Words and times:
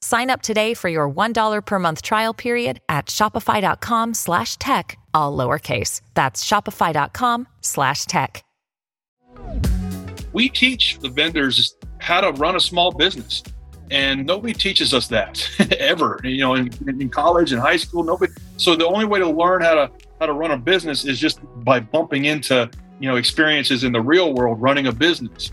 Sign 0.00 0.30
up 0.30 0.42
today 0.42 0.74
for 0.74 0.88
your 0.88 1.10
$1 1.10 1.64
per 1.64 1.78
month 1.78 2.02
trial 2.02 2.32
period 2.34 2.80
at 2.88 3.06
shopify.com 3.06 4.14
slash 4.14 4.56
tech, 4.58 4.96
all 5.12 5.36
lowercase. 5.36 6.02
That's 6.14 6.44
shopify.com 6.44 7.48
slash 7.62 8.04
tech. 8.04 8.44
We 10.32 10.48
teach 10.48 10.98
the 11.00 11.08
vendors 11.08 11.76
how 11.98 12.20
to 12.20 12.30
run 12.32 12.54
a 12.54 12.60
small 12.60 12.92
business. 12.92 13.42
And 13.90 14.26
nobody 14.26 14.52
teaches 14.52 14.92
us 14.92 15.08
that 15.08 15.48
ever, 15.78 16.20
you 16.22 16.38
know, 16.38 16.54
in, 16.54 16.70
in 16.86 17.08
college 17.08 17.52
and 17.52 17.60
high 17.60 17.78
school, 17.78 18.04
nobody. 18.04 18.32
So 18.58 18.76
the 18.76 18.86
only 18.86 19.06
way 19.06 19.18
to 19.18 19.28
learn 19.28 19.62
how 19.62 19.74
to 19.74 19.90
how 20.20 20.26
to 20.26 20.32
run 20.32 20.50
a 20.50 20.58
business 20.58 21.06
is 21.06 21.18
just 21.18 21.40
by 21.64 21.80
bumping 21.80 22.26
into 22.26 22.70
you 23.00 23.08
know 23.08 23.16
experiences 23.16 23.84
in 23.84 23.92
the 23.92 24.00
real 24.00 24.34
world 24.34 24.60
running 24.60 24.88
a 24.88 24.92
business 24.92 25.52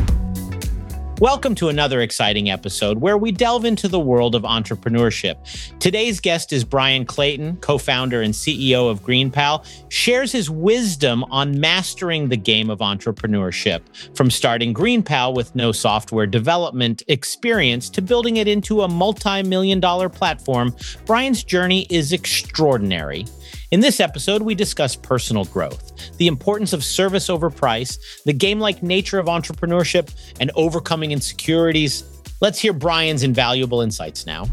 Welcome 1.21 1.53
to 1.57 1.69
another 1.69 2.01
exciting 2.01 2.49
episode 2.49 2.97
where 2.97 3.15
we 3.15 3.31
delve 3.31 3.63
into 3.63 3.87
the 3.87 3.99
world 3.99 4.33
of 4.33 4.41
entrepreneurship. 4.41 5.37
Today's 5.77 6.19
guest 6.19 6.51
is 6.51 6.63
Bryan 6.63 7.05
Clayton, 7.05 7.57
co-founder 7.57 8.23
and 8.23 8.33
CEO 8.33 8.89
of 8.89 9.03
GreenPal, 9.03 9.63
shares 9.89 10.31
his 10.31 10.49
wisdom 10.49 11.23
on 11.25 11.59
mastering 11.59 12.29
the 12.29 12.37
game 12.37 12.71
of 12.71 12.79
entrepreneurship, 12.79 13.81
from 14.17 14.31
starting 14.31 14.73
GreenPal 14.73 15.35
with 15.35 15.53
no 15.53 15.71
software 15.71 16.25
development 16.25 17.03
experience 17.07 17.87
to 17.91 18.01
building 18.01 18.37
it 18.37 18.47
into 18.47 18.81
a 18.81 18.87
multi-million 18.87 19.79
dollar 19.79 20.09
platform. 20.09 20.75
Bryan's 21.05 21.43
journey 21.43 21.85
is 21.91 22.13
extraordinary. 22.13 23.27
In 23.71 23.79
this 23.79 24.01
episode, 24.01 24.41
we 24.41 24.53
discuss 24.53 24.97
personal 24.97 25.45
growth, 25.45 26.17
the 26.17 26.27
importance 26.27 26.73
of 26.73 26.83
service 26.83 27.29
over 27.29 27.49
price, 27.49 27.97
the 28.25 28.33
game 28.33 28.59
like 28.59 28.83
nature 28.83 29.17
of 29.17 29.27
entrepreneurship, 29.27 30.13
and 30.41 30.51
overcoming 30.55 31.13
insecurities. 31.13 32.03
Let's 32.41 32.59
hear 32.59 32.73
Bryan's 32.73 33.23
invaluable 33.23 33.79
insights 33.79 34.25
now. 34.25 34.49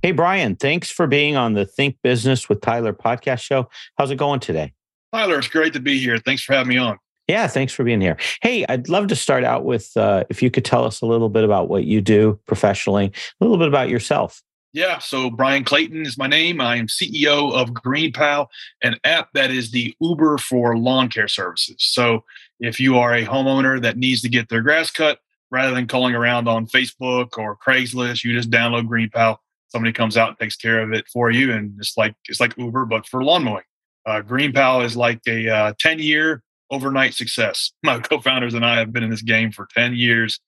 Hey, 0.00 0.12
Bryan, 0.12 0.56
thanks 0.56 0.90
for 0.90 1.06
being 1.06 1.36
on 1.36 1.52
the 1.52 1.66
Think 1.66 1.98
Business 2.02 2.48
with 2.48 2.62
Tyler 2.62 2.94
podcast 2.94 3.42
show. 3.42 3.68
How's 3.98 4.10
it 4.10 4.16
going 4.16 4.40
today? 4.40 4.72
Tyler, 5.12 5.38
it's 5.38 5.48
great 5.48 5.74
to 5.74 5.80
be 5.80 5.98
here. 5.98 6.16
Thanks 6.16 6.42
for 6.42 6.54
having 6.54 6.70
me 6.70 6.78
on. 6.78 6.96
Yeah, 7.28 7.48
thanks 7.48 7.74
for 7.74 7.84
being 7.84 8.00
here. 8.00 8.16
Hey, 8.40 8.64
I'd 8.70 8.88
love 8.88 9.08
to 9.08 9.16
start 9.16 9.44
out 9.44 9.66
with 9.66 9.94
uh, 9.98 10.24
if 10.30 10.42
you 10.42 10.50
could 10.50 10.64
tell 10.64 10.84
us 10.86 11.02
a 11.02 11.06
little 11.06 11.28
bit 11.28 11.44
about 11.44 11.68
what 11.68 11.84
you 11.84 12.00
do 12.00 12.40
professionally, 12.46 13.12
a 13.38 13.44
little 13.44 13.58
bit 13.58 13.68
about 13.68 13.90
yourself. 13.90 14.40
Yeah, 14.76 14.98
so 14.98 15.30
Bryan 15.30 15.64
Clayton 15.64 16.04
is 16.04 16.18
my 16.18 16.26
name. 16.26 16.60
I 16.60 16.76
am 16.76 16.86
CEO 16.86 17.50
of 17.50 17.70
GreenPal, 17.70 18.48
an 18.82 18.96
app 19.04 19.30
that 19.32 19.50
is 19.50 19.70
the 19.70 19.94
Uber 20.02 20.36
for 20.36 20.76
lawn 20.76 21.08
care 21.08 21.28
services. 21.28 21.76
So 21.78 22.24
if 22.60 22.78
you 22.78 22.98
are 22.98 23.14
a 23.14 23.24
homeowner 23.24 23.80
that 23.80 23.96
needs 23.96 24.20
to 24.20 24.28
get 24.28 24.50
their 24.50 24.60
grass 24.60 24.90
cut, 24.90 25.20
rather 25.50 25.74
than 25.74 25.86
calling 25.86 26.14
around 26.14 26.46
on 26.46 26.66
Facebook 26.66 27.38
or 27.38 27.56
Craigslist, 27.56 28.22
you 28.22 28.34
just 28.34 28.50
download 28.50 28.86
GreenPal. 28.86 29.38
Somebody 29.68 29.94
comes 29.94 30.18
out 30.18 30.28
and 30.28 30.38
takes 30.38 30.56
care 30.56 30.82
of 30.82 30.92
it 30.92 31.08
for 31.10 31.30
you, 31.30 31.52
and 31.52 31.72
it's 31.78 31.96
like 31.96 32.14
it's 32.28 32.38
like 32.38 32.52
Uber 32.58 32.84
but 32.84 33.06
for 33.06 33.24
lawn 33.24 33.44
mowing. 33.44 33.64
Uh, 34.04 34.20
GreenPal 34.20 34.84
is 34.84 34.94
like 34.94 35.22
a 35.26 35.48
uh, 35.48 35.72
ten 35.80 35.98
year 36.00 36.42
overnight 36.70 37.14
success. 37.14 37.72
My 37.82 37.98
co-founders 37.98 38.52
and 38.52 38.66
I 38.66 38.78
have 38.78 38.92
been 38.92 39.04
in 39.04 39.08
this 39.08 39.22
game 39.22 39.52
for 39.52 39.68
ten 39.74 39.96
years 39.96 40.38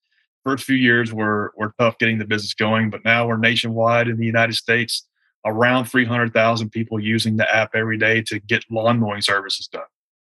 first 0.48 0.64
few 0.64 0.76
years 0.76 1.12
were 1.12 1.52
were 1.56 1.74
tough 1.78 1.98
getting 1.98 2.18
the 2.18 2.24
business 2.24 2.54
going, 2.54 2.90
but 2.90 3.04
now 3.04 3.26
we're 3.26 3.36
nationwide 3.36 4.08
in 4.08 4.16
the 4.16 4.26
United 4.26 4.54
States. 4.54 5.06
Around 5.46 5.86
300,000 5.86 6.70
people 6.70 6.98
using 6.98 7.36
the 7.36 7.54
app 7.54 7.74
every 7.74 7.96
day 7.96 8.20
to 8.22 8.40
get 8.40 8.64
lawn 8.70 8.98
mowing 8.98 9.22
services 9.22 9.68
done. 9.68 9.84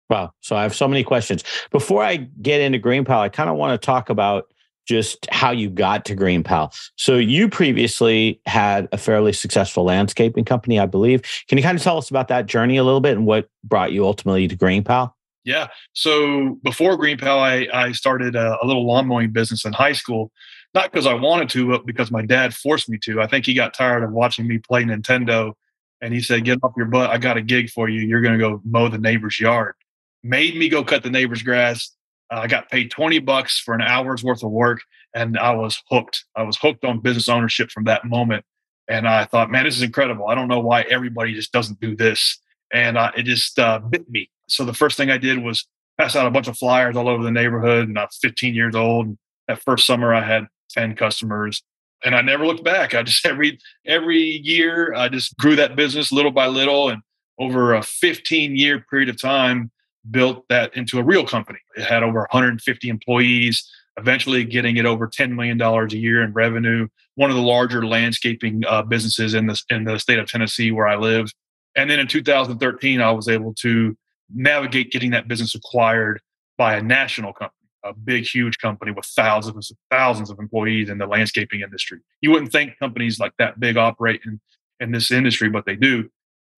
Wow. 0.10 0.34
So 0.42 0.56
I 0.56 0.64
have 0.64 0.76
so 0.76 0.88
many 0.88 1.04
questions. 1.04 1.44
Before 1.72 2.04
I 2.04 2.18
get 2.42 2.62
into 2.62 2.80
GreenPal, 2.80 3.20
I 3.20 3.30
kind 3.30 3.50
of 3.50 3.56
want 3.56 3.80
to 3.80 3.86
talk 3.86 4.10
about 4.10 4.52
just 4.86 5.28
how 5.32 5.52
you 5.52 5.70
got 5.70 6.04
to 6.06 6.16
GreenPal. 6.16 6.76
So 6.98 7.16
you 7.16 7.48
previously 7.48 8.42
had 8.46 8.90
a 8.92 8.98
fairly 8.98 9.34
successful 9.34 9.84
landscaping 9.86 10.46
company, 10.46 10.80
I 10.80 10.88
believe. 10.88 11.22
Can 11.48 11.58
you 11.58 11.64
kind 11.64 11.78
of 11.78 11.84
tell 11.84 11.98
us 11.98 12.10
about 12.10 12.28
that 12.28 12.48
journey 12.48 12.78
a 12.78 12.84
little 12.84 13.00
bit 13.00 13.16
and 13.16 13.26
what 13.26 13.50
brought 13.64 13.94
you 13.94 14.06
ultimately 14.06 14.48
to 14.48 14.58
GreenPal? 14.58 15.13
Yeah. 15.44 15.68
So 15.94 16.58
before 16.64 16.98
GreenPal, 16.98 17.38
I, 17.38 17.68
I 17.74 17.92
started 17.92 18.36
a, 18.36 18.58
a, 18.62 18.66
little 18.66 18.86
lawn 18.86 19.08
mowing 19.08 19.32
business 19.32 19.66
in 19.66 19.74
high 19.74 19.92
school, 19.92 20.32
not 20.74 20.92
because 20.92 21.06
I 21.06 21.14
wanted 21.14 21.50
to, 21.50 21.70
but 21.70 21.86
because 21.86 22.12
my 22.12 22.26
dad 22.26 22.54
forced 22.54 22.90
me 22.90 22.98
to. 23.04 23.22
I 23.22 23.28
think 23.28 23.46
he 23.46 23.54
got 23.54 23.74
tired 23.74 24.04
of 24.04 24.12
watching 24.12 24.48
me 24.48 24.58
play 24.58 24.84
Nintendo 24.84 25.54
and 26.02 26.14
he 26.14 26.22
said, 26.22 26.46
Get 26.46 26.60
off 26.64 26.74
your 26.78 26.86
butt. 26.86 27.10
I 27.10 27.18
got 27.18 27.38
a 27.38 27.42
gig 27.42 27.70
for 27.70 27.90
you. 27.90 28.02
You're 28.02 28.22
going 28.22 28.38
to 28.38 28.40
go 28.40 28.62
mow 28.64 28.88
the 28.88 28.98
neighbor's 28.98 29.40
yard. 29.40 29.76
Made 30.24 30.56
me 30.56 30.70
go 30.70 30.84
cut 30.84 31.04
the 31.04 31.10
neighbor's 31.10 31.44
grass. 31.44 31.92
Uh, 32.32 32.40
I 32.40 32.48
got 32.48 32.70
paid 32.70 32.90
20 32.90 33.20
bucks 33.20 33.60
for 33.60 33.74
an 33.74 33.82
hour's 33.82 34.24
worth 34.24 34.44
of 34.44 34.52
work 34.52 34.82
and 35.14 35.38
I 35.38 35.54
was 35.54 35.82
hooked. 35.90 36.26
I 36.36 36.44
was 36.44 36.58
hooked 36.58 36.86
on 36.86 37.00
business 37.00 37.30
ownership 37.30 37.70
from 37.70 37.84
that 37.86 38.06
moment. 38.06 38.46
And 38.88 39.08
I 39.08 39.26
thought, 39.26 39.52
man, 39.52 39.66
this 39.66 39.76
is 39.76 39.82
incredible. 39.82 40.28
I 40.28 40.36
don't 40.36 40.48
know 40.48 40.60
why 40.60 40.82
everybody 40.84 41.34
just 41.34 41.52
doesn't 41.52 41.80
do 41.80 41.96
this. 41.96 42.40
And 42.74 42.98
uh, 42.98 43.12
it 43.16 43.24
just 43.24 43.60
uh, 43.60 43.80
bit 43.80 44.10
me 44.10 44.30
so 44.48 44.66
the 44.66 44.74
first 44.74 44.98
thing 44.98 45.10
I 45.10 45.18
did 45.18 45.40
was 45.44 45.68
pass 45.98 46.16
out 46.16 46.28
a 46.28 46.32
bunch 46.32 46.48
of 46.48 46.58
flyers 46.58 46.96
all 46.96 47.08
over 47.08 47.24
the 47.24 47.32
neighborhood. 47.32 47.88
And 47.88 47.98
I 47.98 48.04
was 48.04 48.18
15 48.22 48.54
years 48.54 48.76
old. 48.76 49.18
That 49.48 49.62
first 49.62 49.86
summer, 49.86 50.14
I 50.14 50.22
had 50.22 50.48
10 50.70 50.96
customers, 50.96 51.62
and 52.04 52.16
I 52.16 52.22
never 52.22 52.46
looked 52.46 52.64
back. 52.64 52.94
I 52.94 53.04
just 53.04 53.26
every 53.26 53.60
every 53.86 54.22
year 54.22 54.94
I 54.94 55.10
just 55.10 55.38
grew 55.38 55.56
that 55.58 55.76
business 55.76 56.12
little 56.12 56.32
by 56.32 56.48
little, 56.48 56.90
and 56.90 57.02
over 57.40 57.74
a 57.74 57.84
15 57.84 58.56
year 58.56 58.86
period 58.90 59.10
of 59.10 59.20
time, 59.20 59.72
built 60.10 60.46
that 60.50 60.76
into 60.78 61.00
a 61.00 61.04
real 61.04 61.26
company. 61.26 61.60
It 61.76 61.84
had 61.84 62.04
over 62.04 62.20
150 62.20 62.90
employees. 62.90 63.70
Eventually, 63.98 64.44
getting 64.44 64.78
it 64.78 64.86
over 64.88 65.08
10 65.08 65.36
million 65.36 65.58
dollars 65.58 65.94
a 65.94 65.98
year 65.98 66.24
in 66.24 66.34
revenue. 66.34 66.88
One 67.16 67.30
of 67.30 67.36
the 67.36 67.44
larger 67.44 67.86
landscaping 67.86 68.64
uh, 68.68 68.82
businesses 68.82 69.36
in 69.36 69.46
the 69.46 69.62
in 69.70 69.84
the 69.84 70.00
state 70.00 70.20
of 70.20 70.28
Tennessee, 70.28 70.72
where 70.72 70.88
I 70.88 70.96
live. 70.96 71.32
And 71.76 71.90
then 71.90 72.00
in 72.00 72.08
2013, 72.08 73.02
I 73.02 73.12
was 73.12 73.28
able 73.28 73.54
to 73.56 73.98
navigate 74.34 74.92
getting 74.92 75.12
that 75.12 75.28
business 75.28 75.56
acquired 75.56 76.22
by 76.58 76.76
a 76.76 76.82
national 76.82 77.34
company, 77.34 77.70
a 77.84 77.94
big, 77.94 78.26
huge 78.26 78.60
company 78.60 78.92
with 78.92 79.06
thousands 79.06 79.72
of 79.72 79.78
thousands 79.90 80.30
of 80.30 80.40
employees 80.40 80.90
in 80.90 80.98
the 80.98 81.08
landscaping 81.08 81.62
industry. 81.62 82.00
You 82.22 82.32
wouldn't 82.32 82.52
think 82.52 82.78
companies 82.80 83.20
like 83.20 83.34
that 83.40 83.60
big 83.60 83.78
operate 83.78 84.22
in, 84.26 84.40
in 84.80 84.92
this 84.92 85.12
industry, 85.12 85.50
but 85.50 85.66
they 85.66 85.76
do. 85.76 86.10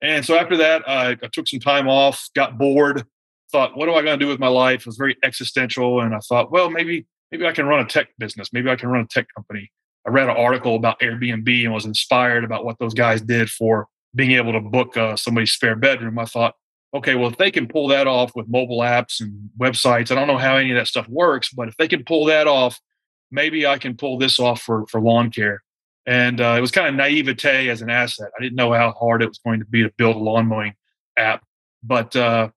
And 0.02 0.26
so 0.26 0.38
after 0.38 0.58
that, 0.58 0.88
I, 0.88 1.12
I 1.12 1.28
took 1.32 1.48
some 1.48 1.60
time 1.60 1.88
off, 1.88 2.30
got 2.36 2.58
bored, 2.58 3.06
thought, 3.52 3.78
what 3.78 3.88
am 3.88 3.96
I 3.96 4.02
going 4.02 4.20
to 4.20 4.24
do 4.24 4.30
with 4.30 4.40
my 4.40 4.48
life? 4.48 4.82
It 4.82 4.86
was 4.88 4.98
very 4.98 5.16
existential. 5.24 6.02
And 6.02 6.14
I 6.14 6.20
thought, 6.20 6.52
well, 6.52 6.70
maybe, 6.70 7.06
maybe 7.32 7.46
I 7.46 7.54
can 7.54 7.66
run 7.66 7.80
a 7.80 7.86
tech 7.86 8.10
business. 8.18 8.50
Maybe 8.52 8.70
I 8.70 8.76
can 8.76 8.90
run 8.90 9.02
a 9.02 9.08
tech 9.08 9.28
company. 9.34 9.72
I 10.06 10.12
read 10.12 10.30
an 10.30 10.36
article 10.36 10.76
about 10.76 11.00
Airbnb 11.00 11.64
and 11.64 11.74
was 11.74 11.86
inspired 11.86 12.44
about 12.44 12.66
what 12.66 12.78
those 12.78 12.94
guys 12.94 13.22
did 13.22 13.50
for 13.50 13.88
being 14.16 14.32
able 14.32 14.54
to 14.54 14.62
book 14.62 14.98
uh, 14.98 15.16
somebody's 15.16 15.52
spare 15.52 15.76
bedroom. 15.76 16.18
I 16.18 16.26
thought, 16.26 16.56
okay, 16.94 17.16
well, 17.16 17.30
if 17.30 17.38
they 17.38 17.52
can 17.52 17.68
pull 17.68 17.90
that 17.90 18.08
off 18.08 18.34
with 18.36 18.48
mobile 18.48 18.80
apps 18.80 19.20
and 19.20 19.50
websites, 19.60 20.12
I 20.12 20.16
don't 20.16 20.28
know 20.28 20.38
how 20.38 20.56
any 20.56 20.72
of 20.72 20.78
that 20.78 20.88
stuff 20.88 21.08
works, 21.10 21.52
but 21.52 21.68
if 21.68 21.76
they 21.78 21.88
can 21.88 22.04
pull 22.06 22.26
that 22.26 22.48
off, 22.48 22.80
maybe 23.32 23.68
I 23.68 23.78
can 23.78 23.98
pull 23.98 24.18
this 24.18 24.40
off 24.40 24.62
for, 24.62 24.86
for 24.88 25.02
lawn 25.02 25.30
care. 25.30 25.62
And 26.06 26.40
uh, 26.40 26.56
it 26.58 26.62
was 26.62 26.72
kind 26.72 26.88
of 26.88 26.96
naivete 26.96 27.70
as 27.70 27.82
an 27.82 27.90
asset. 27.90 28.30
I 28.38 28.42
didn't 28.42 28.56
know 28.56 28.72
how 28.72 28.92
hard 28.92 29.22
it 29.22 29.28
was 29.28 29.40
going 29.40 29.60
to 29.60 29.66
be 29.66 29.84
to 29.84 29.92
build 29.98 30.16
a 30.16 30.20
lawn 30.20 30.48
mowing 30.48 30.76
app, 31.18 31.44
but 31.84 32.16
uh, 32.16 32.50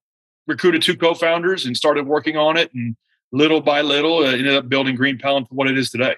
recruited 0.47 0.83
two 0.83 0.95
co-founders 0.95 1.65
and 1.65 1.75
started 1.75 2.05
working 2.05 2.37
on 2.37 2.57
it. 2.57 2.71
And 2.73 2.95
little 3.31 3.59
by 3.59 3.81
little, 3.81 4.19
uh, 4.19 4.31
ended 4.31 4.55
up 4.55 4.69
building 4.69 4.95
Green 4.95 5.17
GreenPal 5.17 5.47
for 5.47 5.55
what 5.55 5.67
it 5.67 5.77
is 5.77 5.89
today. 5.89 6.15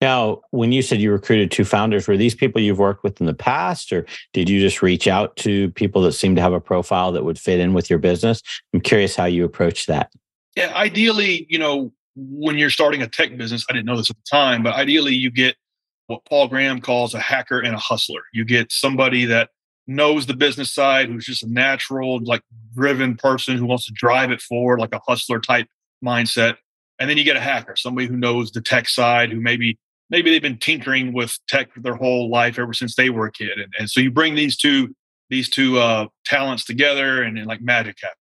Now, 0.00 0.40
when 0.50 0.72
you 0.72 0.80
said 0.80 1.00
you 1.00 1.12
recruited 1.12 1.50
two 1.50 1.64
founders, 1.64 2.08
were 2.08 2.16
these 2.16 2.34
people 2.34 2.60
you've 2.60 2.78
worked 2.78 3.04
with 3.04 3.20
in 3.20 3.26
the 3.26 3.34
past, 3.34 3.92
or 3.92 4.06
did 4.32 4.48
you 4.48 4.58
just 4.60 4.80
reach 4.80 5.06
out 5.06 5.36
to 5.36 5.70
people 5.72 6.00
that 6.02 6.12
seem 6.12 6.34
to 6.36 6.40
have 6.40 6.54
a 6.54 6.60
profile 6.60 7.12
that 7.12 7.24
would 7.24 7.38
fit 7.38 7.60
in 7.60 7.74
with 7.74 7.90
your 7.90 7.98
business? 7.98 8.42
I'm 8.72 8.80
curious 8.80 9.14
how 9.14 9.26
you 9.26 9.44
approach 9.44 9.86
that. 9.86 10.10
Yeah, 10.56 10.72
ideally, 10.74 11.46
you 11.50 11.58
know, 11.58 11.92
when 12.16 12.56
you're 12.56 12.70
starting 12.70 13.02
a 13.02 13.06
tech 13.06 13.36
business, 13.36 13.64
I 13.68 13.74
didn't 13.74 13.86
know 13.86 13.96
this 13.96 14.10
at 14.10 14.16
the 14.16 14.22
time, 14.30 14.62
but 14.62 14.74
ideally, 14.74 15.14
you 15.14 15.30
get 15.30 15.56
what 16.06 16.24
Paul 16.24 16.48
Graham 16.48 16.80
calls 16.80 17.14
a 17.14 17.20
hacker 17.20 17.60
and 17.60 17.74
a 17.74 17.78
hustler. 17.78 18.22
You 18.32 18.44
get 18.44 18.72
somebody 18.72 19.26
that 19.26 19.50
knows 19.86 20.26
the 20.26 20.34
business 20.34 20.72
side, 20.72 21.08
who's 21.08 21.26
just 21.26 21.42
a 21.42 21.52
natural, 21.52 22.20
like 22.24 22.42
driven 22.74 23.16
person 23.16 23.56
who 23.56 23.66
wants 23.66 23.86
to 23.86 23.92
drive 23.92 24.30
it 24.30 24.40
forward, 24.40 24.80
like 24.80 24.94
a 24.94 25.00
hustler 25.06 25.40
type 25.40 25.68
mindset. 26.04 26.56
And 26.98 27.08
then 27.08 27.18
you 27.18 27.24
get 27.24 27.36
a 27.36 27.40
hacker, 27.40 27.76
somebody 27.76 28.06
who 28.06 28.16
knows 28.16 28.50
the 28.50 28.60
tech 28.60 28.88
side, 28.88 29.30
who 29.30 29.40
maybe 29.40 29.78
maybe 30.10 30.30
they've 30.30 30.42
been 30.42 30.58
tinkering 30.58 31.12
with 31.12 31.38
tech 31.48 31.70
their 31.76 31.94
whole 31.94 32.28
life 32.28 32.58
ever 32.58 32.74
since 32.74 32.94
they 32.96 33.10
were 33.10 33.26
a 33.26 33.32
kid. 33.32 33.58
And, 33.58 33.72
and 33.78 33.90
so 33.90 34.00
you 34.00 34.10
bring 34.10 34.34
these 34.34 34.56
two 34.56 34.94
these 35.30 35.48
two 35.48 35.78
uh, 35.78 36.08
talents 36.24 36.64
together, 36.64 37.22
and, 37.22 37.38
and 37.38 37.46
like 37.46 37.62
magic 37.62 37.96
happens. 38.02 38.16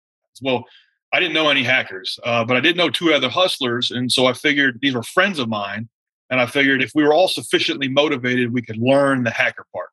Well, 0.42 0.66
I 1.14 1.20
didn't 1.20 1.36
know 1.36 1.50
any 1.50 1.64
hackers, 1.64 2.20
uh, 2.24 2.44
but 2.44 2.58
I 2.58 2.60
did 2.60 2.76
know 2.76 2.90
two 2.90 3.14
other 3.14 3.30
hustlers, 3.30 3.92
and 3.92 4.12
so 4.12 4.26
I 4.26 4.34
figured 4.34 4.80
these 4.82 4.96
were 4.96 5.04
friends 5.04 5.40
of 5.40 5.48
mine. 5.48 5.88
And 6.32 6.42
I 6.42 6.48
figured 6.48 6.82
if 6.82 6.92
we 6.96 7.04
were 7.04 7.14
all 7.14 7.28
sufficiently 7.28 7.88
motivated, 7.88 8.52
we 8.52 8.64
could 8.64 8.78
learn 8.78 9.24
the 9.24 9.30
hacker 9.30 9.68
part. 9.72 9.90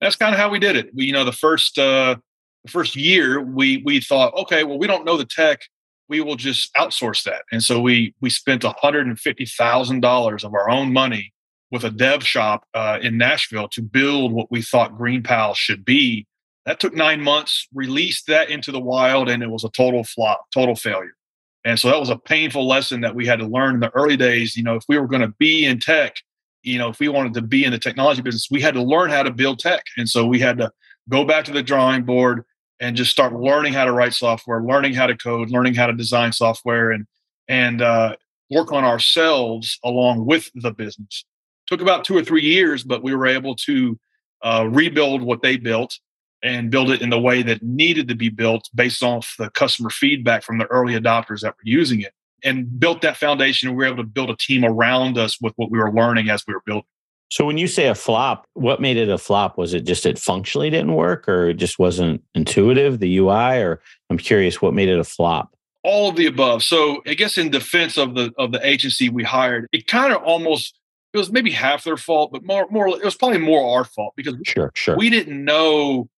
That's 0.00 0.16
kind 0.16 0.34
of 0.34 0.40
how 0.40 0.48
we 0.48 0.58
did 0.58 0.76
it. 0.76 0.88
We, 0.94 1.04
you 1.04 1.12
know, 1.12 1.24
the 1.24 1.32
first 1.32 1.78
uh, 1.78 2.16
the 2.64 2.70
first 2.70 2.96
year, 2.96 3.42
we 3.42 3.82
we 3.84 4.00
thought, 4.00 4.32
okay, 4.34 4.64
well, 4.64 4.78
we 4.78 4.86
don't 4.86 5.04
know 5.04 5.18
the 5.18 5.26
tech, 5.26 5.60
we 6.08 6.22
will 6.22 6.36
just 6.36 6.72
outsource 6.74 7.22
that. 7.24 7.42
And 7.52 7.62
so 7.62 7.82
we 7.82 8.14
we 8.22 8.30
spent 8.30 8.64
one 8.64 8.74
hundred 8.78 9.06
and 9.06 9.20
fifty 9.20 9.44
thousand 9.44 10.00
dollars 10.00 10.42
of 10.42 10.54
our 10.54 10.70
own 10.70 10.90
money 10.90 11.33
with 11.74 11.84
a 11.84 11.90
dev 11.90 12.24
shop 12.24 12.64
uh, 12.72 12.98
in 13.02 13.18
Nashville 13.18 13.68
to 13.68 13.82
build 13.82 14.32
what 14.32 14.50
we 14.50 14.62
thought 14.62 14.96
Green 14.96 15.22
GreenPal 15.22 15.56
should 15.56 15.84
be. 15.84 16.26
That 16.64 16.80
took 16.80 16.94
nine 16.94 17.20
months. 17.20 17.66
Released 17.74 18.28
that 18.28 18.48
into 18.48 18.72
the 18.72 18.80
wild, 18.80 19.28
and 19.28 19.42
it 19.42 19.50
was 19.50 19.64
a 19.64 19.70
total 19.70 20.04
flop, 20.04 20.46
total 20.54 20.76
failure. 20.76 21.16
And 21.64 21.78
so 21.78 21.88
that 21.88 21.98
was 21.98 22.10
a 22.10 22.16
painful 22.16 22.66
lesson 22.66 23.00
that 23.00 23.14
we 23.14 23.26
had 23.26 23.40
to 23.40 23.46
learn 23.46 23.74
in 23.74 23.80
the 23.80 23.90
early 23.90 24.16
days. 24.16 24.56
You 24.56 24.62
know, 24.62 24.76
if 24.76 24.84
we 24.88 24.98
were 24.98 25.08
going 25.08 25.22
to 25.22 25.34
be 25.38 25.66
in 25.66 25.80
tech, 25.80 26.16
you 26.62 26.78
know, 26.78 26.88
if 26.88 27.00
we 27.00 27.08
wanted 27.08 27.34
to 27.34 27.42
be 27.42 27.64
in 27.64 27.72
the 27.72 27.78
technology 27.78 28.22
business, 28.22 28.48
we 28.50 28.60
had 28.60 28.74
to 28.74 28.82
learn 28.82 29.10
how 29.10 29.24
to 29.24 29.32
build 29.32 29.58
tech. 29.58 29.82
And 29.96 30.08
so 30.08 30.24
we 30.24 30.38
had 30.38 30.56
to 30.58 30.70
go 31.08 31.24
back 31.24 31.44
to 31.46 31.52
the 31.52 31.62
drawing 31.62 32.04
board 32.04 32.44
and 32.80 32.96
just 32.96 33.10
start 33.10 33.34
learning 33.34 33.72
how 33.72 33.84
to 33.84 33.92
write 33.92 34.14
software, 34.14 34.62
learning 34.62 34.94
how 34.94 35.06
to 35.06 35.16
code, 35.16 35.50
learning 35.50 35.74
how 35.74 35.86
to 35.86 35.92
design 35.92 36.32
software, 36.32 36.92
and 36.92 37.06
and 37.48 37.82
uh, 37.82 38.14
work 38.50 38.72
on 38.72 38.84
ourselves 38.84 39.78
along 39.84 40.24
with 40.24 40.50
the 40.54 40.70
business. 40.70 41.24
Took 41.66 41.80
about 41.80 42.04
two 42.04 42.16
or 42.16 42.24
three 42.24 42.42
years, 42.42 42.84
but 42.84 43.02
we 43.02 43.14
were 43.14 43.26
able 43.26 43.56
to 43.56 43.98
uh, 44.42 44.68
rebuild 44.70 45.22
what 45.22 45.42
they 45.42 45.56
built 45.56 45.98
and 46.42 46.70
build 46.70 46.90
it 46.90 47.00
in 47.00 47.08
the 47.08 47.18
way 47.18 47.42
that 47.42 47.62
needed 47.62 48.06
to 48.08 48.14
be 48.14 48.28
built 48.28 48.68
based 48.74 49.02
off 49.02 49.34
the 49.38 49.48
customer 49.50 49.88
feedback 49.88 50.42
from 50.42 50.58
the 50.58 50.66
early 50.66 50.92
adopters 50.92 51.40
that 51.40 51.54
were 51.54 51.62
using 51.64 52.02
it 52.02 52.12
and 52.44 52.78
built 52.78 53.00
that 53.00 53.16
foundation. 53.16 53.68
And 53.68 53.78
we 53.78 53.84
were 53.84 53.92
able 53.92 54.02
to 54.02 54.08
build 54.08 54.30
a 54.30 54.36
team 54.36 54.64
around 54.64 55.16
us 55.16 55.40
with 55.40 55.54
what 55.56 55.70
we 55.70 55.78
were 55.78 55.92
learning 55.92 56.28
as 56.28 56.44
we 56.46 56.52
were 56.52 56.62
building. 56.66 56.84
So 57.30 57.46
when 57.46 57.58
you 57.58 57.66
say 57.66 57.88
a 57.88 57.94
flop 57.94 58.46
what 58.52 58.80
made 58.80 58.96
it 58.96 59.08
a 59.08 59.18
flop? 59.18 59.58
Was 59.58 59.74
it 59.74 59.80
just 59.80 60.06
it 60.06 60.18
functionally 60.18 60.70
didn't 60.70 60.94
work 60.94 61.28
or 61.28 61.48
it 61.48 61.54
just 61.54 61.78
wasn't 61.78 62.22
intuitive 62.34 63.00
the 63.00 63.16
ui 63.16 63.60
or 63.60 63.80
i'm 64.10 64.18
curious 64.18 64.62
what 64.62 64.74
made 64.74 64.88
it 64.88 64.98
a 64.98 65.04
flop? 65.04 65.56
All 65.82 66.08
of 66.08 66.16
the 66.16 66.26
above. 66.26 66.62
So 66.62 67.02
i 67.06 67.14
guess 67.14 67.38
in 67.38 67.50
defense 67.50 67.96
of 67.96 68.14
the 68.14 68.32
of 68.38 68.52
the 68.52 68.64
agency 68.64 69.08
we 69.08 69.24
hired 69.24 69.66
it 69.72 69.86
kind 69.86 70.12
of 70.12 70.22
almost 70.22 70.78
it 71.14 71.18
was 71.18 71.32
maybe 71.32 71.50
half 71.50 71.84
their 71.84 71.96
fault 71.96 72.32
but 72.32 72.44
more 72.44 72.66
more 72.70 72.88
it 72.88 73.04
was 73.04 73.16
probably 73.16 73.38
more 73.38 73.78
our 73.78 73.84
fault 73.84 74.12
because 74.16 74.34
sure 74.44 74.70
sure 74.74 74.96
we 74.96 75.08
didn't 75.08 75.42
know 75.44 76.08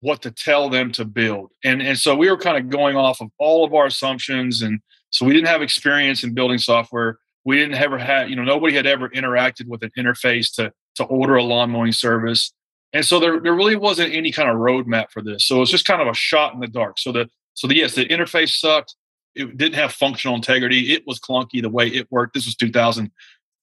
what 0.00 0.22
to 0.22 0.30
tell 0.30 0.68
them 0.68 0.92
to 0.92 1.04
build. 1.04 1.50
And, 1.64 1.82
and 1.82 1.98
so 1.98 2.14
we 2.14 2.30
were 2.30 2.36
kind 2.36 2.56
of 2.56 2.70
going 2.70 2.96
off 2.96 3.20
of 3.20 3.30
all 3.38 3.64
of 3.64 3.74
our 3.74 3.86
assumptions. 3.86 4.62
And 4.62 4.80
so 5.10 5.26
we 5.26 5.32
didn't 5.32 5.48
have 5.48 5.62
experience 5.62 6.22
in 6.22 6.34
building 6.34 6.58
software. 6.58 7.18
We 7.44 7.56
didn't 7.56 7.74
ever 7.74 7.98
have, 7.98 8.28
you 8.28 8.36
know, 8.36 8.44
nobody 8.44 8.74
had 8.74 8.86
ever 8.86 9.08
interacted 9.08 9.66
with 9.66 9.82
an 9.82 9.90
interface 9.98 10.54
to, 10.56 10.72
to 10.96 11.04
order 11.04 11.36
a 11.36 11.42
lawn 11.42 11.70
mowing 11.70 11.92
service. 11.92 12.52
And 12.92 13.04
so 13.04 13.18
there, 13.18 13.40
there 13.40 13.54
really 13.54 13.76
wasn't 13.76 14.14
any 14.14 14.32
kind 14.32 14.48
of 14.48 14.56
roadmap 14.56 15.10
for 15.10 15.22
this. 15.22 15.44
So 15.44 15.56
it 15.56 15.60
was 15.60 15.70
just 15.70 15.84
kind 15.84 16.00
of 16.00 16.08
a 16.08 16.14
shot 16.14 16.54
in 16.54 16.60
the 16.60 16.68
dark. 16.68 16.98
So 16.98 17.12
the, 17.12 17.28
so 17.54 17.66
the, 17.66 17.76
yes, 17.76 17.94
the 17.94 18.06
interface 18.06 18.50
sucked. 18.50 18.94
It 19.34 19.56
didn't 19.56 19.74
have 19.74 19.92
functional 19.92 20.34
integrity. 20.34 20.92
It 20.92 21.06
was 21.06 21.20
clunky 21.20 21.62
the 21.62 21.68
way 21.68 21.86
it 21.88 22.10
worked. 22.10 22.34
This 22.34 22.46
was 22.46 22.54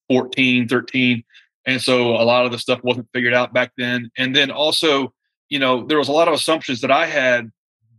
2014, 0.09 0.67
13. 0.67 1.23
And 1.67 1.81
so 1.81 2.11
a 2.11 2.23
lot 2.23 2.45
of 2.45 2.51
the 2.51 2.59
stuff 2.59 2.83
wasn't 2.83 3.07
figured 3.13 3.33
out 3.33 3.53
back 3.53 3.71
then. 3.77 4.11
And 4.17 4.35
then 4.35 4.51
also 4.51 5.13
you 5.49 5.59
know, 5.59 5.85
there 5.85 5.97
was 5.97 6.07
a 6.07 6.13
lot 6.13 6.27
of 6.27 6.33
assumptions 6.33 6.81
that 6.81 6.91
I 6.91 7.05
had 7.05 7.51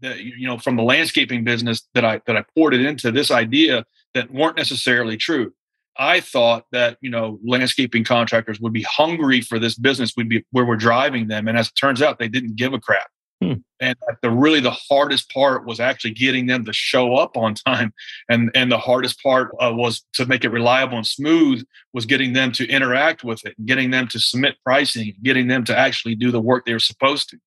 that, 0.02 0.20
you 0.20 0.46
know, 0.46 0.58
from 0.58 0.76
the 0.76 0.82
landscaping 0.82 1.44
business 1.44 1.86
that 1.94 2.04
I 2.04 2.20
that 2.26 2.36
I 2.36 2.44
poured 2.54 2.74
it 2.74 2.84
into 2.84 3.10
this 3.10 3.30
idea 3.30 3.84
that 4.14 4.30
weren't 4.32 4.56
necessarily 4.56 5.16
true. 5.16 5.52
I 5.98 6.20
thought 6.20 6.64
that, 6.72 6.98
you 7.00 7.08
know, 7.08 7.38
landscaping 7.42 8.04
contractors 8.04 8.60
would 8.60 8.72
be 8.72 8.82
hungry 8.82 9.40
for 9.40 9.58
this 9.58 9.76
business, 9.76 10.12
would 10.16 10.28
be 10.28 10.44
where 10.50 10.66
we're 10.66 10.76
driving 10.76 11.28
them. 11.28 11.48
And 11.48 11.56
as 11.56 11.68
it 11.68 11.74
turns 11.74 12.02
out, 12.02 12.18
they 12.18 12.28
didn't 12.28 12.56
give 12.56 12.74
a 12.74 12.80
crap. 12.80 13.08
Hmm. 13.42 13.54
And 13.80 13.96
the 14.22 14.30
really 14.30 14.60
the 14.60 14.70
hardest 14.70 15.30
part 15.30 15.66
was 15.66 15.78
actually 15.78 16.12
getting 16.12 16.46
them 16.46 16.64
to 16.64 16.72
show 16.72 17.16
up 17.16 17.36
on 17.36 17.54
time, 17.54 17.92
and 18.30 18.50
and 18.54 18.72
the 18.72 18.78
hardest 18.78 19.22
part 19.22 19.50
uh, 19.60 19.72
was 19.74 20.04
to 20.14 20.24
make 20.24 20.44
it 20.44 20.48
reliable 20.50 20.96
and 20.96 21.06
smooth. 21.06 21.62
Was 21.92 22.06
getting 22.06 22.32
them 22.32 22.50
to 22.52 22.66
interact 22.66 23.24
with 23.24 23.44
it, 23.44 23.54
getting 23.66 23.90
them 23.90 24.08
to 24.08 24.18
submit 24.18 24.56
pricing, 24.64 25.14
getting 25.22 25.48
them 25.48 25.64
to 25.64 25.78
actually 25.78 26.14
do 26.14 26.30
the 26.30 26.40
work 26.40 26.64
they 26.64 26.72
were 26.72 26.78
supposed 26.78 27.28
to. 27.30 27.38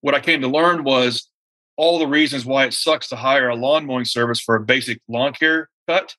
What 0.00 0.14
I 0.14 0.20
came 0.20 0.40
to 0.40 0.48
learn 0.48 0.82
was 0.82 1.28
all 1.76 1.98
the 1.98 2.06
reasons 2.06 2.46
why 2.46 2.64
it 2.64 2.72
sucks 2.72 3.08
to 3.08 3.16
hire 3.16 3.48
a 3.50 3.56
lawn 3.56 3.84
mowing 3.84 4.06
service 4.06 4.40
for 4.40 4.54
a 4.54 4.60
basic 4.60 5.00
lawn 5.08 5.34
care 5.34 5.68
cut 5.86 6.14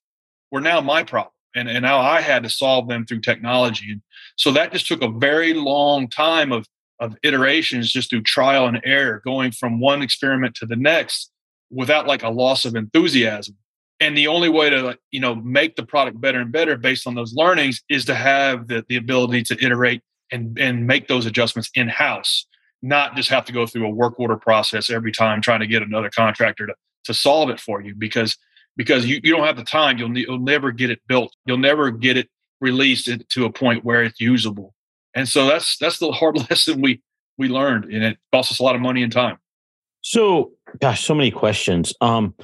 were 0.52 0.62
now 0.62 0.82
my 0.82 1.04
problem, 1.04 1.34
and 1.56 1.68
and 1.68 1.82
now 1.82 2.00
I 2.00 2.22
had 2.22 2.44
to 2.44 2.50
solve 2.50 2.88
them 2.88 3.08
through 3.08 3.22
technology. 3.22 3.92
And 3.92 4.02
so 4.36 4.52
that 4.52 4.72
just 4.72 4.88
took 4.88 5.02
a 5.02 5.10
very 5.10 5.56
long 5.56 6.10
time 6.10 6.52
of 6.52 6.68
of 7.00 7.16
iterations 7.24 7.92
just 7.92 8.10
through 8.10 8.24
trial 8.24 8.68
and 8.68 8.82
error, 8.84 9.22
going 9.26 9.52
from 9.52 9.80
one 9.80 10.02
experiment 10.02 10.56
to 10.56 10.66
the 10.66 10.76
next 10.76 11.32
without 11.70 12.08
like 12.08 12.24
a 12.24 12.30
loss 12.30 12.66
of 12.66 12.76
enthusiasm. 12.76 13.56
And 14.00 14.18
the 14.18 14.28
only 14.28 14.50
way 14.50 14.70
to 14.70 14.98
you 15.12 15.20
know 15.20 15.36
make 15.36 15.76
the 15.76 15.86
product 15.86 16.20
better 16.20 16.40
and 16.40 16.52
better 16.52 16.78
based 16.78 17.08
on 17.08 17.16
those 17.16 17.34
learnings 17.34 17.82
is 17.90 18.06
to 18.06 18.16
have 18.16 18.68
the, 18.68 18.84
the 18.90 18.98
ability 18.98 19.44
to 19.44 19.58
iterate 19.64 20.02
and, 20.32 20.58
and 20.60 20.88
make 20.88 21.08
those 21.08 21.26
adjustments 21.26 21.70
in 21.76 21.88
house, 21.88 22.46
not 22.82 23.16
just 23.16 23.30
have 23.30 23.46
to 23.46 23.54
go 23.54 23.66
through 23.66 23.86
a 23.86 23.90
work 23.90 24.20
order 24.20 24.38
process 24.38 24.90
every 24.90 25.12
time 25.12 25.42
trying 25.42 25.62
to 25.62 25.68
get 25.68 25.82
another 25.82 26.10
contractor 26.10 26.68
to, 26.68 26.74
to 27.06 27.14
solve 27.14 27.50
it 27.50 27.60
for 27.60 27.82
you 27.82 27.96
because 27.96 28.38
because 28.78 29.06
you, 29.06 29.22
you 29.24 29.34
don't 29.34 29.46
have 29.46 29.56
the 29.56 29.64
time. 29.64 29.98
You'll, 29.98 30.18
you'll 30.18 30.40
never 30.40 30.72
get 30.72 30.90
it 30.90 31.00
built. 31.08 31.34
You'll 31.46 31.58
never 31.58 31.92
get 31.92 32.18
it 32.18 32.30
released 32.60 33.10
to 33.30 33.46
a 33.46 33.52
point 33.52 33.86
where 33.86 34.04
it's 34.04 34.20
usable. 34.20 34.74
And 35.16 35.28
so 35.28 35.48
that's 35.48 35.78
that's 35.78 36.00
the 36.00 36.12
hard 36.12 36.38
lesson 36.50 36.82
we 36.82 37.02
we 37.38 37.50
learned, 37.50 37.86
and 37.86 38.04
it 38.04 38.18
cost 38.32 38.52
us 38.52 38.60
a 38.60 38.64
lot 38.64 38.76
of 38.76 38.82
money 38.82 39.02
and 39.02 39.12
time. 39.12 39.38
So, 40.02 40.52
gosh, 40.80 41.04
so 41.04 41.16
many 41.16 41.32
questions. 41.32 41.94
Um, 42.00 42.36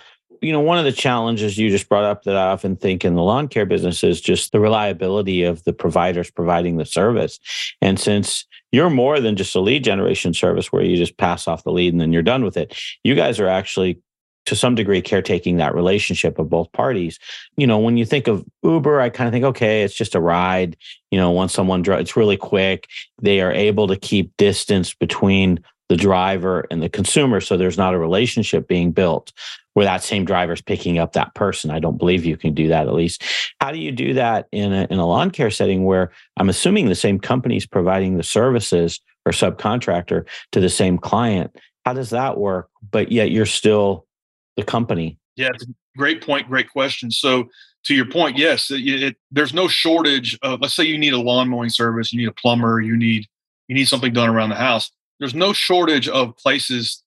you 0.41 0.51
know, 0.51 0.59
one 0.59 0.79
of 0.79 0.85
the 0.85 0.91
challenges 0.91 1.57
you 1.57 1.69
just 1.69 1.87
brought 1.87 2.03
up 2.03 2.23
that 2.23 2.35
I 2.35 2.47
often 2.47 2.75
think 2.75 3.05
in 3.05 3.13
the 3.13 3.21
lawn 3.21 3.47
care 3.47 3.65
business 3.65 4.03
is 4.03 4.19
just 4.19 4.51
the 4.51 4.59
reliability 4.59 5.43
of 5.43 5.63
the 5.65 5.73
providers 5.73 6.31
providing 6.31 6.77
the 6.77 6.85
service. 6.85 7.39
And 7.79 7.99
since 7.99 8.47
you're 8.71 8.89
more 8.89 9.19
than 9.19 9.35
just 9.35 9.55
a 9.55 9.59
lead 9.59 9.83
generation 9.83 10.33
service 10.33 10.71
where 10.71 10.83
you 10.83 10.97
just 10.97 11.17
pass 11.17 11.47
off 11.47 11.63
the 11.63 11.71
lead 11.71 11.93
and 11.93 12.01
then 12.01 12.11
you're 12.11 12.23
done 12.23 12.43
with 12.43 12.57
it, 12.57 12.75
you 13.03 13.13
guys 13.13 13.39
are 13.39 13.47
actually 13.47 14.01
to 14.45 14.55
some 14.55 14.75
degree 14.75 15.01
caretaking 15.01 15.57
that 15.57 15.75
relationship 15.75 16.39
of 16.39 16.49
both 16.49 16.71
parties. 16.71 17.19
You 17.57 17.67
know, 17.67 17.79
when 17.79 17.97
you 17.97 18.05
think 18.05 18.27
of 18.27 18.43
Uber, 18.63 18.99
I 18.99 19.09
kind 19.09 19.27
of 19.27 19.33
think, 19.33 19.45
okay, 19.45 19.83
it's 19.83 19.93
just 19.93 20.15
a 20.15 20.19
ride. 20.19 20.77
You 21.11 21.19
know, 21.19 21.31
once 21.31 21.53
someone 21.53 21.81
drives, 21.81 22.01
it's 22.01 22.17
really 22.17 22.37
quick. 22.37 22.87
They 23.21 23.41
are 23.41 23.51
able 23.51 23.87
to 23.87 23.95
keep 23.95 24.35
distance 24.37 24.93
between 24.93 25.63
the 25.89 25.97
driver 25.97 26.65
and 26.71 26.81
the 26.81 26.87
consumer, 26.87 27.41
so 27.41 27.57
there's 27.57 27.77
not 27.77 27.93
a 27.93 27.99
relationship 27.99 28.67
being 28.67 28.91
built 28.91 29.33
where 29.73 29.85
that 29.85 30.03
same 30.03 30.25
driver 30.25 30.53
is 30.53 30.61
picking 30.61 30.97
up 30.97 31.13
that 31.13 31.33
person. 31.33 31.71
I 31.71 31.79
don't 31.79 31.97
believe 31.97 32.25
you 32.25 32.37
can 32.37 32.53
do 32.53 32.67
that 32.69 32.87
at 32.87 32.93
least. 32.93 33.23
How 33.59 33.71
do 33.71 33.77
you 33.77 33.91
do 33.91 34.13
that 34.13 34.47
in 34.51 34.73
a, 34.73 34.87
in 34.89 34.99
a 34.99 35.05
lawn 35.05 35.31
care 35.31 35.51
setting 35.51 35.85
where 35.85 36.11
I'm 36.37 36.49
assuming 36.49 36.87
the 36.87 36.95
same 36.95 37.19
company 37.19 37.57
is 37.57 37.65
providing 37.65 38.17
the 38.17 38.23
services 38.23 38.99
or 39.25 39.31
subcontractor 39.31 40.27
to 40.51 40.59
the 40.59 40.69
same 40.69 40.97
client? 40.97 41.55
How 41.85 41.93
does 41.93 42.09
that 42.11 42.37
work? 42.37 42.69
But 42.91 43.11
yet 43.11 43.31
you're 43.31 43.45
still 43.45 44.05
the 44.57 44.63
company? 44.63 45.17
Yeah, 45.35 45.49
great 45.97 46.21
point, 46.21 46.47
great 46.47 46.69
question. 46.69 47.11
So 47.11 47.49
to 47.85 47.95
your 47.95 48.05
point, 48.05 48.37
yes, 48.37 48.69
it, 48.69 48.81
it, 48.85 49.15
there's 49.31 49.53
no 49.53 49.67
shortage 49.67 50.37
of. 50.41 50.61
Let's 50.61 50.75
say 50.75 50.83
you 50.83 50.97
need 50.97 51.13
a 51.13 51.19
lawn 51.19 51.49
mowing 51.49 51.69
service, 51.69 52.13
you 52.13 52.19
need 52.19 52.27
a 52.27 52.33
plumber, 52.33 52.81
you 52.81 52.95
need 52.95 53.27
you 53.67 53.75
need 53.75 53.87
something 53.87 54.13
done 54.13 54.29
around 54.29 54.49
the 54.49 54.55
house. 54.55 54.91
There's 55.19 55.33
no 55.33 55.53
shortage 55.53 56.07
of 56.09 56.35
places 56.37 57.03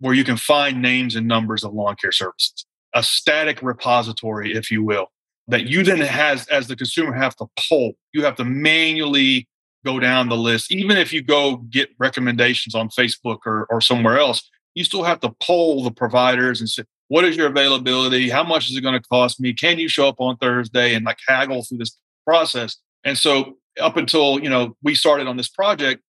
where 0.00 0.14
you 0.14 0.24
can 0.24 0.36
find 0.36 0.82
names 0.82 1.16
and 1.16 1.26
numbers 1.26 1.64
of 1.64 1.72
lawn 1.72 1.96
care 1.96 2.12
services. 2.12 2.64
A 2.94 3.02
static 3.02 3.60
repository, 3.62 4.52
if 4.54 4.70
you 4.70 4.82
will, 4.82 5.08
that 5.48 5.66
you 5.66 5.82
then 5.82 6.00
has 6.00 6.46
as 6.48 6.66
the 6.66 6.76
consumer 6.76 7.12
have 7.12 7.36
to 7.36 7.46
pull. 7.68 7.92
You 8.12 8.24
have 8.24 8.36
to 8.36 8.44
manually 8.44 9.48
go 9.84 10.00
down 10.00 10.28
the 10.28 10.36
list. 10.36 10.72
Even 10.72 10.96
if 10.96 11.12
you 11.12 11.22
go 11.22 11.56
get 11.56 11.90
recommendations 11.98 12.74
on 12.74 12.88
Facebook 12.88 13.38
or, 13.46 13.66
or 13.70 13.80
somewhere 13.80 14.18
else, 14.18 14.48
you 14.78 14.84
still 14.84 15.02
have 15.02 15.18
to 15.20 15.34
poll 15.42 15.82
the 15.82 15.90
providers 15.90 16.60
and 16.60 16.70
say, 16.70 16.84
what 17.08 17.24
is 17.24 17.36
your 17.36 17.48
availability? 17.48 18.30
How 18.30 18.44
much 18.44 18.70
is 18.70 18.76
it 18.76 18.80
going 18.80 19.00
to 19.00 19.08
cost 19.08 19.40
me? 19.40 19.52
Can 19.52 19.78
you 19.78 19.88
show 19.88 20.08
up 20.08 20.20
on 20.20 20.36
Thursday 20.36 20.94
and 20.94 21.04
like 21.04 21.18
haggle 21.26 21.64
through 21.64 21.78
this 21.78 21.98
process? 22.24 22.76
And 23.02 23.18
so 23.18 23.56
up 23.80 23.96
until 23.96 24.40
you 24.40 24.48
know 24.48 24.76
we 24.82 24.94
started 24.94 25.26
on 25.26 25.36
this 25.36 25.48
project, 25.48 26.02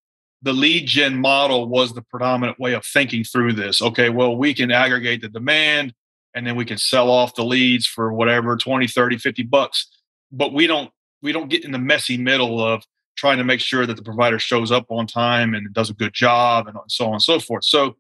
the 0.43 0.53
lead 0.53 0.85
gen 0.85 1.19
model 1.19 1.67
was 1.67 1.93
the 1.93 2.03
predominant 2.03 2.59
way 2.59 2.73
of 2.73 2.85
thinking 2.85 3.23
through 3.23 3.53
this. 3.53 3.81
Okay, 3.81 4.09
well, 4.09 4.37
we 4.37 4.53
can 4.53 4.71
aggregate 4.71 5.21
the 5.21 5.29
demand 5.29 5.93
and 6.35 6.45
then 6.45 6.55
we 6.55 6.65
can 6.65 6.77
sell 6.77 7.09
off 7.09 7.33
the 7.33 7.43
leads 7.43 7.87
for 7.87 8.13
whatever 8.13 8.55
20, 8.55 8.87
30, 8.87 9.17
50 9.17 9.43
bucks. 9.43 9.87
But 10.31 10.53
we 10.53 10.67
don't 10.67 10.91
we 11.23 11.31
don't 11.31 11.49
get 11.49 11.65
in 11.65 11.71
the 11.71 11.79
messy 11.79 12.17
middle 12.17 12.63
of 12.63 12.83
trying 13.19 13.37
to 13.37 13.43
make 13.43 13.59
sure 13.59 13.85
that 13.85 13.97
the 13.97 14.03
provider 14.03 14.39
shows 14.39 14.71
up 14.71 14.85
on 14.89 15.05
time 15.05 15.53
and 15.53 15.73
does 15.73 15.89
a 15.89 15.93
good 15.93 16.13
job 16.13 16.67
and 16.67 16.77
so 16.87 17.07
on 17.07 17.13
and 17.13 17.21
so 17.21 17.39
forth. 17.39 17.65
So, 17.65 17.97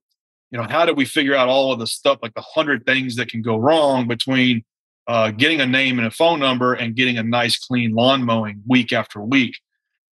you 0.51 0.57
know, 0.57 0.67
how 0.67 0.85
do 0.85 0.93
we 0.93 1.05
figure 1.05 1.35
out 1.35 1.47
all 1.47 1.71
of 1.71 1.79
the 1.79 1.87
stuff 1.87 2.19
like 2.21 2.33
the 2.33 2.41
hundred 2.41 2.85
things 2.85 3.15
that 3.15 3.29
can 3.29 3.41
go 3.41 3.57
wrong 3.57 4.07
between 4.07 4.63
uh, 5.07 5.31
getting 5.31 5.61
a 5.61 5.65
name 5.65 5.97
and 5.99 6.07
a 6.07 6.11
phone 6.11 6.39
number 6.39 6.73
and 6.73 6.95
getting 6.95 7.17
a 7.17 7.23
nice 7.23 7.57
clean 7.57 7.93
lawn 7.93 8.23
mowing 8.23 8.61
week 8.67 8.91
after 8.91 9.21
week? 9.21 9.57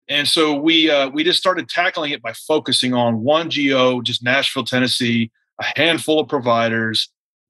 And 0.10 0.28
so 0.28 0.54
we 0.54 0.90
uh, 0.90 1.10
we 1.10 1.24
just 1.24 1.40
started 1.40 1.68
tackling 1.68 2.12
it 2.12 2.22
by 2.22 2.34
focusing 2.34 2.94
on 2.94 3.24
one 3.24 3.50
geo, 3.50 4.02
just 4.02 4.24
Nashville, 4.24 4.64
Tennessee, 4.64 5.32
a 5.60 5.66
handful 5.76 6.20
of 6.20 6.30
providers, 6.30 7.10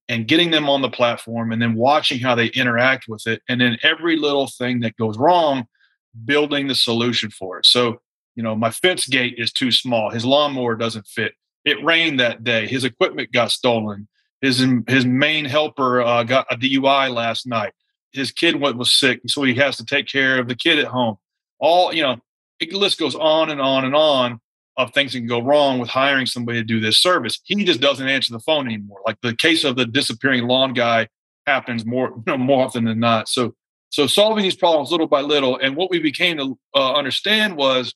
and 0.09 0.27
getting 0.27 0.51
them 0.51 0.69
on 0.69 0.81
the 0.81 0.89
platform, 0.89 1.51
and 1.51 1.61
then 1.61 1.75
watching 1.75 2.19
how 2.19 2.33
they 2.33 2.47
interact 2.47 3.05
with 3.07 3.27
it, 3.27 3.41
and 3.47 3.61
then 3.61 3.77
every 3.83 4.17
little 4.17 4.47
thing 4.47 4.79
that 4.79 4.95
goes 4.97 5.17
wrong, 5.17 5.65
building 6.25 6.67
the 6.67 6.75
solution 6.75 7.29
for 7.29 7.59
it. 7.59 7.65
So 7.65 7.99
you 8.37 8.43
know, 8.43 8.55
my 8.55 8.71
fence 8.71 9.07
gate 9.07 9.35
is 9.37 9.51
too 9.51 9.71
small. 9.71 10.11
His 10.11 10.23
lawnmower 10.23 10.75
doesn't 10.75 11.07
fit. 11.07 11.33
It 11.65 11.83
rained 11.83 12.19
that 12.19 12.43
day. 12.43 12.67
His 12.67 12.83
equipment 12.83 13.31
got 13.31 13.51
stolen. 13.51 14.07
His 14.41 14.63
his 14.87 15.05
main 15.05 15.45
helper 15.45 16.01
uh, 16.01 16.23
got 16.23 16.47
a 16.51 16.55
DUI 16.55 17.13
last 17.13 17.47
night. 17.47 17.73
His 18.11 18.31
kid 18.31 18.59
went, 18.59 18.77
was 18.77 18.91
sick, 18.91 19.21
so 19.27 19.43
he 19.43 19.55
has 19.55 19.77
to 19.77 19.85
take 19.85 20.07
care 20.07 20.39
of 20.39 20.47
the 20.47 20.55
kid 20.55 20.79
at 20.79 20.85
home. 20.85 21.17
All 21.59 21.93
you 21.93 22.03
know, 22.03 22.17
the 22.59 22.69
list 22.71 22.99
goes 22.99 23.15
on 23.15 23.49
and 23.49 23.59
on 23.59 23.85
and 23.85 23.95
on 23.95 24.39
of 24.77 24.93
things 24.93 25.11
that 25.11 25.19
can 25.19 25.27
go 25.27 25.41
wrong 25.41 25.79
with 25.79 25.89
hiring 25.89 26.27
somebody 26.27 26.59
to 26.59 26.63
do 26.63 26.79
this 26.79 26.97
service. 26.97 27.39
He 27.43 27.63
just 27.63 27.81
doesn't 27.81 28.07
answer 28.07 28.31
the 28.31 28.39
phone 28.39 28.67
anymore. 28.67 28.99
Like 29.05 29.17
the 29.21 29.35
case 29.35 29.63
of 29.63 29.75
the 29.75 29.87
disappearing 29.87 30.43
lawn 30.43 30.73
guy 30.73 31.07
happens 31.47 31.83
more 31.83 32.09
you 32.09 32.23
know, 32.27 32.37
more 32.37 32.63
often 32.63 32.85
than 32.85 32.99
not. 32.99 33.27
So 33.27 33.55
so 33.89 34.05
solving 34.05 34.43
these 34.43 34.55
problems 34.55 34.91
little 34.91 35.07
by 35.07 35.21
little, 35.21 35.57
and 35.57 35.75
what 35.75 35.89
we 35.89 35.99
became 35.99 36.37
to 36.37 36.59
uh, 36.75 36.93
understand 36.93 37.55
was 37.55 37.93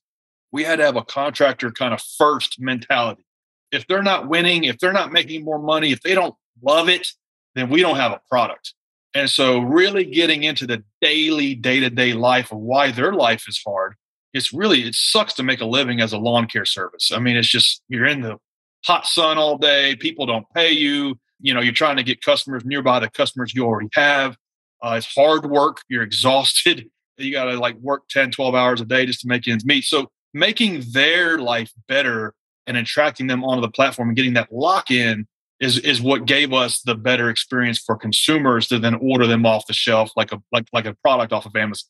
we 0.51 0.63
had 0.63 0.77
to 0.77 0.85
have 0.85 0.95
a 0.95 1.03
contractor 1.03 1.71
kind 1.71 1.93
of 1.93 2.01
first 2.17 2.59
mentality. 2.59 3.23
If 3.71 3.87
they're 3.87 4.03
not 4.03 4.27
winning, 4.27 4.65
if 4.65 4.77
they're 4.79 4.93
not 4.93 5.11
making 5.11 5.43
more 5.43 5.59
money, 5.59 5.91
if 5.91 6.01
they 6.01 6.13
don't 6.13 6.35
love 6.61 6.89
it, 6.89 7.07
then 7.55 7.69
we 7.69 7.81
don't 7.81 7.97
have 7.97 8.11
a 8.11 8.21
product. 8.29 8.73
And 9.13 9.29
so, 9.29 9.59
really 9.59 10.05
getting 10.05 10.43
into 10.43 10.65
the 10.65 10.83
daily, 11.01 11.55
day 11.55 11.79
to 11.81 11.89
day 11.89 12.13
life 12.13 12.51
of 12.51 12.59
why 12.59 12.91
their 12.91 13.13
life 13.13 13.45
is 13.47 13.61
hard 13.65 13.95
it's 14.33 14.53
really 14.53 14.83
it 14.83 14.95
sucks 14.95 15.33
to 15.33 15.43
make 15.43 15.61
a 15.61 15.65
living 15.65 16.01
as 16.01 16.13
a 16.13 16.17
lawn 16.17 16.47
care 16.47 16.65
service. 16.65 17.11
I 17.13 17.19
mean, 17.19 17.35
it's 17.35 17.47
just 17.47 17.81
you're 17.89 18.05
in 18.05 18.21
the 18.21 18.37
hot 18.85 19.05
sun 19.05 19.37
all 19.37 19.57
day. 19.57 19.95
People 19.95 20.25
don't 20.25 20.45
pay 20.55 20.71
you. 20.71 21.19
You 21.39 21.53
know, 21.53 21.61
you're 21.61 21.73
trying 21.73 21.97
to 21.97 22.03
get 22.03 22.21
customers 22.21 22.63
nearby 22.63 22.99
the 22.99 23.09
customers 23.09 23.53
you 23.53 23.65
already 23.65 23.89
have. 23.93 24.37
Uh, 24.81 24.95
it's 24.97 25.13
hard 25.13 25.45
work. 25.45 25.81
You're 25.89 26.03
exhausted. 26.03 26.89
You 27.17 27.31
got 27.31 27.43
to 27.43 27.59
like 27.59 27.75
work 27.75 28.07
10, 28.09 28.31
12 28.31 28.55
hours 28.55 28.81
a 28.81 28.85
day 28.85 29.05
just 29.05 29.19
to 29.19 29.27
make 29.27 29.47
ends 29.47 29.63
meet. 29.63 29.83
So 29.83 30.09
making 30.33 30.85
their 30.91 31.37
life 31.37 31.71
better 31.87 32.33
and 32.75 32.85
attracting 32.85 33.27
them 33.27 33.43
onto 33.43 33.61
the 33.61 33.69
platform 33.69 34.09
and 34.09 34.15
getting 34.15 34.33
that 34.33 34.51
lock 34.51 34.91
in 34.91 35.27
is 35.59 35.77
is 35.79 36.01
what 36.01 36.25
gave 36.25 36.51
us 36.51 36.81
the 36.81 36.95
better 36.95 37.29
experience 37.29 37.79
for 37.79 37.95
consumers 37.95 38.67
to 38.67 38.79
then 38.79 38.95
order 38.95 39.27
them 39.27 39.45
off 39.45 39.67
the 39.67 39.73
shelf 39.73 40.11
like 40.15 40.31
a 40.31 40.41
like 40.51 40.65
like 40.73 40.85
a 40.85 40.93
product 40.95 41.31
off 41.31 41.45
of 41.45 41.55
Amazon. 41.55 41.87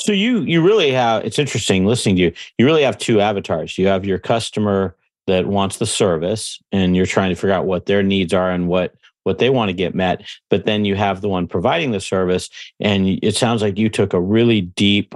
So 0.00 0.12
you 0.12 0.40
you 0.40 0.64
really 0.64 0.90
have 0.90 1.24
it's 1.24 1.38
interesting 1.38 1.86
listening 1.86 2.16
to 2.16 2.22
you. 2.22 2.32
You 2.58 2.66
really 2.66 2.82
have 2.82 2.98
two 2.98 3.20
avatars. 3.20 3.78
You 3.78 3.86
have 3.86 4.04
your 4.04 4.18
customer 4.18 4.96
that 5.26 5.46
wants 5.46 5.78
the 5.78 5.86
service 5.86 6.58
and 6.72 6.96
you're 6.96 7.06
trying 7.06 7.30
to 7.30 7.36
figure 7.36 7.52
out 7.52 7.66
what 7.66 7.86
their 7.86 8.02
needs 8.02 8.32
are 8.32 8.50
and 8.50 8.68
what 8.68 8.94
what 9.24 9.38
they 9.38 9.50
want 9.50 9.68
to 9.68 9.74
get 9.74 9.94
met, 9.94 10.26
but 10.48 10.64
then 10.64 10.86
you 10.86 10.96
have 10.96 11.20
the 11.20 11.28
one 11.28 11.46
providing 11.46 11.90
the 11.90 12.00
service 12.00 12.48
and 12.80 13.18
it 13.22 13.36
sounds 13.36 13.60
like 13.60 13.76
you 13.76 13.90
took 13.90 14.14
a 14.14 14.20
really 14.20 14.62
deep 14.62 15.14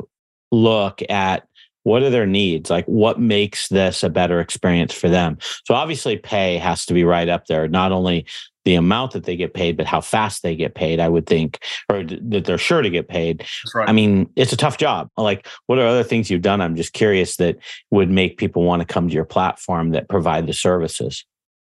look 0.50 1.00
at 1.08 1.48
what 1.84 2.02
are 2.02 2.10
their 2.10 2.26
needs 2.26 2.70
like 2.70 2.84
what 2.86 3.20
makes 3.20 3.68
this 3.68 4.02
a 4.02 4.10
better 4.10 4.40
experience 4.40 4.92
for 4.92 5.08
them 5.08 5.36
so 5.64 5.74
obviously 5.74 6.16
pay 6.16 6.56
has 6.58 6.86
to 6.86 6.94
be 6.94 7.04
right 7.04 7.28
up 7.28 7.46
there 7.46 7.68
not 7.68 7.92
only 7.92 8.26
the 8.64 8.74
amount 8.74 9.12
that 9.12 9.24
they 9.24 9.36
get 9.36 9.54
paid, 9.54 9.76
but 9.76 9.86
how 9.86 10.00
fast 10.00 10.42
they 10.42 10.54
get 10.54 10.74
paid, 10.74 11.00
I 11.00 11.08
would 11.08 11.26
think, 11.26 11.58
or 11.88 12.04
that 12.04 12.44
they're 12.44 12.58
sure 12.58 12.82
to 12.82 12.90
get 12.90 13.08
paid. 13.08 13.44
Right. 13.74 13.88
I 13.88 13.92
mean, 13.92 14.30
it's 14.36 14.52
a 14.52 14.56
tough 14.56 14.78
job. 14.78 15.08
Like, 15.16 15.46
what 15.66 15.78
are 15.78 15.86
other 15.86 16.04
things 16.04 16.30
you've 16.30 16.42
done? 16.42 16.60
I'm 16.60 16.76
just 16.76 16.92
curious 16.92 17.36
that 17.36 17.58
would 17.90 18.10
make 18.10 18.38
people 18.38 18.62
want 18.62 18.80
to 18.80 18.86
come 18.86 19.08
to 19.08 19.14
your 19.14 19.24
platform 19.24 19.90
that 19.90 20.08
provide 20.08 20.46
the 20.46 20.52
services. 20.52 21.24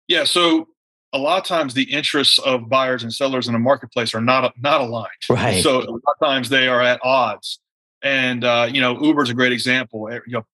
Yeah. 0.06 0.24
So 0.24 0.68
a 1.12 1.18
lot 1.18 1.38
of 1.38 1.44
times 1.44 1.74
the 1.74 1.92
interests 1.92 2.38
of 2.40 2.68
buyers 2.68 3.02
and 3.02 3.12
sellers 3.12 3.48
in 3.48 3.54
a 3.54 3.58
marketplace 3.58 4.14
are 4.14 4.20
not 4.20 4.52
not 4.60 4.80
aligned. 4.80 5.08
Right. 5.28 5.62
So 5.62 5.78
a 5.78 5.90
lot 5.90 6.00
of 6.20 6.26
times 6.26 6.48
they 6.48 6.68
are 6.68 6.82
at 6.82 7.00
odds. 7.02 7.60
And 8.04 8.44
uh, 8.44 8.68
you 8.70 8.80
know, 8.80 9.02
Uber's 9.02 9.30
a 9.30 9.34
great 9.34 9.52
example. 9.52 10.08
You 10.12 10.20
know, 10.28 10.46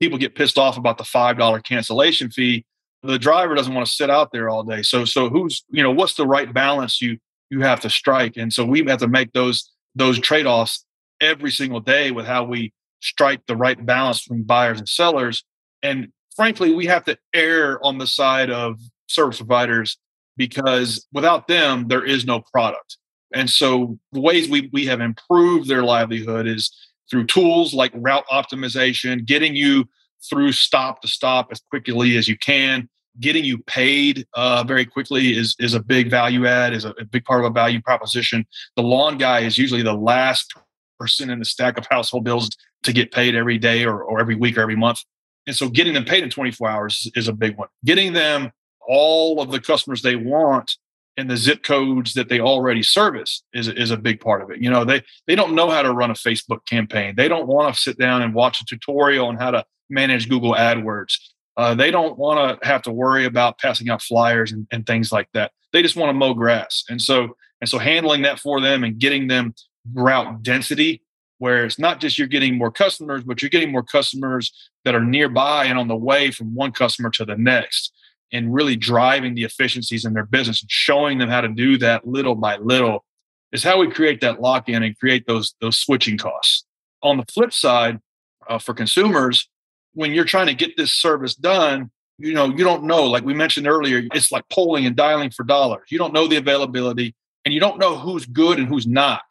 people 0.00 0.18
get 0.18 0.34
pissed 0.34 0.58
off 0.58 0.76
about 0.76 0.98
the 0.98 1.04
five 1.04 1.38
dollar 1.38 1.60
cancellation 1.60 2.30
fee 2.30 2.66
the 3.06 3.18
driver 3.18 3.54
doesn't 3.54 3.74
want 3.74 3.86
to 3.86 3.92
sit 3.92 4.10
out 4.10 4.32
there 4.32 4.48
all 4.48 4.62
day. 4.62 4.82
So 4.82 5.04
so 5.04 5.28
who's 5.28 5.64
you 5.70 5.82
know 5.82 5.90
what's 5.90 6.14
the 6.14 6.26
right 6.26 6.52
balance 6.52 7.00
you 7.00 7.18
you 7.50 7.60
have 7.60 7.80
to 7.80 7.90
strike, 7.90 8.36
and 8.36 8.52
so 8.52 8.64
we 8.64 8.84
have 8.86 8.98
to 8.98 9.08
make 9.08 9.32
those 9.32 9.70
those 9.94 10.18
trade 10.18 10.46
offs 10.46 10.84
every 11.20 11.50
single 11.50 11.80
day 11.80 12.10
with 12.10 12.26
how 12.26 12.44
we 12.44 12.72
strike 13.00 13.46
the 13.46 13.56
right 13.56 13.84
balance 13.84 14.24
between 14.24 14.42
buyers 14.42 14.78
and 14.78 14.88
sellers. 14.88 15.44
And 15.82 16.08
frankly, 16.34 16.74
we 16.74 16.86
have 16.86 17.04
to 17.04 17.16
err 17.34 17.84
on 17.84 17.98
the 17.98 18.06
side 18.06 18.50
of 18.50 18.78
service 19.06 19.38
providers 19.38 19.96
because 20.36 21.06
without 21.12 21.48
them, 21.48 21.88
there 21.88 22.04
is 22.04 22.26
no 22.26 22.40
product. 22.40 22.98
And 23.32 23.48
so 23.48 23.98
the 24.12 24.20
ways 24.20 24.48
we, 24.48 24.68
we 24.72 24.86
have 24.86 25.00
improved 25.00 25.68
their 25.68 25.82
livelihood 25.82 26.46
is 26.46 26.74
through 27.10 27.26
tools 27.26 27.74
like 27.74 27.92
route 27.94 28.26
optimization, 28.30 29.24
getting 29.24 29.54
you 29.54 29.88
through 30.28 30.52
stop 30.52 31.02
to 31.02 31.08
stop 31.08 31.48
as 31.50 31.60
quickly 31.60 32.16
as 32.16 32.28
you 32.28 32.36
can. 32.38 32.88
Getting 33.18 33.44
you 33.44 33.58
paid 33.58 34.26
uh, 34.34 34.62
very 34.64 34.84
quickly 34.84 35.36
is 35.36 35.56
is 35.58 35.72
a 35.72 35.80
big 35.80 36.10
value 36.10 36.46
add, 36.46 36.74
is 36.74 36.84
a, 36.84 36.90
a 36.90 37.04
big 37.04 37.24
part 37.24 37.40
of 37.40 37.50
a 37.50 37.54
value 37.54 37.80
proposition. 37.80 38.46
The 38.76 38.82
lawn 38.82 39.16
guy 39.16 39.40
is 39.40 39.56
usually 39.56 39.82
the 39.82 39.94
last 39.94 40.52
person 40.98 41.30
in 41.30 41.38
the 41.38 41.44
stack 41.44 41.78
of 41.78 41.86
household 41.90 42.24
bills 42.24 42.50
to 42.82 42.92
get 42.92 43.12
paid 43.12 43.34
every 43.34 43.58
day 43.58 43.84
or, 43.84 44.02
or 44.02 44.20
every 44.20 44.34
week 44.34 44.58
or 44.58 44.60
every 44.60 44.76
month. 44.76 45.02
And 45.46 45.56
so 45.56 45.68
getting 45.68 45.94
them 45.94 46.04
paid 46.04 46.24
in 46.24 46.30
24 46.30 46.68
hours 46.68 47.10
is 47.14 47.28
a 47.28 47.32
big 47.32 47.56
one. 47.56 47.68
Getting 47.84 48.12
them 48.12 48.52
all 48.86 49.40
of 49.40 49.50
the 49.50 49.60
customers 49.60 50.02
they 50.02 50.16
want 50.16 50.76
in 51.16 51.28
the 51.28 51.36
zip 51.36 51.62
codes 51.62 52.14
that 52.14 52.28
they 52.28 52.40
already 52.40 52.82
service 52.82 53.42
is, 53.54 53.68
is 53.68 53.90
a 53.90 53.96
big 53.96 54.20
part 54.20 54.42
of 54.42 54.50
it. 54.50 54.60
You 54.60 54.70
know, 54.70 54.84
they 54.84 55.02
they 55.26 55.34
don't 55.34 55.54
know 55.54 55.70
how 55.70 55.82
to 55.82 55.92
run 55.92 56.10
a 56.10 56.14
Facebook 56.14 56.64
campaign. 56.66 57.14
They 57.16 57.28
don't 57.28 57.46
want 57.46 57.74
to 57.74 57.80
sit 57.80 57.98
down 57.98 58.22
and 58.22 58.34
watch 58.34 58.60
a 58.60 58.64
tutorial 58.64 59.28
on 59.28 59.36
how 59.36 59.50
to 59.50 59.64
manage 59.88 60.28
Google 60.28 60.54
AdWords. 60.54 61.14
Uh, 61.56 61.74
they 61.74 61.90
don't 61.90 62.18
want 62.18 62.60
to 62.60 62.68
have 62.68 62.82
to 62.82 62.92
worry 62.92 63.24
about 63.24 63.58
passing 63.58 63.88
out 63.88 64.02
flyers 64.02 64.52
and, 64.52 64.66
and 64.70 64.86
things 64.86 65.10
like 65.10 65.28
that. 65.32 65.52
They 65.72 65.80
just 65.80 65.96
want 65.96 66.10
to 66.10 66.14
mow 66.14 66.34
grass. 66.34 66.84
And 66.88 67.00
so, 67.00 67.36
and 67.60 67.68
so 67.68 67.78
handling 67.78 68.22
that 68.22 68.38
for 68.38 68.60
them 68.60 68.84
and 68.84 68.98
getting 68.98 69.28
them 69.28 69.54
route 69.94 70.42
density, 70.42 71.02
where 71.38 71.64
it's 71.64 71.78
not 71.78 72.00
just 72.00 72.18
you're 72.18 72.28
getting 72.28 72.58
more 72.58 72.70
customers, 72.70 73.24
but 73.24 73.40
you're 73.40 73.48
getting 73.48 73.72
more 73.72 73.82
customers 73.82 74.52
that 74.84 74.94
are 74.94 75.04
nearby 75.04 75.64
and 75.64 75.78
on 75.78 75.88
the 75.88 75.96
way 75.96 76.30
from 76.30 76.54
one 76.54 76.72
customer 76.72 77.08
to 77.10 77.24
the 77.24 77.36
next 77.36 77.92
and 78.32 78.52
really 78.52 78.76
driving 78.76 79.34
the 79.34 79.44
efficiencies 79.44 80.04
in 80.04 80.12
their 80.12 80.26
business 80.26 80.62
and 80.62 80.70
showing 80.70 81.18
them 81.18 81.28
how 81.28 81.40
to 81.40 81.48
do 81.48 81.78
that 81.78 82.06
little 82.06 82.34
by 82.34 82.56
little 82.56 83.04
is 83.52 83.62
how 83.62 83.78
we 83.78 83.88
create 83.88 84.20
that 84.20 84.40
lock 84.40 84.68
in 84.68 84.82
and 84.82 84.98
create 84.98 85.26
those 85.26 85.54
those 85.60 85.78
switching 85.78 86.18
costs. 86.18 86.64
On 87.02 87.16
the 87.16 87.24
flip 87.32 87.52
side, 87.52 88.00
uh, 88.48 88.58
for 88.58 88.74
consumers, 88.74 89.48
when 89.94 90.12
you're 90.12 90.24
trying 90.24 90.46
to 90.46 90.54
get 90.54 90.76
this 90.76 90.92
service 90.92 91.34
done, 91.34 91.90
you 92.18 92.32
know, 92.32 92.46
you 92.46 92.64
don't 92.64 92.84
know, 92.84 93.04
like 93.04 93.24
we 93.24 93.34
mentioned 93.34 93.66
earlier, 93.66 94.02
it's 94.14 94.32
like 94.32 94.44
polling 94.50 94.86
and 94.86 94.96
dialing 94.96 95.30
for 95.30 95.44
dollars. 95.44 95.86
You 95.90 95.98
don't 95.98 96.12
know 96.12 96.26
the 96.26 96.36
availability 96.36 97.14
and 97.44 97.54
you 97.54 97.60
don't 97.60 97.78
know 97.78 97.96
who's 97.96 98.26
good 98.26 98.58
and 98.58 98.66
who's 98.66 98.86
not. 98.86 99.22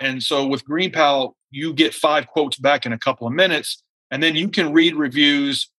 And 0.00 0.22
so 0.22 0.46
with 0.46 0.64
GreenPal, 0.64 1.32
you 1.50 1.72
get 1.72 1.94
five 1.94 2.26
quotes 2.26 2.58
back 2.58 2.84
in 2.84 2.92
a 2.92 2.98
couple 2.98 3.26
of 3.26 3.32
minutes, 3.32 3.82
and 4.10 4.22
then 4.22 4.34
you 4.34 4.48
can 4.48 4.72
read 4.72 4.96
reviews. 4.96 5.70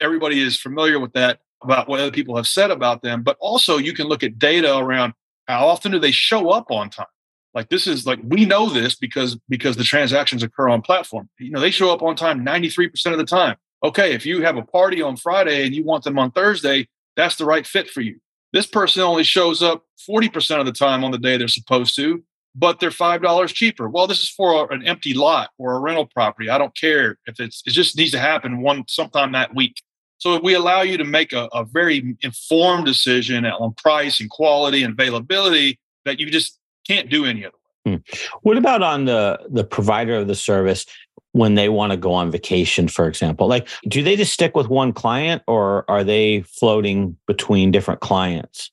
Everybody 0.00 0.40
is 0.40 0.58
familiar 0.58 0.98
with 0.98 1.12
that 1.12 1.40
about 1.62 1.88
what 1.88 2.00
other 2.00 2.10
people 2.10 2.36
have 2.36 2.46
said 2.46 2.70
about 2.70 3.02
them, 3.02 3.22
but 3.22 3.36
also 3.40 3.78
you 3.78 3.92
can 3.92 4.06
look 4.06 4.22
at 4.22 4.38
data 4.38 4.76
around 4.76 5.12
how 5.46 5.66
often 5.66 5.92
do 5.92 5.98
they 5.98 6.10
show 6.10 6.50
up 6.50 6.70
on 6.70 6.90
time. 6.90 7.06
Like 7.54 7.68
this 7.70 7.86
is 7.86 8.06
like 8.06 8.20
we 8.22 8.44
know 8.44 8.68
this 8.68 8.94
because 8.94 9.36
because 9.48 9.76
the 9.76 9.84
transactions 9.84 10.42
occur 10.42 10.68
on 10.68 10.82
platform. 10.82 11.28
You 11.38 11.50
know, 11.50 11.60
they 11.60 11.70
show 11.70 11.92
up 11.92 12.02
on 12.02 12.14
time 12.14 12.44
93% 12.44 12.90
of 13.12 13.18
the 13.18 13.24
time 13.24 13.56
okay, 13.82 14.12
if 14.12 14.26
you 14.26 14.42
have 14.42 14.56
a 14.56 14.62
party 14.62 15.02
on 15.02 15.16
Friday 15.16 15.64
and 15.64 15.74
you 15.74 15.84
want 15.84 16.04
them 16.04 16.18
on 16.18 16.30
Thursday, 16.30 16.88
that's 17.16 17.36
the 17.36 17.44
right 17.44 17.66
fit 17.66 17.88
for 17.88 18.00
you. 18.00 18.18
This 18.52 18.66
person 18.66 19.02
only 19.02 19.24
shows 19.24 19.62
up 19.62 19.84
40% 20.08 20.60
of 20.60 20.66
the 20.66 20.72
time 20.72 21.04
on 21.04 21.10
the 21.10 21.18
day 21.18 21.36
they're 21.36 21.48
supposed 21.48 21.94
to, 21.96 22.24
but 22.54 22.80
they're 22.80 22.90
five 22.90 23.22
dollars 23.22 23.52
cheaper. 23.52 23.88
Well, 23.88 24.06
this 24.06 24.20
is 24.20 24.30
for 24.30 24.72
an 24.72 24.86
empty 24.86 25.14
lot 25.14 25.50
or 25.58 25.74
a 25.74 25.80
rental 25.80 26.06
property. 26.06 26.48
I 26.48 26.58
don't 26.58 26.76
care 26.76 27.18
if 27.26 27.38
it's 27.40 27.62
it 27.66 27.70
just 27.70 27.96
needs 27.96 28.12
to 28.12 28.18
happen 28.18 28.62
one 28.62 28.84
sometime 28.88 29.32
that 29.32 29.54
week. 29.54 29.82
So 30.18 30.38
we 30.40 30.54
allow 30.54 30.82
you 30.82 30.96
to 30.98 31.04
make 31.04 31.32
a, 31.32 31.48
a 31.52 31.64
very 31.64 32.16
informed 32.20 32.86
decision 32.86 33.46
on 33.46 33.72
price 33.74 34.20
and 34.20 34.28
quality 34.28 34.82
and 34.82 34.92
availability 34.92 35.78
that 36.04 36.18
you 36.20 36.30
just 36.30 36.58
can't 36.86 37.08
do 37.08 37.24
any 37.24 37.44
other 37.44 37.54
way. 37.86 37.94
Hmm. 37.94 38.16
What 38.42 38.56
about 38.56 38.82
on 38.82 39.04
the 39.04 39.38
the 39.48 39.64
provider 39.64 40.16
of 40.16 40.26
the 40.26 40.34
service 40.34 40.84
when 41.32 41.54
they 41.54 41.68
want 41.68 41.92
to 41.92 41.96
go 41.96 42.12
on 42.12 42.30
vacation, 42.30 42.88
for 42.88 43.06
example? 43.06 43.46
Like, 43.46 43.68
do 43.86 44.02
they 44.02 44.16
just 44.16 44.32
stick 44.32 44.56
with 44.56 44.68
one 44.68 44.92
client 44.92 45.42
or 45.46 45.88
are 45.88 46.02
they 46.02 46.42
floating 46.42 47.16
between 47.26 47.70
different 47.70 48.00
clients? 48.00 48.70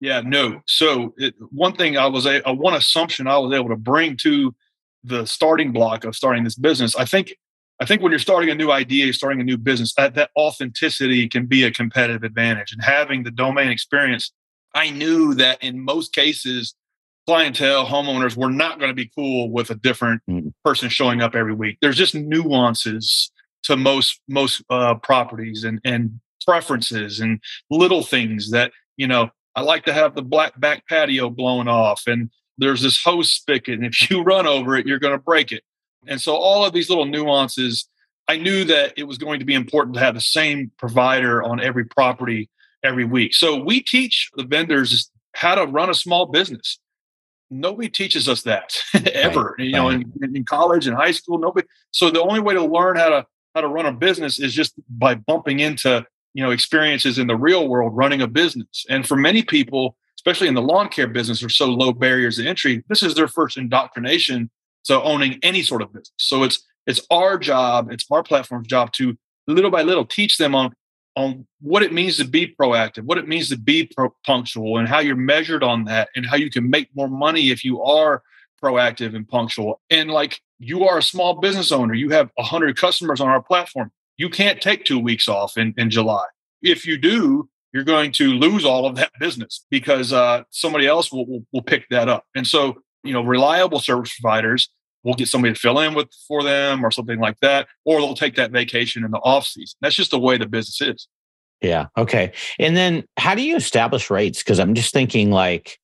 Yeah, 0.00 0.20
no. 0.20 0.60
So 0.66 1.14
it, 1.16 1.34
one 1.50 1.74
thing 1.74 1.96
I 1.96 2.06
was 2.06 2.26
a, 2.26 2.42
a 2.44 2.52
one 2.52 2.74
assumption 2.74 3.26
I 3.26 3.38
was 3.38 3.54
able 3.54 3.68
to 3.68 3.76
bring 3.76 4.16
to 4.18 4.54
the 5.04 5.26
starting 5.26 5.72
block 5.72 6.04
of 6.04 6.14
starting 6.14 6.44
this 6.44 6.56
business. 6.56 6.94
I 6.96 7.04
think 7.04 7.36
I 7.82 7.84
think 7.84 8.00
when 8.00 8.12
you're 8.12 8.20
starting 8.20 8.48
a 8.48 8.54
new 8.54 8.70
idea, 8.70 9.06
you're 9.06 9.12
starting 9.12 9.40
a 9.40 9.44
new 9.44 9.58
business, 9.58 9.92
that, 9.94 10.14
that 10.14 10.30
authenticity 10.38 11.28
can 11.28 11.46
be 11.46 11.64
a 11.64 11.72
competitive 11.72 12.22
advantage. 12.22 12.70
And 12.72 12.80
having 12.80 13.24
the 13.24 13.32
domain 13.32 13.70
experience, 13.70 14.30
I 14.72 14.90
knew 14.90 15.34
that 15.34 15.60
in 15.64 15.80
most 15.80 16.12
cases, 16.12 16.76
clientele, 17.26 17.84
homeowners 17.84 18.36
were 18.36 18.50
not 18.50 18.78
going 18.78 18.90
to 18.90 18.94
be 18.94 19.10
cool 19.16 19.50
with 19.50 19.70
a 19.70 19.74
different 19.74 20.22
mm. 20.30 20.52
person 20.64 20.90
showing 20.90 21.22
up 21.22 21.34
every 21.34 21.54
week. 21.54 21.78
There's 21.82 21.96
just 21.96 22.14
nuances 22.14 23.32
to 23.64 23.76
most 23.76 24.20
most 24.28 24.62
uh, 24.70 24.94
properties 24.94 25.64
and 25.64 25.80
and 25.84 26.20
preferences 26.44 27.18
and 27.18 27.40
little 27.68 28.02
things 28.04 28.52
that 28.52 28.70
you 28.96 29.08
know 29.08 29.30
I 29.56 29.62
like 29.62 29.84
to 29.86 29.92
have 29.92 30.14
the 30.14 30.22
black 30.22 30.58
back 30.60 30.86
patio 30.88 31.30
blown 31.30 31.66
off, 31.66 32.04
and 32.06 32.30
there's 32.58 32.82
this 32.82 33.02
hose 33.02 33.32
spigot, 33.32 33.74
and 33.74 33.86
if 33.86 34.08
you 34.10 34.22
run 34.22 34.46
over 34.46 34.76
it, 34.76 34.86
you're 34.86 35.00
going 35.00 35.18
to 35.18 35.22
break 35.22 35.50
it. 35.50 35.64
And 36.06 36.20
so 36.20 36.34
all 36.34 36.64
of 36.64 36.72
these 36.72 36.88
little 36.88 37.04
nuances, 37.04 37.88
I 38.28 38.36
knew 38.36 38.64
that 38.64 38.94
it 38.96 39.04
was 39.04 39.18
going 39.18 39.40
to 39.40 39.46
be 39.46 39.54
important 39.54 39.94
to 39.94 40.00
have 40.00 40.14
the 40.14 40.20
same 40.20 40.70
provider 40.78 41.42
on 41.42 41.60
every 41.60 41.84
property 41.84 42.48
every 42.82 43.04
week. 43.04 43.34
So 43.34 43.62
we 43.62 43.80
teach 43.80 44.30
the 44.36 44.44
vendors 44.44 45.10
how 45.34 45.54
to 45.54 45.66
run 45.66 45.90
a 45.90 45.94
small 45.94 46.26
business. 46.26 46.78
Nobody 47.50 47.88
teaches 47.88 48.28
us 48.28 48.42
that 48.42 48.74
ever. 49.12 49.54
Right. 49.58 49.66
You 49.66 49.72
know, 49.72 49.88
in, 49.90 50.12
in 50.22 50.44
college 50.44 50.86
and 50.86 50.96
high 50.96 51.10
school, 51.10 51.38
nobody. 51.38 51.66
So 51.90 52.10
the 52.10 52.22
only 52.22 52.40
way 52.40 52.54
to 52.54 52.64
learn 52.64 52.96
how 52.96 53.10
to 53.10 53.26
how 53.54 53.60
to 53.60 53.68
run 53.68 53.86
a 53.86 53.92
business 53.92 54.40
is 54.40 54.54
just 54.54 54.74
by 54.88 55.14
bumping 55.14 55.60
into 55.60 56.04
you 56.34 56.42
know 56.42 56.50
experiences 56.50 57.18
in 57.18 57.26
the 57.26 57.36
real 57.36 57.68
world 57.68 57.94
running 57.94 58.22
a 58.22 58.26
business 58.26 58.86
and 58.88 59.06
for 59.06 59.16
many 59.16 59.42
people 59.42 59.96
especially 60.16 60.48
in 60.48 60.54
the 60.54 60.62
lawn 60.62 60.88
care 60.88 61.06
business 61.06 61.42
are 61.42 61.48
so 61.48 61.66
low 61.66 61.92
barriers 61.92 62.36
to 62.36 62.46
entry 62.46 62.82
this 62.88 63.02
is 63.02 63.14
their 63.14 63.28
first 63.28 63.56
indoctrination 63.56 64.50
to 64.84 65.00
owning 65.02 65.38
any 65.42 65.62
sort 65.62 65.82
of 65.82 65.92
business 65.92 66.12
so 66.16 66.42
it's 66.42 66.66
it's 66.86 67.00
our 67.10 67.38
job 67.38 67.90
it's 67.90 68.06
our 68.10 68.22
platform's 68.22 68.66
job 68.66 68.92
to 68.92 69.16
little 69.46 69.70
by 69.70 69.82
little 69.82 70.04
teach 70.04 70.38
them 70.38 70.54
on 70.54 70.72
on 71.14 71.46
what 71.60 71.82
it 71.82 71.92
means 71.92 72.16
to 72.16 72.24
be 72.24 72.54
proactive 72.58 73.02
what 73.02 73.18
it 73.18 73.28
means 73.28 73.48
to 73.48 73.58
be 73.58 73.90
pro- 73.96 74.14
punctual 74.24 74.78
and 74.78 74.88
how 74.88 74.98
you're 74.98 75.16
measured 75.16 75.62
on 75.62 75.84
that 75.84 76.08
and 76.16 76.26
how 76.26 76.36
you 76.36 76.50
can 76.50 76.68
make 76.68 76.88
more 76.94 77.08
money 77.08 77.50
if 77.50 77.64
you 77.64 77.82
are 77.82 78.22
proactive 78.62 79.14
and 79.14 79.28
punctual 79.28 79.80
and 79.90 80.10
like 80.10 80.40
you 80.58 80.84
are 80.84 80.98
a 80.98 81.02
small 81.02 81.34
business 81.34 81.72
owner 81.72 81.94
you 81.94 82.10
have 82.10 82.30
100 82.36 82.76
customers 82.76 83.20
on 83.20 83.28
our 83.28 83.42
platform 83.42 83.90
you 84.16 84.28
can't 84.28 84.60
take 84.60 84.84
two 84.84 84.98
weeks 84.98 85.28
off 85.28 85.56
in, 85.56 85.74
in 85.76 85.90
July. 85.90 86.24
If 86.62 86.86
you 86.86 86.98
do, 86.98 87.48
you're 87.72 87.84
going 87.84 88.12
to 88.12 88.28
lose 88.28 88.64
all 88.64 88.86
of 88.86 88.96
that 88.96 89.10
business 89.18 89.64
because 89.70 90.12
uh, 90.12 90.44
somebody 90.50 90.86
else 90.86 91.10
will, 91.10 91.26
will, 91.26 91.44
will 91.52 91.62
pick 91.62 91.88
that 91.90 92.08
up. 92.08 92.24
And 92.34 92.46
so, 92.46 92.82
you 93.02 93.12
know, 93.12 93.22
reliable 93.22 93.80
service 93.80 94.18
providers 94.18 94.68
will 95.04 95.14
get 95.14 95.28
somebody 95.28 95.54
to 95.54 95.58
fill 95.58 95.78
in 95.80 95.94
with 95.94 96.08
for 96.28 96.42
them 96.42 96.84
or 96.84 96.90
something 96.90 97.18
like 97.18 97.38
that, 97.40 97.66
or 97.84 98.00
they'll 98.00 98.14
take 98.14 98.36
that 98.36 98.52
vacation 98.52 99.04
in 99.04 99.10
the 99.10 99.18
off 99.18 99.46
season. 99.46 99.76
That's 99.80 99.96
just 99.96 100.12
the 100.12 100.18
way 100.18 100.38
the 100.38 100.46
business 100.46 100.80
is. 100.80 101.08
Yeah. 101.60 101.86
Okay. 101.96 102.32
And 102.58 102.76
then 102.76 103.04
how 103.16 103.34
do 103.34 103.42
you 103.42 103.56
establish 103.56 104.10
rates? 104.10 104.40
Because 104.40 104.58
I'm 104.58 104.74
just 104.74 104.92
thinking 104.92 105.30
like, 105.30 105.78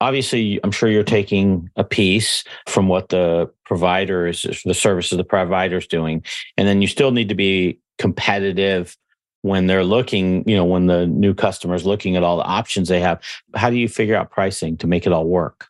obviously, 0.00 0.60
I'm 0.62 0.70
sure 0.70 0.88
you're 0.88 1.02
taking 1.02 1.70
a 1.76 1.84
piece 1.84 2.44
from 2.68 2.88
what 2.88 3.08
the 3.08 3.50
provider 3.64 4.26
is, 4.26 4.46
the 4.64 4.74
services 4.74 5.16
the 5.16 5.24
provider 5.24 5.78
is 5.78 5.86
doing, 5.86 6.22
and 6.56 6.68
then 6.68 6.82
you 6.82 6.88
still 6.88 7.10
need 7.10 7.28
to 7.28 7.34
be 7.34 7.78
competitive 7.98 8.96
when 9.42 9.66
they're 9.66 9.84
looking, 9.84 10.46
you 10.48 10.56
know, 10.56 10.64
when 10.64 10.86
the 10.86 11.06
new 11.06 11.34
customer's 11.34 11.84
looking 11.84 12.16
at 12.16 12.22
all 12.22 12.36
the 12.36 12.44
options 12.44 12.88
they 12.88 13.00
have. 13.00 13.20
How 13.54 13.70
do 13.70 13.76
you 13.76 13.88
figure 13.88 14.16
out 14.16 14.30
pricing 14.30 14.76
to 14.78 14.86
make 14.86 15.06
it 15.06 15.12
all 15.12 15.26
work? 15.26 15.68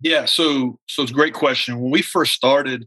Yeah, 0.00 0.26
so 0.26 0.78
so 0.86 1.02
it's 1.02 1.10
a 1.10 1.14
great 1.14 1.34
question. 1.34 1.80
When 1.80 1.90
we 1.90 2.02
first 2.02 2.32
started, 2.32 2.86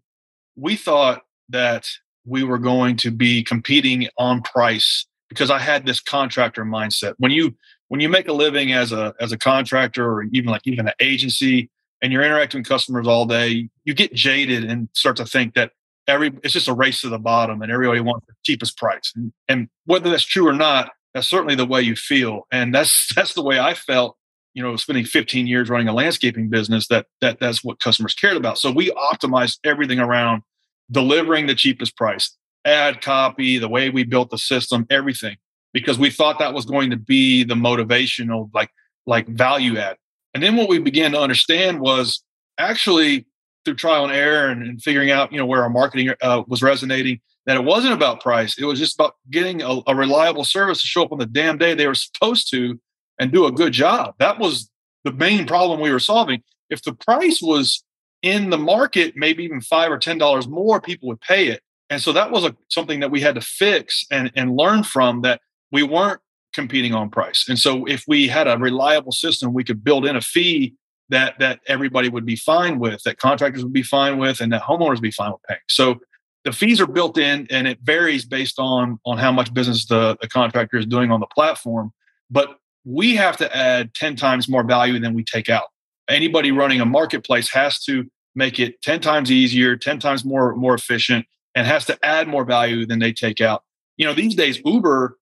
we 0.56 0.76
thought 0.76 1.24
that 1.50 1.88
we 2.26 2.44
were 2.44 2.60
going 2.60 2.96
to 2.98 3.12
be 3.12 3.44
competing 3.44 4.08
on 4.18 4.42
price 4.42 5.06
because 5.30 5.50
I 5.50 5.60
had 5.60 5.86
this 5.86 6.00
contractor 6.00 6.66
mindset. 6.66 7.16
When 7.18 7.32
you 7.32 7.56
when 7.88 8.00
you 8.00 8.10
make 8.10 8.28
a 8.28 8.34
living 8.34 8.74
as 8.74 8.92
a 8.92 9.14
as 9.20 9.32
a 9.32 9.38
contractor 9.38 10.06
or 10.06 10.24
even 10.32 10.52
like 10.52 10.62
even 10.66 10.88
an 10.88 10.94
agency 11.00 11.70
and 12.02 12.14
you're 12.14 12.24
interacting 12.24 12.62
with 12.62 12.68
customers 12.68 13.08
all 13.08 13.26
day, 13.26 13.70
you 13.84 13.94
get 13.94 14.14
jaded 14.14 14.64
and 14.64 14.90
start 14.94 15.18
to 15.18 15.26
think 15.26 15.56
that 15.56 15.72
every 16.08 16.32
it's 16.44 16.54
just 16.54 16.68
a 16.68 16.74
race 16.74 17.02
to 17.02 17.10
the 17.10 17.20
bottom 17.20 17.62
and 17.62 17.72
everybody 17.72 18.02
wants 18.02 18.26
the 18.28 18.34
cheapest 18.44 18.78
price. 18.78 19.14
And, 19.16 19.32
and 19.48 19.70
whether 19.86 20.10
that's 20.10 20.24
true 20.24 20.48
or 20.48 20.54
not, 20.54 20.92
that's 21.14 21.28
certainly 21.28 21.56
the 21.56 21.66
way 21.66 21.82
you 21.82 21.96
feel. 21.96 22.48
And 22.52 22.74
that's 22.74 23.12
that's 23.16 23.34
the 23.34 23.44
way 23.44 23.60
I 23.60 23.74
felt, 23.74 24.18
you 24.54 24.64
know, 24.64 24.76
spending 24.76 25.06
15 25.06 25.48
years 25.48 25.70
running 25.70 25.88
a 25.88 25.94
landscaping 25.94 26.50
business, 26.50 26.88
that 26.88 27.08
that 27.22 27.40
that's 27.40 27.64
what 27.64 27.80
customers 27.80 28.14
cared 28.14 28.38
about. 28.38 28.58
So 28.58 28.72
we 28.72 28.92
optimized 28.92 29.60
everything 29.64 30.00
around 30.00 30.44
delivering 30.92 31.48
the 31.48 31.56
cheapest 31.56 31.96
price, 31.96 32.36
ad 32.66 33.02
copy, 33.02 33.58
the 33.58 33.70
way 33.70 33.90
we 33.90 34.04
built 34.04 34.30
the 34.30 34.38
system, 34.38 34.86
everything 34.90 35.38
because 35.74 36.00
we 36.00 36.10
thought 36.10 36.40
that 36.40 36.54
was 36.54 36.66
going 36.66 36.90
to 36.90 36.98
be 36.98 37.44
the 37.44 37.54
motivational 37.54 38.50
like 38.54 38.70
like 39.06 39.28
value 39.28 39.78
add 39.78 39.98
and 40.34 40.44
then 40.44 40.56
what 40.56 40.70
we 40.70 40.80
began 40.80 41.12
to 41.12 41.20
understand 41.20 41.80
was 41.80 42.24
actually 42.58 43.26
through 43.66 43.76
trial 43.76 44.06
and 44.06 44.14
error 44.14 44.48
and, 44.50 44.64
and 44.64 44.82
figuring 44.82 45.12
out 45.12 45.32
you 45.32 45.38
know 45.38 45.46
where 45.46 45.64
our 45.64 45.70
marketing 45.70 46.14
uh, 46.22 46.44
was 46.48 46.62
resonating 46.62 47.20
that 47.46 47.56
it 47.56 47.64
wasn't 47.64 47.94
about 47.94 48.22
price 48.22 48.58
it 48.58 48.66
was 48.66 48.80
just 48.80 48.96
about 48.96 49.16
getting 49.30 49.62
a, 49.62 49.80
a 49.88 49.96
reliable 49.96 50.44
service 50.44 50.82
to 50.82 50.88
show 50.88 51.04
up 51.04 51.12
on 51.12 51.20
the 51.20 51.26
damn 51.26 51.58
day 51.58 51.74
they 51.74 51.88
were 51.88 51.96
supposed 51.96 52.50
to 52.52 52.80
and 53.20 53.32
do 53.32 53.46
a 53.46 53.52
good 53.52 53.74
job 53.74 54.16
that 54.20 54.40
was 54.40 54.70
the 55.04 55.14
main 55.14 55.46
problem 55.46 55.80
we 55.80 55.92
were 55.92 56.00
solving 56.00 56.42
if 56.70 56.82
the 56.84 56.94
price 56.94 57.42
was 57.42 57.84
in 58.22 58.50
the 58.50 58.58
market 58.58 59.14
maybe 59.16 59.44
even 59.44 59.62
five 59.62 59.92
or 59.92 59.98
ten 59.98 60.18
dollars 60.18 60.48
more 60.48 60.82
people 60.82 61.08
would 61.08 61.22
pay 61.22 61.48
it 61.48 61.62
and 61.90 62.02
so 62.02 62.14
that 62.14 62.32
was 62.32 62.46
a, 62.46 62.56
something 62.68 63.00
that 63.00 63.12
we 63.12 63.20
had 63.20 63.36
to 63.36 63.42
fix 63.42 64.06
and, 64.12 64.32
and 64.36 64.56
learn 64.56 64.84
from 64.84 65.22
that 65.22 65.42
we 65.72 65.84
weren't 65.84 66.22
competing 66.54 66.94
on 66.94 67.10
price. 67.10 67.48
And 67.48 67.58
so 67.58 67.86
if 67.86 68.04
we 68.08 68.28
had 68.28 68.48
a 68.48 68.58
reliable 68.58 69.12
system, 69.12 69.54
we 69.54 69.64
could 69.64 69.84
build 69.84 70.06
in 70.06 70.16
a 70.16 70.22
fee 70.22 70.76
that 71.10 71.40
that 71.40 71.60
everybody 71.66 72.08
would 72.08 72.26
be 72.26 72.36
fine 72.36 72.78
with, 72.78 73.02
that 73.04 73.18
contractors 73.18 73.64
would 73.64 73.74
be 73.74 73.84
fine 73.84 74.20
with, 74.20 74.42
and 74.42 74.54
that 74.54 74.62
homeowners 74.62 74.96
would 74.96 75.02
be 75.02 75.12
fine 75.12 75.32
with 75.32 75.42
paying. 75.44 75.60
So 75.68 76.00
the 76.46 76.52
fees 76.52 76.80
are 76.80 76.88
built 76.88 77.18
in 77.18 77.48
and 77.50 77.68
it 77.68 77.80
varies 77.82 78.26
based 78.26 78.60
on 78.60 79.00
on 79.06 79.18
how 79.18 79.32
much 79.32 79.54
business 79.54 79.86
the, 79.86 80.18
the 80.22 80.28
contractor 80.28 80.78
is 80.78 80.86
doing 80.86 81.12
on 81.12 81.20
the 81.20 81.28
platform. 81.28 81.92
But 82.30 82.59
we 82.86 83.16
have 83.16 83.38
to 83.38 83.56
add 83.56 83.94
10 83.94 84.16
times 84.16 84.48
more 84.48 84.64
value 84.64 85.00
than 85.00 85.14
we 85.14 85.24
take 85.24 85.50
out. 85.50 85.66
Anybody 86.10 86.52
running 86.52 86.82
a 86.82 86.86
marketplace 86.86 87.50
has 87.52 87.84
to 87.84 88.10
make 88.36 88.60
it 88.60 88.82
10 88.82 89.00
times 89.02 89.32
easier, 89.32 89.76
10 89.76 90.00
times 90.00 90.26
more 90.26 90.56
more 90.56 90.74
efficient, 90.74 91.26
and 91.56 91.68
has 91.68 91.86
to 91.86 92.06
add 92.06 92.28
more 92.28 92.46
value 92.46 92.86
than 92.86 93.00
they 93.00 93.14
take 93.14 93.42
out. 93.42 93.64
You 93.98 94.06
know, 94.06 94.14
these 94.14 94.36
days 94.36 94.62
Uber 94.66 95.18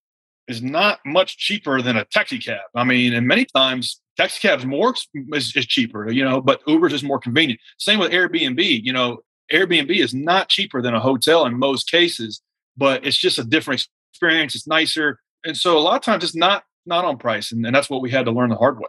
is 0.47 0.61
not 0.61 0.99
much 1.05 1.37
cheaper 1.37 1.81
than 1.81 1.97
a 1.97 2.05
taxi 2.05 2.37
cab. 2.37 2.61
I 2.75 2.83
mean, 2.83 3.13
and 3.13 3.27
many 3.27 3.45
times 3.45 4.01
taxi 4.15 4.47
cabs 4.47 4.65
more 4.65 4.93
is, 5.33 5.55
is 5.55 5.65
cheaper, 5.65 6.09
you 6.09 6.23
know, 6.23 6.41
but 6.41 6.61
Uber's 6.67 6.93
is 6.93 7.03
more 7.03 7.19
convenient. 7.19 7.59
Same 7.77 7.99
with 7.99 8.11
Airbnb. 8.11 8.83
You 8.83 8.93
know, 8.93 9.19
Airbnb 9.51 9.91
is 9.91 10.13
not 10.13 10.49
cheaper 10.49 10.81
than 10.81 10.93
a 10.93 10.99
hotel 10.99 11.45
in 11.45 11.57
most 11.57 11.89
cases, 11.89 12.41
but 12.75 13.05
it's 13.05 13.17
just 13.17 13.39
a 13.39 13.43
different 13.43 13.85
experience. 14.11 14.55
It's 14.55 14.67
nicer, 14.67 15.19
and 15.45 15.57
so 15.57 15.77
a 15.77 15.79
lot 15.79 15.95
of 15.95 16.01
times 16.01 16.23
it's 16.23 16.35
not 16.35 16.63
not 16.87 17.05
on 17.05 17.17
price, 17.17 17.51
and, 17.51 17.65
and 17.65 17.75
that's 17.75 17.89
what 17.89 18.01
we 18.01 18.09
had 18.09 18.25
to 18.25 18.31
learn 18.31 18.49
the 18.49 18.55
hard 18.55 18.79
way. 18.79 18.87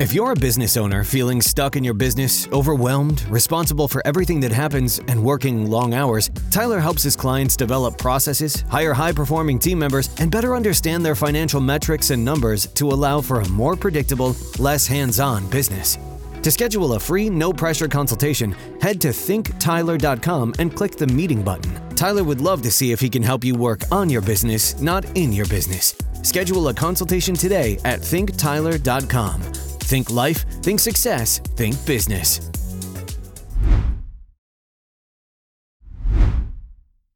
If 0.00 0.14
you're 0.14 0.32
a 0.32 0.34
business 0.34 0.78
owner 0.78 1.04
feeling 1.04 1.42
stuck 1.42 1.76
in 1.76 1.84
your 1.84 1.92
business, 1.92 2.48
overwhelmed, 2.52 3.22
responsible 3.28 3.86
for 3.86 4.00
everything 4.06 4.40
that 4.40 4.50
happens, 4.50 4.98
and 4.98 5.22
working 5.22 5.70
long 5.70 5.92
hours, 5.92 6.30
Tyler 6.50 6.78
helps 6.78 7.02
his 7.02 7.14
clients 7.14 7.54
develop 7.54 7.98
processes, 7.98 8.64
hire 8.70 8.94
high 8.94 9.12
performing 9.12 9.58
team 9.58 9.78
members, 9.78 10.08
and 10.18 10.30
better 10.30 10.56
understand 10.56 11.04
their 11.04 11.14
financial 11.14 11.60
metrics 11.60 12.08
and 12.08 12.24
numbers 12.24 12.64
to 12.68 12.88
allow 12.88 13.20
for 13.20 13.42
a 13.42 13.48
more 13.50 13.76
predictable, 13.76 14.34
less 14.58 14.86
hands 14.86 15.20
on 15.20 15.46
business. 15.50 15.98
To 16.42 16.50
schedule 16.50 16.94
a 16.94 17.00
free, 17.00 17.28
no 17.28 17.52
pressure 17.52 17.88
consultation, 17.88 18.54
head 18.80 19.00
to 19.02 19.08
thinktyler.com 19.08 20.54
and 20.58 20.74
click 20.74 20.96
the 20.96 21.06
meeting 21.06 21.42
button. 21.42 21.72
Tyler 21.94 22.24
would 22.24 22.40
love 22.40 22.62
to 22.62 22.70
see 22.70 22.92
if 22.92 23.00
he 23.00 23.10
can 23.10 23.22
help 23.22 23.44
you 23.44 23.54
work 23.54 23.82
on 23.92 24.08
your 24.08 24.22
business, 24.22 24.80
not 24.80 25.04
in 25.16 25.32
your 25.32 25.46
business. 25.46 25.94
Schedule 26.22 26.68
a 26.68 26.74
consultation 26.74 27.34
today 27.34 27.78
at 27.84 28.00
thinktyler.com. 28.00 29.40
Think 29.42 30.10
life, 30.10 30.44
think 30.62 30.80
success, 30.80 31.38
think 31.38 31.74
business. 31.86 32.50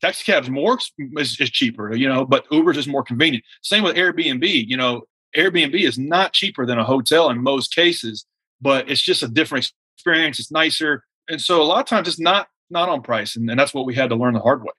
taxi 0.05 0.31
cabs 0.31 0.51
more 0.51 0.79
is, 1.19 1.41
is, 1.41 1.51
cheaper, 1.51 1.95
you 1.95 2.07
know, 2.07 2.27
but 2.27 2.45
Uber's 2.51 2.77
is 2.77 2.87
more 2.87 3.03
convenient. 3.03 3.45
Same 3.63 3.83
with 3.83 3.97
Airbnb. 3.97 4.69
You 4.69 4.77
know, 4.77 5.03
Airbnb 5.35 5.75
is 5.75 5.99
not 5.99 6.33
cheaper 6.35 6.67
than 6.67 6.79
a 6.79 6.85
hotel 6.85 7.31
in 7.31 7.43
most 7.43 7.75
cases, 7.75 8.27
but 8.64 8.90
it's 8.90 9.03
just 9.03 9.22
a 9.22 9.29
different 9.29 9.70
experience. 9.96 10.40
It's 10.40 10.50
nicer, 10.50 11.05
and 11.29 11.40
so 11.40 11.62
a 11.62 11.64
lot 11.64 11.81
of 11.81 11.87
times 11.87 12.09
it's 12.09 12.18
not 12.18 12.48
not 12.70 12.88
on 12.88 13.03
price, 13.03 13.37
and, 13.37 13.48
and 13.50 13.61
that's 13.61 13.74
what 13.74 13.85
we 13.85 13.94
had 13.94 14.09
to 14.09 14.16
learn 14.16 14.33
the 14.33 14.40
hard 14.40 14.62
way. 14.62 14.72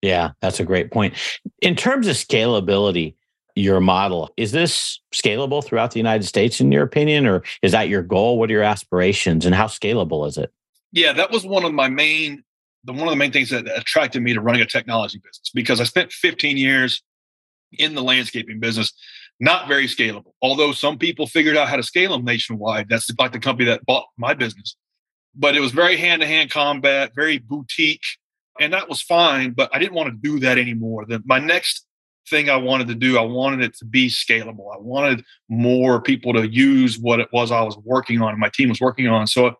Yeah, 0.00 0.30
that's 0.40 0.58
a 0.58 0.64
great 0.64 0.90
point. 0.90 1.14
In 1.60 1.76
terms 1.76 2.08
of 2.08 2.16
scalability, 2.16 3.14
your 3.54 3.80
model 3.80 4.30
is 4.36 4.52
this 4.52 5.00
scalable 5.14 5.62
throughout 5.62 5.90
the 5.90 5.98
United 5.98 6.24
States, 6.24 6.60
in 6.60 6.72
your 6.72 6.82
opinion, 6.82 7.26
or 7.26 7.42
is 7.62 7.72
that 7.72 7.88
your 7.88 8.02
goal? 8.02 8.38
What 8.38 8.50
are 8.50 8.54
your 8.54 8.62
aspirations, 8.62 9.44
and 9.44 9.54
how 9.54 9.66
scalable 9.66 10.26
is 10.26 10.38
it? 10.38 10.50
Yeah, 10.92 11.12
that 11.12 11.30
was 11.30 11.44
one 11.44 11.64
of 11.64 11.74
my 11.74 11.88
main 11.88 12.42
the 12.86 12.92
one 12.92 13.02
of 13.02 13.10
the 13.10 13.16
main 13.16 13.32
things 13.32 13.50
that 13.50 13.66
attracted 13.76 14.22
me 14.22 14.32
to 14.32 14.40
running 14.40 14.62
a 14.62 14.66
technology 14.66 15.18
business 15.18 15.50
because 15.52 15.80
I 15.80 15.84
spent 15.84 16.12
15 16.12 16.56
years 16.56 17.02
in 17.72 17.94
the 17.94 18.02
landscaping 18.02 18.60
business, 18.60 18.92
not 19.40 19.68
very 19.68 19.86
scalable. 19.86 20.32
Although 20.42 20.72
some 20.72 20.98
people 20.98 21.26
figured 21.26 21.56
out 21.56 21.68
how 21.68 21.76
to 21.76 21.82
scale 21.82 22.12
them 22.12 22.24
nationwide. 22.24 22.88
That's 22.88 23.10
like 23.18 23.32
the 23.32 23.38
company 23.38 23.66
that 23.66 23.84
bought 23.84 24.06
my 24.16 24.34
business. 24.34 24.76
But 25.34 25.54
it 25.56 25.60
was 25.60 25.72
very 25.72 25.96
hand 25.96 26.22
to 26.22 26.26
hand 26.26 26.50
combat, 26.50 27.12
very 27.14 27.38
boutique, 27.38 28.04
and 28.58 28.72
that 28.72 28.88
was 28.88 29.02
fine. 29.02 29.50
But 29.52 29.70
I 29.74 29.78
didn't 29.78 29.94
want 29.94 30.10
to 30.10 30.16
do 30.16 30.40
that 30.40 30.58
anymore. 30.58 31.04
The, 31.06 31.22
my 31.26 31.38
next 31.38 31.84
thing 32.28 32.48
I 32.48 32.56
wanted 32.56 32.88
to 32.88 32.94
do, 32.94 33.18
I 33.18 33.22
wanted 33.22 33.62
it 33.62 33.76
to 33.78 33.84
be 33.84 34.08
scalable. 34.08 34.74
I 34.74 34.78
wanted 34.78 35.24
more 35.48 36.00
people 36.00 36.32
to 36.32 36.48
use 36.48 36.98
what 36.98 37.20
it 37.20 37.28
was 37.32 37.50
I 37.50 37.62
was 37.62 37.76
working 37.84 38.22
on, 38.22 38.38
my 38.38 38.48
team 38.48 38.70
was 38.70 38.80
working 38.80 39.08
on. 39.08 39.26
So 39.26 39.54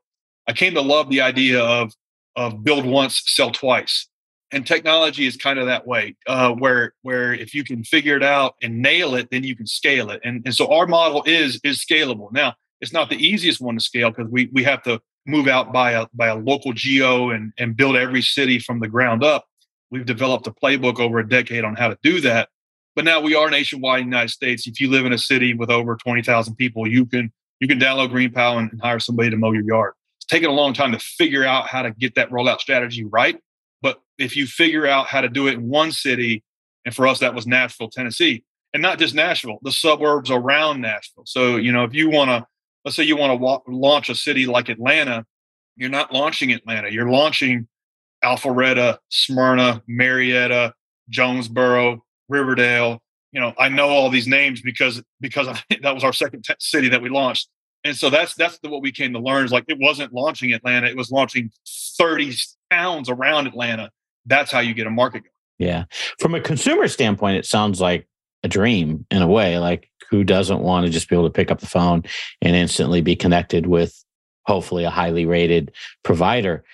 I 0.48 0.52
came 0.52 0.74
to 0.74 0.80
love 0.80 1.10
the 1.10 1.20
idea 1.20 1.62
of 1.62 1.92
of 2.36 2.62
build 2.62 2.84
once, 2.84 3.22
sell 3.24 3.50
twice. 3.50 4.08
And 4.52 4.66
technology 4.66 5.26
is 5.26 5.36
kind 5.36 5.58
of 5.58 5.66
that 5.66 5.86
way, 5.86 6.16
uh, 6.28 6.52
where 6.52 6.94
where 7.02 7.34
if 7.34 7.52
you 7.52 7.64
can 7.64 7.82
figure 7.82 8.16
it 8.16 8.22
out 8.22 8.54
and 8.62 8.80
nail 8.80 9.14
it, 9.14 9.28
then 9.30 9.42
you 9.42 9.56
can 9.56 9.66
scale 9.66 10.10
it. 10.10 10.20
And, 10.24 10.42
and 10.44 10.54
so 10.54 10.72
our 10.72 10.86
model 10.86 11.22
is 11.26 11.60
is 11.64 11.84
scalable. 11.84 12.32
Now 12.32 12.54
it's 12.80 12.92
not 12.92 13.10
the 13.10 13.16
easiest 13.16 13.60
one 13.60 13.76
to 13.76 13.84
scale 13.84 14.10
because 14.10 14.30
we 14.30 14.48
we 14.52 14.62
have 14.62 14.82
to 14.84 15.00
move 15.26 15.48
out 15.48 15.72
by 15.72 15.92
a 15.92 16.06
by 16.14 16.28
a 16.28 16.36
local 16.36 16.72
geo 16.72 17.30
and 17.30 17.52
and 17.58 17.76
build 17.76 17.96
every 17.96 18.22
city 18.22 18.58
from 18.60 18.78
the 18.78 18.88
ground 18.88 19.24
up. 19.24 19.46
We've 19.90 20.06
developed 20.06 20.46
a 20.46 20.52
playbook 20.52 21.00
over 21.00 21.18
a 21.18 21.28
decade 21.28 21.64
on 21.64 21.74
how 21.74 21.88
to 21.88 21.98
do 22.02 22.20
that. 22.20 22.48
But 22.94 23.04
now 23.04 23.20
we 23.20 23.34
are 23.34 23.50
nationwide 23.50 24.00
in 24.00 24.06
the 24.06 24.16
United 24.16 24.30
States. 24.30 24.66
If 24.66 24.80
you 24.80 24.90
live 24.90 25.06
in 25.06 25.12
a 25.12 25.18
city 25.18 25.54
with 25.54 25.70
over 25.70 25.96
twenty 25.96 26.22
thousand 26.22 26.54
people, 26.54 26.86
you 26.86 27.04
can 27.04 27.32
you 27.60 27.68
can 27.68 27.78
download 27.78 28.10
GreenPal 28.10 28.58
and, 28.58 28.70
and 28.70 28.80
hire 28.80 29.00
somebody 29.00 29.30
to 29.30 29.36
mow 29.36 29.52
your 29.52 29.64
yard 29.64 29.94
It's 30.18 30.26
taken 30.26 30.50
a 30.50 30.52
long 30.52 30.72
time 30.72 30.92
to 30.92 30.98
figure 30.98 31.44
out 31.44 31.66
how 31.66 31.82
to 31.82 31.90
get 31.90 32.14
that 32.14 32.30
rollout 32.30 32.60
strategy 32.60 33.04
right. 33.04 33.38
But 33.86 34.00
if 34.18 34.36
you 34.36 34.48
figure 34.48 34.84
out 34.84 35.06
how 35.06 35.20
to 35.20 35.28
do 35.28 35.46
it 35.46 35.54
in 35.54 35.68
one 35.68 35.92
city, 35.92 36.42
and 36.84 36.92
for 36.92 37.06
us, 37.06 37.20
that 37.20 37.36
was 37.36 37.46
Nashville, 37.46 37.88
Tennessee, 37.88 38.42
and 38.74 38.82
not 38.82 38.98
just 38.98 39.14
Nashville, 39.14 39.58
the 39.62 39.70
suburbs 39.70 40.28
around 40.28 40.80
Nashville. 40.80 41.22
So, 41.24 41.54
you 41.54 41.70
know, 41.70 41.84
if 41.84 41.94
you 41.94 42.10
want 42.10 42.30
to, 42.30 42.44
let's 42.84 42.96
say 42.96 43.04
you 43.04 43.16
want 43.16 43.30
to 43.30 43.36
wa- 43.36 43.60
launch 43.68 44.08
a 44.08 44.16
city 44.16 44.44
like 44.44 44.68
Atlanta, 44.68 45.24
you're 45.76 45.88
not 45.88 46.12
launching 46.12 46.50
Atlanta, 46.50 46.90
you're 46.90 47.08
launching 47.08 47.68
Alpharetta, 48.24 48.98
Smyrna, 49.08 49.84
Marietta, 49.86 50.74
Jonesboro, 51.08 52.04
Riverdale. 52.28 53.00
You 53.30 53.40
know, 53.40 53.54
I 53.56 53.68
know 53.68 53.88
all 53.90 54.10
these 54.10 54.26
names 54.26 54.62
because 54.62 55.00
because 55.20 55.46
that 55.80 55.94
was 55.94 56.02
our 56.02 56.12
second 56.12 56.42
t- 56.42 56.54
city 56.58 56.88
that 56.88 57.02
we 57.02 57.08
launched 57.08 57.48
and 57.86 57.96
so 57.96 58.10
that's 58.10 58.34
that's 58.34 58.58
the, 58.58 58.68
what 58.68 58.82
we 58.82 58.90
came 58.90 59.12
to 59.12 59.20
learn 59.20 59.44
is 59.44 59.52
like 59.52 59.64
it 59.68 59.78
wasn't 59.78 60.12
launching 60.12 60.52
Atlanta, 60.52 60.88
it 60.88 60.96
was 60.96 61.12
launching 61.12 61.52
30 61.98 62.36
towns 62.70 63.08
around 63.08 63.46
Atlanta. 63.46 63.90
That's 64.26 64.50
how 64.50 64.60
you 64.60 64.74
get 64.74 64.86
a 64.86 64.90
market 64.90 65.22
going. 65.22 65.70
Yeah. 65.70 65.84
From 66.18 66.34
a 66.34 66.40
consumer 66.40 66.88
standpoint, 66.88 67.38
it 67.38 67.46
sounds 67.46 67.80
like 67.80 68.06
a 68.42 68.48
dream 68.48 69.06
in 69.10 69.22
a 69.22 69.26
way. 69.26 69.58
Like 69.58 69.90
who 70.10 70.24
doesn't 70.24 70.60
want 70.60 70.86
to 70.86 70.92
just 70.92 71.08
be 71.08 71.16
able 71.16 71.26
to 71.26 71.32
pick 71.32 71.50
up 71.50 71.60
the 71.60 71.66
phone 71.66 72.02
and 72.42 72.54
instantly 72.54 73.00
be 73.00 73.16
connected 73.16 73.66
with 73.66 74.04
hopefully 74.46 74.84
a 74.84 74.90
highly 74.90 75.26
rated 75.26 75.72
provider? 76.02 76.64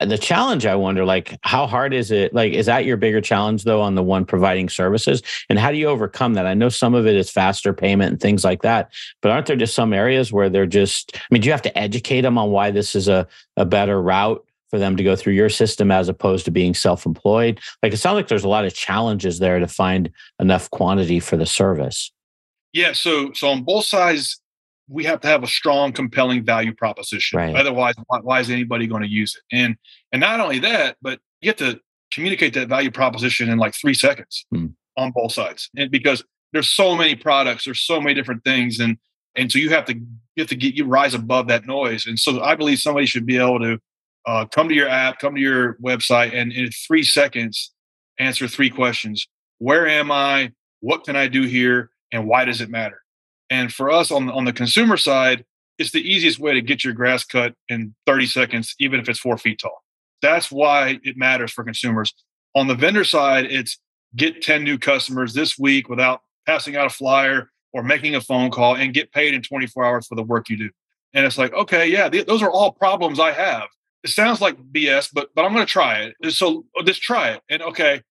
the 0.00 0.18
challenge 0.18 0.66
i 0.66 0.74
wonder 0.74 1.04
like 1.06 1.38
how 1.42 1.66
hard 1.66 1.94
is 1.94 2.10
it 2.10 2.34
like 2.34 2.52
is 2.52 2.66
that 2.66 2.84
your 2.84 2.98
bigger 2.98 3.20
challenge 3.20 3.64
though 3.64 3.80
on 3.80 3.94
the 3.94 4.02
one 4.02 4.26
providing 4.26 4.68
services 4.68 5.22
and 5.48 5.58
how 5.58 5.70
do 5.70 5.78
you 5.78 5.86
overcome 5.86 6.34
that 6.34 6.46
i 6.46 6.52
know 6.52 6.68
some 6.68 6.94
of 6.94 7.06
it 7.06 7.16
is 7.16 7.30
faster 7.30 7.72
payment 7.72 8.10
and 8.10 8.20
things 8.20 8.44
like 8.44 8.60
that 8.60 8.92
but 9.22 9.32
aren't 9.32 9.46
there 9.46 9.56
just 9.56 9.74
some 9.74 9.94
areas 9.94 10.30
where 10.30 10.50
they're 10.50 10.66
just 10.66 11.12
i 11.16 11.20
mean 11.30 11.40
do 11.40 11.46
you 11.46 11.52
have 11.52 11.62
to 11.62 11.76
educate 11.78 12.20
them 12.20 12.36
on 12.36 12.50
why 12.50 12.70
this 12.70 12.94
is 12.94 13.08
a, 13.08 13.26
a 13.56 13.64
better 13.64 14.00
route 14.00 14.45
for 14.70 14.78
them 14.78 14.96
to 14.96 15.02
go 15.02 15.16
through 15.16 15.32
your 15.32 15.48
system 15.48 15.90
as 15.90 16.08
opposed 16.08 16.44
to 16.44 16.50
being 16.50 16.74
self-employed 16.74 17.60
like 17.82 17.92
it 17.92 17.98
sounds 17.98 18.16
like 18.16 18.28
there's 18.28 18.44
a 18.44 18.48
lot 18.48 18.64
of 18.64 18.74
challenges 18.74 19.38
there 19.38 19.58
to 19.58 19.68
find 19.68 20.10
enough 20.40 20.70
quantity 20.70 21.20
for 21.20 21.36
the 21.36 21.46
service 21.46 22.12
yeah 22.72 22.92
so 22.92 23.32
so 23.32 23.48
on 23.48 23.62
both 23.62 23.84
sides 23.84 24.40
we 24.88 25.04
have 25.04 25.20
to 25.20 25.28
have 25.28 25.42
a 25.42 25.46
strong, 25.48 25.92
compelling 25.92 26.44
value 26.44 26.74
proposition. 26.74 27.38
Right. 27.38 27.56
Otherwise, 27.56 27.94
why, 28.06 28.20
why, 28.20 28.40
is 28.40 28.50
anybody 28.50 28.86
going 28.86 29.02
to 29.02 29.08
use 29.08 29.34
it? 29.36 29.56
And 29.56 29.76
and 30.12 30.20
not 30.20 30.40
only 30.40 30.58
that, 30.60 30.96
but 31.02 31.20
you 31.40 31.50
have 31.50 31.56
to 31.56 31.80
communicate 32.12 32.54
that 32.54 32.68
value 32.68 32.90
proposition 32.90 33.48
in 33.48 33.58
like 33.58 33.74
three 33.74 33.94
seconds 33.94 34.46
hmm. 34.50 34.66
on 34.96 35.12
both 35.14 35.32
sides. 35.32 35.70
And 35.76 35.90
because 35.90 36.24
there's 36.52 36.70
so 36.70 36.94
many 36.94 37.16
products, 37.16 37.64
there's 37.64 37.80
so 37.80 38.00
many 38.00 38.14
different 38.14 38.44
things, 38.44 38.78
and 38.78 38.96
and 39.34 39.50
so 39.50 39.58
you 39.58 39.70
have 39.70 39.84
to 39.86 39.94
you 39.94 40.40
have 40.40 40.48
to 40.48 40.56
get 40.56 40.74
you 40.74 40.84
rise 40.84 41.14
above 41.14 41.48
that 41.48 41.66
noise. 41.66 42.06
And 42.06 42.18
so 42.18 42.42
I 42.42 42.54
believe 42.54 42.78
somebody 42.78 43.06
should 43.06 43.26
be 43.26 43.38
able 43.38 43.60
to 43.60 43.78
uh, 44.26 44.44
come 44.46 44.68
to 44.68 44.74
your 44.74 44.88
app, 44.88 45.18
come 45.18 45.34
to 45.34 45.40
your 45.40 45.74
website, 45.74 46.34
and 46.34 46.52
in 46.52 46.70
three 46.70 47.02
seconds 47.02 47.72
answer 48.18 48.48
three 48.48 48.70
questions: 48.70 49.26
Where 49.58 49.86
am 49.86 50.10
I? 50.10 50.52
What 50.80 51.04
can 51.04 51.16
I 51.16 51.28
do 51.28 51.42
here? 51.42 51.90
And 52.12 52.26
why 52.26 52.44
does 52.44 52.60
it 52.60 52.70
matter? 52.70 53.02
And 53.50 53.72
for 53.72 53.90
us 53.90 54.10
on, 54.10 54.30
on 54.30 54.44
the 54.44 54.52
consumer 54.52 54.96
side, 54.96 55.44
it's 55.78 55.92
the 55.92 56.00
easiest 56.00 56.38
way 56.38 56.54
to 56.54 56.60
get 56.60 56.84
your 56.84 56.94
grass 56.94 57.24
cut 57.24 57.54
in 57.68 57.94
30 58.06 58.26
seconds, 58.26 58.74
even 58.78 59.00
if 59.00 59.08
it's 59.08 59.18
four 59.18 59.36
feet 59.38 59.58
tall. 59.60 59.82
That's 60.22 60.50
why 60.50 60.98
it 61.02 61.16
matters 61.16 61.52
for 61.52 61.64
consumers. 61.64 62.12
On 62.54 62.66
the 62.66 62.74
vendor 62.74 63.04
side, 63.04 63.46
it's 63.46 63.78
get 64.14 64.42
10 64.42 64.64
new 64.64 64.78
customers 64.78 65.34
this 65.34 65.58
week 65.58 65.88
without 65.88 66.22
passing 66.46 66.76
out 66.76 66.86
a 66.86 66.90
flyer 66.90 67.50
or 67.72 67.82
making 67.82 68.14
a 68.14 68.20
phone 68.20 68.50
call 68.50 68.76
and 68.76 68.94
get 68.94 69.12
paid 69.12 69.34
in 69.34 69.42
24 69.42 69.84
hours 69.84 70.06
for 70.06 70.14
the 70.14 70.22
work 70.22 70.48
you 70.48 70.56
do. 70.56 70.70
And 71.12 71.26
it's 71.26 71.36
like, 71.36 71.52
okay, 71.52 71.88
yeah, 71.88 72.08
th- 72.08 72.26
those 72.26 72.42
are 72.42 72.50
all 72.50 72.72
problems 72.72 73.20
I 73.20 73.32
have. 73.32 73.68
It 74.06 74.10
sounds 74.10 74.40
like 74.40 74.56
BS, 74.72 75.08
but 75.12 75.30
but 75.34 75.44
I'm 75.44 75.52
going 75.52 75.66
to 75.66 75.72
try 75.72 75.98
it. 75.98 76.32
So 76.32 76.64
just 76.84 77.02
try 77.02 77.30
it. 77.30 77.42
And 77.50 77.60
okay, 77.60 78.02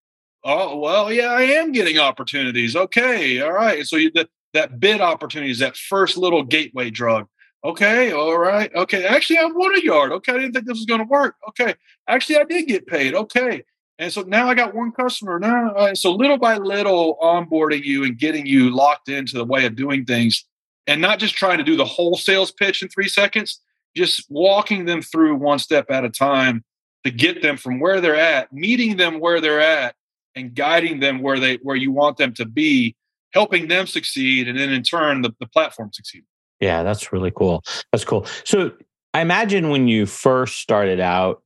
oh 0.44 0.76
well, 0.76 1.10
yeah, 1.10 1.28
I 1.28 1.40
am 1.42 1.72
getting 1.72 1.98
opportunities. 1.98 2.76
Okay, 2.76 3.40
all 3.40 3.52
right. 3.52 3.86
So 3.86 3.96
you, 3.96 4.10
the, 4.12 4.28
that 4.52 4.78
bid 4.78 5.00
opportunity 5.00 5.50
is 5.50 5.60
that 5.60 5.74
first 5.74 6.18
little 6.18 6.42
gateway 6.42 6.90
drug. 6.90 7.28
Okay, 7.64 8.12
all 8.12 8.36
right. 8.36 8.70
Okay, 8.74 9.06
actually, 9.06 9.38
I 9.38 9.46
won 9.46 9.74
a 9.74 9.82
yard. 9.82 10.12
Okay, 10.12 10.32
I 10.32 10.36
didn't 10.36 10.52
think 10.52 10.66
this 10.66 10.76
was 10.76 10.84
going 10.84 11.00
to 11.00 11.06
work. 11.06 11.36
Okay, 11.48 11.74
actually, 12.06 12.36
I 12.36 12.44
did 12.44 12.68
get 12.68 12.86
paid. 12.86 13.14
Okay, 13.14 13.64
and 13.98 14.12
so 14.12 14.20
now 14.20 14.50
I 14.50 14.54
got 14.54 14.74
one 14.74 14.92
customer. 14.92 15.38
Now, 15.38 15.70
uh, 15.70 15.94
so 15.94 16.12
little 16.12 16.36
by 16.36 16.58
little, 16.58 17.16
onboarding 17.22 17.84
you 17.84 18.04
and 18.04 18.18
getting 18.18 18.44
you 18.44 18.68
locked 18.68 19.08
into 19.08 19.38
the 19.38 19.46
way 19.46 19.64
of 19.64 19.76
doing 19.76 20.04
things, 20.04 20.44
and 20.86 21.00
not 21.00 21.20
just 21.20 21.36
trying 21.36 21.56
to 21.56 21.64
do 21.64 21.74
the 21.74 21.86
whole 21.86 22.18
sales 22.18 22.52
pitch 22.52 22.82
in 22.82 22.88
three 22.90 23.08
seconds. 23.08 23.62
Just 23.96 24.26
walking 24.30 24.84
them 24.84 25.02
through 25.02 25.36
one 25.36 25.58
step 25.58 25.90
at 25.90 26.04
a 26.04 26.10
time 26.10 26.62
to 27.04 27.10
get 27.10 27.42
them 27.42 27.56
from 27.56 27.80
where 27.80 28.00
they're 28.00 28.16
at, 28.16 28.52
meeting 28.52 28.96
them 28.96 29.20
where 29.20 29.40
they're 29.40 29.60
at, 29.60 29.94
and 30.36 30.54
guiding 30.54 31.00
them 31.00 31.22
where 31.22 31.40
they 31.40 31.56
where 31.56 31.74
you 31.74 31.90
want 31.90 32.18
them 32.18 32.32
to 32.34 32.44
be 32.44 32.94
helping 33.32 33.68
them 33.68 33.86
succeed 33.86 34.48
and 34.48 34.58
then 34.58 34.70
in 34.70 34.82
turn 34.82 35.22
the, 35.22 35.34
the 35.40 35.46
platform 35.46 35.90
succeed. 35.92 36.24
Yeah 36.60 36.82
that's 36.82 37.12
really 37.12 37.32
cool. 37.32 37.64
That's 37.90 38.04
cool. 38.04 38.26
So 38.44 38.72
i 39.14 39.20
imagine 39.20 39.70
when 39.70 39.88
you 39.88 40.06
first 40.06 40.60
started 40.60 41.00
out 41.00 41.42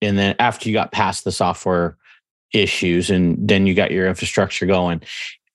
and 0.00 0.16
then 0.16 0.36
after 0.38 0.68
you 0.68 0.72
got 0.72 0.92
past 0.92 1.24
the 1.24 1.32
software 1.32 1.96
issues 2.52 3.10
and 3.10 3.36
then 3.46 3.66
you 3.66 3.74
got 3.74 3.90
your 3.90 4.06
infrastructure 4.06 4.64
going 4.64 5.02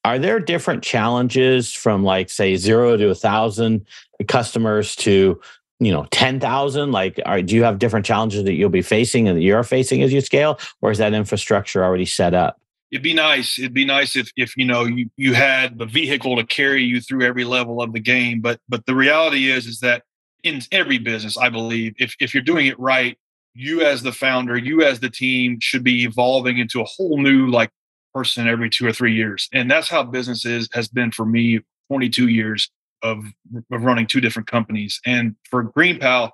are 0.06 0.20
there 0.20 0.40
different 0.40 0.84
challenges 0.84 1.74
from 1.74 2.04
like 2.04 2.30
say 2.30 2.56
zero 2.56 2.98
to 2.98 3.10
a 3.10 3.16
thousand 3.16 3.88
customers 4.28 4.96
to 4.98 5.40
you 5.86 5.92
know 5.92 6.06
10,000 6.12 6.92
like 6.92 7.20
are, 7.26 7.42
do 7.42 7.56
you 7.56 7.64
have 7.64 7.80
different 7.80 8.06
challenges 8.06 8.44
that 8.44 8.54
you'll 8.54 8.70
be 8.70 8.82
facing 8.82 9.28
and 9.28 9.38
that 9.38 9.42
you're 9.42 9.64
facing 9.64 10.02
as 10.02 10.14
you 10.14 10.22
scale 10.22 10.60
or 10.82 10.92
is 10.92 10.98
that 10.98 11.14
infrastructure 11.14 11.84
already 11.84 12.06
set 12.06 12.34
up 12.34 12.60
it'd 12.94 13.02
be 13.02 13.16
nice. 13.16 13.58
It'd 13.58 13.74
be 13.74 13.86
nice 13.86 14.16
if 14.16 14.32
if 14.38 14.56
you 14.56 14.66
know 14.66 14.86
you 14.86 15.10
you 15.18 15.34
had 15.34 15.80
the 15.80 15.86
vehicle 15.88 16.36
to 16.36 16.46
carry 16.46 16.84
you 16.84 17.02
through 17.02 17.24
every 17.24 17.44
level 17.44 17.82
of 17.82 17.92
the 17.92 18.00
game. 18.00 18.40
But 18.40 18.60
but 18.70 18.86
the 18.86 18.94
reality 18.94 19.50
is 19.50 19.66
is 19.66 19.80
that 19.80 20.04
in 20.44 20.62
every 20.72 21.00
business, 21.00 21.36
I 21.36 21.50
believe, 21.50 21.96
if 21.98 22.16
if 22.20 22.34
you're 22.34 22.44
doing 22.44 22.68
it 22.68 22.80
right, 22.80 23.18
you 23.56 23.82
as 23.82 24.04
the 24.04 24.12
founder, 24.12 24.58
you 24.58 24.84
as 24.84 25.00
the 25.00 25.10
team 25.10 25.58
should 25.60 25.84
be 25.84 26.04
evolving 26.04 26.60
into 26.60 26.82
a 26.82 26.86
whole 26.86 27.18
new 27.18 27.48
like 27.48 27.72
person 28.14 28.48
every 28.48 28.70
two 28.70 28.86
or 28.86 28.94
three 28.94 29.16
years. 29.16 29.50
And 29.52 29.72
that's 29.72 29.90
how 29.90 30.04
business 30.04 30.46
is 30.46 30.70
has 30.74 30.88
been 30.88 31.12
for 31.12 31.26
me 31.26 31.62
22 31.90 32.28
years. 32.28 32.70
Of, 33.04 33.24
of 33.72 33.84
running 33.84 34.08
two 34.08 34.22
different 34.22 34.48
companies. 34.48 35.00
And 35.06 35.36
for 35.50 35.64
GreenPal, 35.64 36.32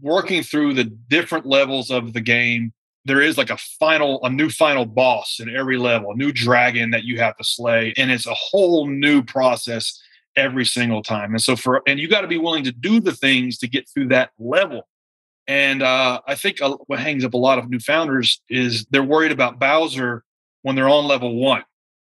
working 0.00 0.42
through 0.42 0.74
the 0.74 0.84
different 0.84 1.46
levels 1.46 1.90
of 1.90 2.12
the 2.12 2.20
game, 2.20 2.72
there 3.06 3.20
is 3.20 3.36
like 3.36 3.50
a 3.50 3.56
final, 3.56 4.22
a 4.24 4.30
new 4.30 4.48
final 4.48 4.86
boss 4.86 5.38
in 5.40 5.54
every 5.54 5.76
level, 5.76 6.12
a 6.12 6.16
new 6.16 6.32
dragon 6.32 6.90
that 6.90 7.04
you 7.04 7.18
have 7.18 7.36
to 7.36 7.44
slay. 7.44 7.92
And 7.96 8.10
it's 8.10 8.26
a 8.26 8.34
whole 8.34 8.86
new 8.86 9.22
process 9.22 10.00
every 10.36 10.64
single 10.64 11.02
time. 11.02 11.32
And 11.32 11.42
so 11.42 11.54
for, 11.56 11.82
and 11.86 11.98
you 11.98 12.08
got 12.08 12.22
to 12.22 12.26
be 12.26 12.38
willing 12.38 12.64
to 12.64 12.72
do 12.72 13.00
the 13.00 13.14
things 13.14 13.58
to 13.58 13.68
get 13.68 13.88
through 13.88 14.08
that 14.08 14.30
level. 14.38 14.88
And 15.46 15.82
uh, 15.82 16.20
I 16.26 16.34
think 16.34 16.62
uh, 16.62 16.76
what 16.86 16.98
hangs 16.98 17.24
up 17.24 17.34
a 17.34 17.38
lot 17.38 17.58
of 17.58 17.68
new 17.68 17.78
founders 17.78 18.40
is 18.48 18.86
they're 18.90 19.02
worried 19.02 19.32
about 19.32 19.58
Bowser 19.58 20.24
when 20.62 20.74
they're 20.74 20.88
on 20.88 21.06
level 21.06 21.36
one, 21.36 21.62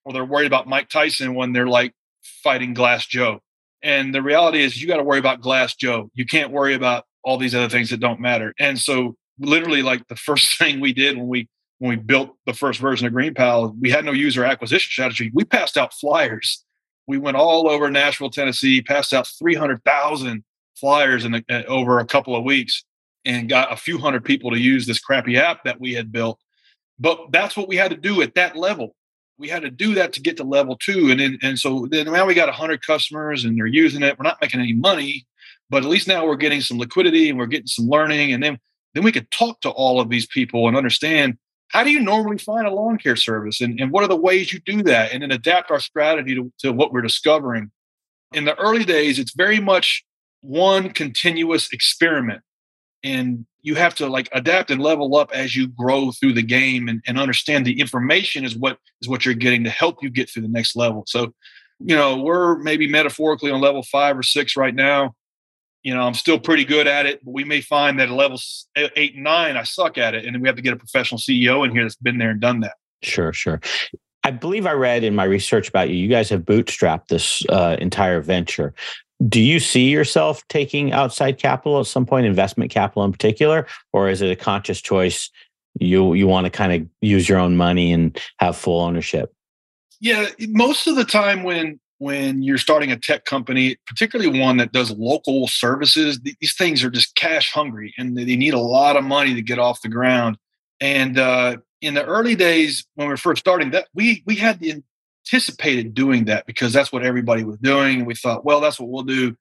or 0.05 0.13
they're 0.13 0.25
worried 0.25 0.49
about 0.49 0.67
Mike 0.67 0.89
Tyson 0.89 1.35
when 1.35 1.53
they're 1.53 1.69
like 1.69 1.95
fighting 2.43 2.75
Glass 2.75 3.07
Joe. 3.07 3.41
And 3.83 4.15
the 4.15 4.23
reality 4.23 4.63
is, 4.63 4.81
you 4.81 4.87
got 4.87 4.99
to 4.99 5.03
worry 5.03 5.19
about 5.19 5.41
Glass 5.41 5.75
Joe. 5.75 6.11
You 6.15 6.27
can't 6.27 6.53
worry 6.53 6.75
about 6.75 7.05
all 7.23 7.39
these 7.39 7.55
other 7.55 7.69
things 7.69 7.91
that 7.91 8.01
don't 8.01 8.21
matter. 8.21 8.55
And 8.59 8.79
so, 8.79 9.17
literally, 9.39 9.83
like 9.83 10.07
the 10.09 10.17
first 10.29 10.59
thing 10.59 10.81
we 10.81 10.93
did 10.93 11.17
when 11.17 11.29
we 11.29 11.49
when 11.79 11.91
we 11.91 11.97
built 11.97 12.37
the 12.45 12.53
first 12.53 12.79
version 12.79 13.07
of 13.07 13.13
GreenPal, 13.15 13.75
we 13.81 13.91
had 13.91 14.05
no 14.05 14.13
user 14.13 14.45
acquisition 14.45 14.91
strategy. 14.91 15.31
We 15.33 15.45
passed 15.45 15.79
out 15.79 15.95
flyers. 15.95 16.63
We 17.07 17.17
went 17.17 17.39
all 17.39 17.69
over 17.69 17.91
Nashville, 17.91 18.29
Tennessee, 18.29 18.83
passed 18.83 19.15
out 19.15 19.27
300,000 19.27 20.45
flyers 20.77 21.25
in 21.25 21.33
the, 21.33 21.45
eh, 21.49 21.63
over 21.67 21.99
a 21.99 22.05
couple 22.05 22.37
of 22.37 22.45
weeks 22.45 22.85
and 23.25 23.49
got 23.49 23.73
a 23.73 23.77
few 23.77 23.97
hundred 23.99 24.25
people 24.25 24.51
to 24.51 24.59
use 24.59 24.87
this 24.87 25.01
crappy 25.01 25.39
app 25.39 25.65
that 25.65 25.81
we 25.81 25.95
had 25.95 26.13
built. 26.13 26.39
But 26.99 27.33
that's 27.33 27.57
what 27.57 27.67
we 27.67 27.77
had 27.77 27.91
to 27.93 27.97
do 27.97 28.21
at 28.21 28.35
that 28.35 28.57
level. 28.57 28.95
We 29.41 29.49
had 29.49 29.63
to 29.63 29.71
do 29.71 29.95
that 29.95 30.13
to 30.13 30.21
get 30.21 30.37
to 30.37 30.45
level 30.45 30.77
two. 30.77 31.11
And 31.11 31.19
then, 31.19 31.39
and 31.43 31.59
so 31.59 31.89
then 31.91 32.07
now 32.13 32.27
we 32.27 32.35
got 32.35 32.49
100 32.49 32.87
customers 32.87 33.45
and 33.45 33.57
they're 33.57 33.67
using 33.67 34.03
it. 34.03 34.19
We're 34.19 34.25
not 34.25 34.41
making 34.41 34.61
any 34.61 34.75
money, 34.75 35.27
but 35.71 35.83
at 35.83 35.89
least 35.89 36.07
now 36.07 36.27
we're 36.27 36.37
getting 36.37 36.61
some 36.61 36.79
liquidity 36.79 37.31
and 37.31 37.39
we're 37.39 37.47
getting 37.47 37.67
some 37.67 37.89
learning. 37.89 38.33
And 38.35 38.43
then, 38.43 38.59
then 38.93 39.03
we 39.03 39.13
could 39.13 39.31
talk 39.31 39.63
to 39.63 39.71
all 39.71 39.99
of 39.99 40.11
these 40.11 40.27
people 40.27 40.69
and 40.69 40.77
understand 40.77 41.39
how 41.69 41.83
do 41.83 41.91
you 41.91 42.01
normally 42.01 42.37
find 42.37 42.67
a 42.67 42.71
lawn 42.71 42.99
care 42.99 43.17
service 43.17 43.63
and, 43.63 43.81
and 43.81 43.91
what 43.91 44.05
are 44.05 44.09
the 44.09 44.17
ways 44.17 44.53
you 44.53 44.61
do 44.61 44.83
that 44.83 45.13
and 45.13 45.23
then 45.23 45.31
adapt 45.31 45.71
our 45.71 45.81
strategy 45.81 46.35
to, 46.35 46.53
to 46.59 46.73
what 46.73 46.93
we're 46.93 47.01
discovering. 47.01 47.71
In 48.33 48.45
the 48.45 48.59
early 48.59 48.85
days, 48.85 49.19
it's 49.19 49.35
very 49.35 49.59
much 49.59 50.05
one 50.43 50.91
continuous 50.91 51.73
experiment 51.73 52.43
and 53.03 53.47
you 53.63 53.75
have 53.75 53.95
to 53.97 54.07
like 54.07 54.29
adapt 54.33 54.71
and 54.71 54.81
level 54.81 55.17
up 55.17 55.31
as 55.33 55.55
you 55.55 55.69
grow 55.69 56.11
through 56.13 56.33
the 56.33 56.43
game 56.43 56.89
and, 56.89 57.03
and 57.07 57.19
understand 57.19 57.67
the 57.67 57.81
information 57.81 58.45
is 58.45 58.57
what 58.57 58.79
is 59.03 59.09
what 59.09 59.25
you're 59.25 59.35
getting 59.35 59.65
to 59.65 59.71
help 59.71 60.03
you 60.03 60.11
get 60.11 60.31
through 60.31 60.43
the 60.43 60.49
next 60.49 60.77
level. 60.77 61.05
So 61.07 61.33
you 61.79 61.97
know 61.97 62.19
we're 62.19 62.59
maybe 62.59 62.89
metaphorically 62.89 63.51
on 63.51 63.61
level 63.61 63.83
five 63.83 64.17
or 64.19 64.23
six 64.23 64.57
right 64.57 64.75
now. 64.75 65.15
You 65.83 65.95
know 65.95 66.03
i'm 66.03 66.13
still 66.13 66.39
pretty 66.39 66.67
good 66.67 66.87
at 66.87 67.07
it 67.07 67.25
but 67.25 67.33
we 67.33 67.43
may 67.43 67.63
find 67.63 67.99
that 67.99 68.11
at 68.11 68.15
level 68.15 68.39
eight 68.77 69.15
and 69.15 69.25
nine 69.25 69.57
i 69.57 69.63
suck 69.63 69.97
at 69.97 70.15
it 70.15 70.27
and 70.27 70.35
then 70.35 70.43
we 70.43 70.49
have 70.49 70.57
to 70.57 70.63
get 70.63 70.75
a 70.75 70.77
professional 70.77 71.19
ceo 71.19 71.65
in 71.65 71.71
here 71.71 71.85
that's 71.85 71.97
been 71.97 72.19
there 72.19 72.29
and 72.29 72.41
done 72.41 72.61
that. 72.61 72.75
Sure 73.03 73.33
sure. 73.33 73.63
I 74.23 74.31
believe 74.31 74.67
I 74.67 74.73
read 74.73 75.05
in 75.05 75.15
my 75.15 75.25
research 75.25 75.71
about 75.71 75.89
you, 75.89 75.97
you 75.97 76.09
guys 76.09 76.29
have 76.29 76.43
bootstrapped 76.43 77.09
this 77.09 77.43
uh, 77.49 77.77
entire 77.81 78.21
venture 78.21 78.75
do 79.29 79.41
you 79.41 79.61
see 79.61 79.89
yourself 79.91 80.47
taking 80.49 80.93
outside 80.93 81.39
capital 81.39 81.81
at 81.81 81.87
some 81.87 82.07
point 82.07 82.27
investment 82.27 82.71
capital 82.71 83.05
in 83.05 83.13
particular? 83.13 83.67
Or 83.93 84.09
is 84.09 84.23
it 84.23 84.31
a 84.31 84.37
conscious 84.37 84.81
choice? 84.81 85.31
You 85.79 86.15
you 86.15 86.27
want 86.27 86.47
to 86.47 86.51
kind 86.51 86.73
of 86.73 86.89
use 87.01 87.29
your 87.29 87.39
own 87.39 87.57
money 87.57 87.93
and 87.93 88.19
have 88.39 88.57
full 88.57 88.81
ownership? 88.81 89.33
Yeah 90.01 90.29
most 90.49 90.87
of 90.87 90.97
the 90.97 91.05
time 91.05 91.43
when 91.43 91.79
when 91.99 92.43
you're 92.43 92.59
starting 92.59 92.91
a 92.91 92.97
tech 92.97 93.27
company 93.27 93.77
particularly 93.87 94.41
one 94.41 94.57
that 94.57 94.73
does 94.73 94.91
local 94.93 95.47
services 95.47 96.19
these 96.41 96.55
things 96.55 96.83
are 96.83 96.91
just 96.91 97.15
cash 97.15 97.53
hungry 97.53 97.95
and 97.99 98.17
they 98.17 98.37
need 98.37 98.55
a 98.55 98.59
lot 98.59 98.97
of 98.97 99.05
money 99.05 99.35
to 99.35 99.43
get 99.43 99.59
off 99.59 99.83
the 99.83 99.89
ground. 99.89 100.39
And 100.81 101.19
uh, 101.19 101.59
in 101.83 101.95
the 101.95 102.05
early 102.05 102.35
days 102.35 102.87
when 102.95 103.07
we 103.07 103.13
were 103.13 103.19
first 103.19 103.41
starting 103.41 103.71
that 103.71 103.89
we 103.95 104.23
we 104.27 104.35
had 104.35 104.59
the 104.61 104.83
anticipated 105.31 105.95
doing 105.95 106.25
that 106.27 106.47
because 106.47 106.73
that's 106.73 106.93
what 106.93 107.05
everybody 107.05 107.45
was 107.45 107.59
doing. 107.59 107.99
And 107.99 108.07
we 108.07 108.15
thought, 108.15 108.45
well, 108.45 108.61
that's 108.61 108.81
what 108.81 108.89
we'll 108.89 109.03
do. 109.03 109.37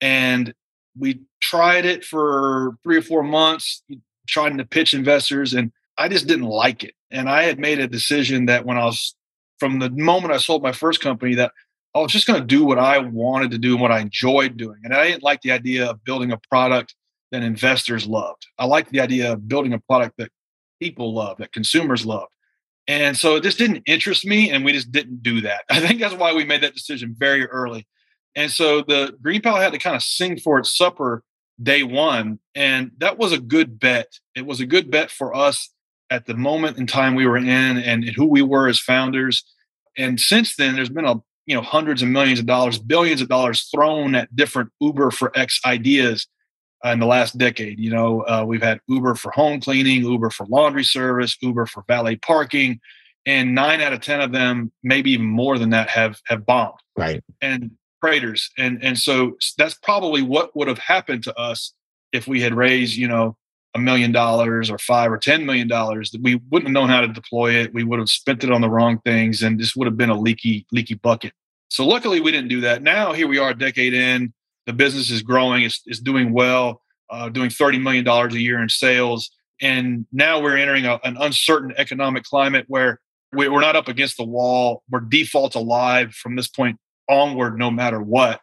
And 0.00 0.52
we 0.98 1.20
tried 1.40 1.84
it 1.84 2.04
for 2.04 2.76
three 2.82 2.96
or 2.96 3.02
four 3.02 3.22
months, 3.22 3.82
trying 4.26 4.58
to 4.58 4.64
pitch 4.64 4.94
investors, 4.94 5.54
and 5.54 5.72
I 5.98 6.08
just 6.08 6.26
didn't 6.26 6.46
like 6.46 6.82
it. 6.82 6.94
And 7.10 7.28
I 7.28 7.42
had 7.44 7.58
made 7.58 7.78
a 7.78 7.86
decision 7.86 8.46
that 8.46 8.64
when 8.64 8.76
I 8.76 8.84
was, 8.84 9.14
from 9.58 9.78
the 9.78 9.90
moment 9.90 10.32
I 10.32 10.38
sold 10.38 10.62
my 10.62 10.72
first 10.72 11.00
company, 11.00 11.34
that 11.34 11.52
I 11.94 12.00
was 12.00 12.12
just 12.12 12.26
going 12.26 12.40
to 12.40 12.46
do 12.46 12.64
what 12.64 12.78
I 12.78 12.98
wanted 12.98 13.50
to 13.50 13.58
do 13.58 13.72
and 13.72 13.80
what 13.80 13.92
I 13.92 14.00
enjoyed 14.00 14.56
doing. 14.56 14.80
And 14.84 14.94
I 14.94 15.08
didn't 15.08 15.22
like 15.22 15.42
the 15.42 15.52
idea 15.52 15.90
of 15.90 16.04
building 16.04 16.32
a 16.32 16.40
product 16.48 16.94
that 17.32 17.42
investors 17.42 18.06
loved. 18.06 18.46
I 18.58 18.64
liked 18.64 18.90
the 18.90 19.00
idea 19.00 19.32
of 19.32 19.48
building 19.48 19.72
a 19.72 19.80
product 19.80 20.16
that 20.18 20.30
people 20.80 21.12
love, 21.12 21.38
that 21.38 21.52
consumers 21.52 22.06
loved. 22.06 22.32
And 22.90 23.16
so 23.16 23.36
it 23.36 23.44
just 23.44 23.56
didn't 23.56 23.84
interest 23.86 24.26
me, 24.26 24.50
and 24.50 24.64
we 24.64 24.72
just 24.72 24.90
didn't 24.90 25.22
do 25.22 25.42
that. 25.42 25.60
I 25.70 25.78
think 25.78 26.00
that's 26.00 26.16
why 26.16 26.34
we 26.34 26.44
made 26.44 26.64
that 26.64 26.74
decision 26.74 27.14
very 27.16 27.46
early. 27.46 27.86
And 28.34 28.50
so 28.50 28.82
the 28.82 29.16
GreenPal 29.24 29.60
had 29.60 29.72
to 29.72 29.78
kind 29.78 29.94
of 29.94 30.02
sing 30.02 30.40
for 30.40 30.58
its 30.58 30.76
supper 30.76 31.22
day 31.62 31.84
one. 31.84 32.40
And 32.56 32.90
that 32.98 33.16
was 33.16 33.32
a 33.32 33.38
good 33.38 33.78
bet. 33.78 34.08
It 34.34 34.44
was 34.44 34.58
a 34.58 34.66
good 34.66 34.90
bet 34.90 35.12
for 35.12 35.36
us 35.36 35.70
at 36.10 36.26
the 36.26 36.34
moment 36.34 36.78
in 36.78 36.88
time 36.88 37.14
we 37.14 37.28
were 37.28 37.36
in 37.36 37.46
and, 37.46 38.02
who 38.16 38.26
we 38.26 38.42
were 38.42 38.66
as 38.66 38.80
founders. 38.80 39.44
And 39.96 40.18
since 40.18 40.56
then, 40.56 40.74
there's 40.74 40.88
been 40.88 41.04
a 41.04 41.14
you 41.46 41.54
know 41.54 41.62
hundreds 41.62 42.02
of 42.02 42.08
millions 42.08 42.40
of 42.40 42.46
dollars, 42.46 42.76
billions 42.76 43.20
of 43.20 43.28
dollars 43.28 43.68
thrown 43.72 44.16
at 44.16 44.34
different 44.34 44.70
Uber 44.80 45.12
for 45.12 45.30
X 45.38 45.60
ideas 45.64 46.26
in 46.84 46.98
the 46.98 47.06
last 47.06 47.36
decade. 47.38 47.78
You 47.78 47.90
know, 47.90 48.22
uh, 48.22 48.44
we've 48.46 48.62
had 48.62 48.80
Uber 48.88 49.14
for 49.14 49.30
home 49.32 49.60
cleaning, 49.60 50.02
Uber 50.02 50.30
for 50.30 50.46
laundry 50.46 50.84
service, 50.84 51.36
Uber 51.40 51.66
for 51.66 51.84
valet 51.86 52.16
parking, 52.16 52.80
and 53.26 53.54
nine 53.54 53.80
out 53.80 53.92
of 53.92 54.00
ten 54.00 54.20
of 54.20 54.32
them, 54.32 54.72
maybe 54.82 55.12
even 55.12 55.26
more 55.26 55.58
than 55.58 55.70
that, 55.70 55.90
have 55.90 56.20
have 56.26 56.46
bombed. 56.46 56.78
Right. 56.96 57.22
And 57.40 57.72
craters, 58.02 58.50
and 58.56 58.82
and 58.82 58.98
so 58.98 59.36
that's 59.58 59.74
probably 59.74 60.22
what 60.22 60.56
would 60.56 60.68
have 60.68 60.78
happened 60.78 61.24
to 61.24 61.38
us 61.38 61.74
if 62.12 62.26
we 62.26 62.40
had 62.40 62.54
raised, 62.54 62.96
you 62.96 63.06
know, 63.06 63.36
a 63.74 63.78
million 63.78 64.10
dollars 64.10 64.70
or 64.70 64.78
five 64.78 65.12
or 65.12 65.18
ten 65.18 65.44
million 65.44 65.68
dollars. 65.68 66.10
That 66.10 66.22
we 66.22 66.40
wouldn't 66.50 66.68
have 66.68 66.72
known 66.72 66.88
how 66.88 67.02
to 67.02 67.08
deploy 67.08 67.52
it. 67.52 67.74
We 67.74 67.84
would 67.84 67.98
have 67.98 68.08
spent 68.08 68.42
it 68.42 68.50
on 68.50 68.62
the 68.62 68.70
wrong 68.70 69.00
things, 69.04 69.42
and 69.42 69.60
this 69.60 69.76
would 69.76 69.86
have 69.86 69.96
been 69.96 70.10
a 70.10 70.18
leaky 70.18 70.66
leaky 70.72 70.94
bucket. 70.94 71.32
So 71.68 71.86
luckily, 71.86 72.20
we 72.20 72.32
didn't 72.32 72.48
do 72.48 72.62
that. 72.62 72.82
Now 72.82 73.12
here 73.12 73.28
we 73.28 73.38
are, 73.38 73.50
a 73.50 73.54
decade 73.54 73.94
in 73.94 74.32
the 74.66 74.72
business 74.72 75.10
is 75.10 75.22
growing, 75.22 75.64
it's, 75.64 75.82
it's 75.86 76.00
doing 76.00 76.32
well, 76.32 76.82
uh, 77.10 77.28
doing 77.28 77.50
$30 77.50 77.80
million 77.82 78.06
a 78.06 78.28
year 78.34 78.62
in 78.62 78.68
sales. 78.68 79.30
And 79.60 80.06
now 80.12 80.40
we're 80.40 80.56
entering 80.56 80.86
a, 80.86 81.00
an 81.04 81.16
uncertain 81.18 81.74
economic 81.76 82.24
climate 82.24 82.64
where 82.68 83.00
we, 83.32 83.48
we're 83.48 83.60
not 83.60 83.76
up 83.76 83.88
against 83.88 84.16
the 84.16 84.24
wall. 84.24 84.82
We're 84.90 85.00
default 85.00 85.54
alive 85.54 86.14
from 86.14 86.36
this 86.36 86.48
point 86.48 86.78
onward, 87.08 87.58
no 87.58 87.70
matter 87.70 88.00
what. 88.00 88.40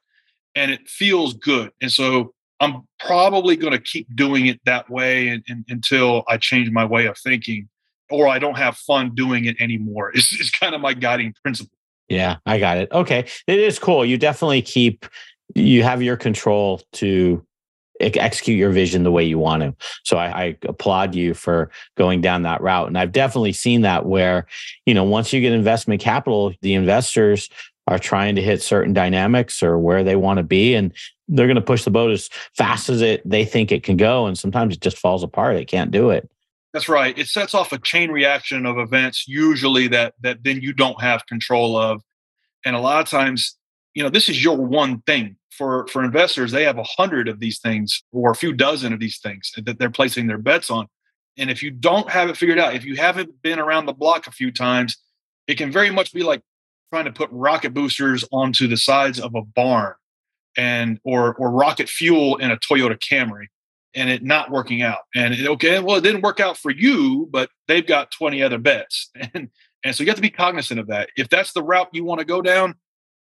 And 0.56 0.72
it 0.72 0.88
feels 0.88 1.34
good. 1.34 1.72
And 1.82 1.92
so 1.92 2.34
I'm 2.60 2.88
probably 3.00 3.56
going 3.56 3.74
to 3.74 3.80
keep 3.80 4.14
doing 4.16 4.48
it 4.48 4.60
that 4.66 4.90
way 4.90 5.30
and, 5.30 5.44
and, 5.48 5.66
until 5.70 6.24
I 6.28 6.38
change 6.38 6.70
my 6.72 6.86
way 6.86 7.06
of 7.06 7.18
thinking 7.18 7.70
or 8.10 8.28
I 8.28 8.40
don't 8.40 8.58
have 8.58 8.78
fun 8.78 9.14
doing 9.16 9.46
it 9.46 9.60
anymore. 9.60 10.12
It's, 10.16 10.34
it's 10.40 10.52
kind 10.52 10.74
of 10.74 10.82
my 10.82 10.94
guiding 10.94 11.34
principle. 11.44 11.78
Yeah, 12.10 12.38
I 12.46 12.58
got 12.58 12.78
it. 12.78 12.90
Okay. 12.92 13.26
It 13.48 13.60
is 13.60 13.80
cool. 13.80 14.06
You 14.06 14.18
definitely 14.18 14.62
keep 14.62 15.06
you 15.56 15.84
have 15.84 16.02
your 16.02 16.18
control 16.18 16.82
to 16.94 17.44
execute 18.00 18.58
your 18.58 18.70
vision 18.70 19.04
the 19.04 19.12
way 19.12 19.24
you 19.24 19.40
want 19.40 19.64
to. 19.64 19.76
So 20.04 20.18
I, 20.18 20.44
I, 20.44 20.58
applaud 20.64 21.16
you 21.16 21.34
for 21.34 21.72
going 21.96 22.22
down 22.22 22.44
that 22.44 22.62
route. 22.62 22.88
And 22.88 22.98
I've 22.98 23.12
definitely 23.12 23.54
seen 23.54 23.82
that 23.82 24.06
where, 24.06 24.46
you 24.86 24.94
know, 24.94 25.04
once 25.04 25.34
you 25.34 25.42
get 25.42 25.54
investment 25.54 26.00
capital, 26.00 26.54
the 26.62 26.76
investors 26.76 27.50
are 27.88 27.98
trying 27.98 28.36
to 28.36 28.42
hit 28.42 28.62
certain 28.62 28.94
dynamics 28.94 29.64
or 29.64 29.80
where 29.80 30.04
they 30.04 30.16
want 30.16 30.38
to 30.38 30.44
be. 30.44 30.76
And 30.76 30.94
they're 31.28 31.48
going 31.48 31.56
to 31.56 31.62
push 31.62 31.84
the 31.84 31.92
boat 31.92 32.12
as 32.12 32.30
fast 32.56 32.90
as 32.90 33.02
it 33.02 33.28
they 33.28 33.46
think 33.46 33.72
it 33.72 33.84
can 33.84 33.98
go. 33.98 34.28
And 34.28 34.38
sometimes 34.38 34.76
it 34.76 34.82
just 34.82 34.98
falls 34.98 35.24
apart. 35.24 35.56
It 35.56 35.66
can't 35.66 35.92
do 35.92 36.10
it. 36.10 36.30
That's 36.74 36.90
right. 36.90 37.18
It 37.18 37.28
sets 37.28 37.56
off 37.56 37.72
a 37.72 37.80
chain 37.80 38.12
reaction 38.12 38.66
of 38.66 38.78
events, 38.78 39.26
usually 39.28 39.88
that 39.88 40.14
that 40.22 40.44
then 40.44 40.62
you 40.62 40.74
don't 40.74 41.02
have 41.02 41.26
control 41.26 41.76
of. 41.78 42.02
And 42.66 42.76
a 42.76 42.80
lot 42.80 43.02
of 43.02 43.10
times 43.10 43.58
you 43.94 44.04
know 44.04 44.10
this 44.10 44.30
is 44.30 44.44
your 44.44 44.58
one 44.58 45.02
thing 45.02 45.37
for 45.58 45.88
for 45.88 46.04
investors 46.04 46.52
they 46.52 46.64
have 46.64 46.78
a 46.78 46.84
hundred 46.84 47.28
of 47.28 47.40
these 47.40 47.60
things 47.60 48.04
or 48.12 48.32
a 48.32 48.36
few 48.36 48.54
dozen 48.54 48.94
of 48.94 49.00
these 49.00 49.20
things 49.20 49.52
that 49.58 49.80
they're 49.80 49.90
placing 49.90 50.28
their 50.28 50.38
bets 50.38 50.70
on. 50.70 50.88
And 51.38 51.50
if 51.50 51.62
you 51.62 51.72
don't 51.72 52.10
have 52.10 52.30
it 52.30 52.38
figured 52.38 52.60
out 52.60 52.76
if 52.76 52.86
you 52.86 52.96
haven't 52.96 53.42
been 53.42 53.60
around 53.60 53.86
the 53.86 53.94
block 53.94 54.28
a 54.28 54.32
few 54.32 54.52
times 54.52 54.98
it 55.48 55.56
can 55.56 55.72
very 55.72 55.90
much 55.90 56.14
be 56.14 56.24
like 56.24 56.42
trying 56.92 57.06
to 57.06 57.12
put 57.12 57.30
rocket 57.32 57.74
boosters 57.74 58.24
onto 58.32 58.68
the 58.68 58.78
sides 58.78 59.20
of 59.20 59.36
a 59.36 59.42
barn 59.42 59.94
and 60.58 61.00
or 61.04 61.36
or 61.36 61.52
rocket 61.52 61.90
fuel 61.90 62.38
in 62.38 62.52
a 62.52 62.58
toyota 62.58 62.98
camry 62.98 63.48
and 63.96 64.10
it 64.10 64.24
not 64.24 64.52
working 64.52 64.84
out. 64.84 65.00
And 65.16 65.34
it, 65.34 65.48
okay 65.48 65.80
well 65.80 65.98
it 65.98 66.02
didn't 66.02 66.22
work 66.22 66.40
out 66.40 66.58
for 66.58 66.72
you 66.72 67.28
but 67.32 67.50
they've 67.68 67.86
got 67.86 68.12
20 68.12 68.44
other 68.44 68.60
bets. 68.60 69.10
And 69.34 69.50
and 69.84 69.96
so 69.96 70.04
you 70.04 70.10
have 70.10 70.18
to 70.18 70.24
be 70.24 70.32
cognizant 70.32 70.80
of 70.80 70.88
that. 70.88 71.10
If 71.16 71.30
that's 71.30 71.54
the 71.54 71.64
route 71.64 71.90
you 71.94 72.04
want 72.04 72.20
to 72.20 72.26
go 72.26 72.42
down 72.42 72.76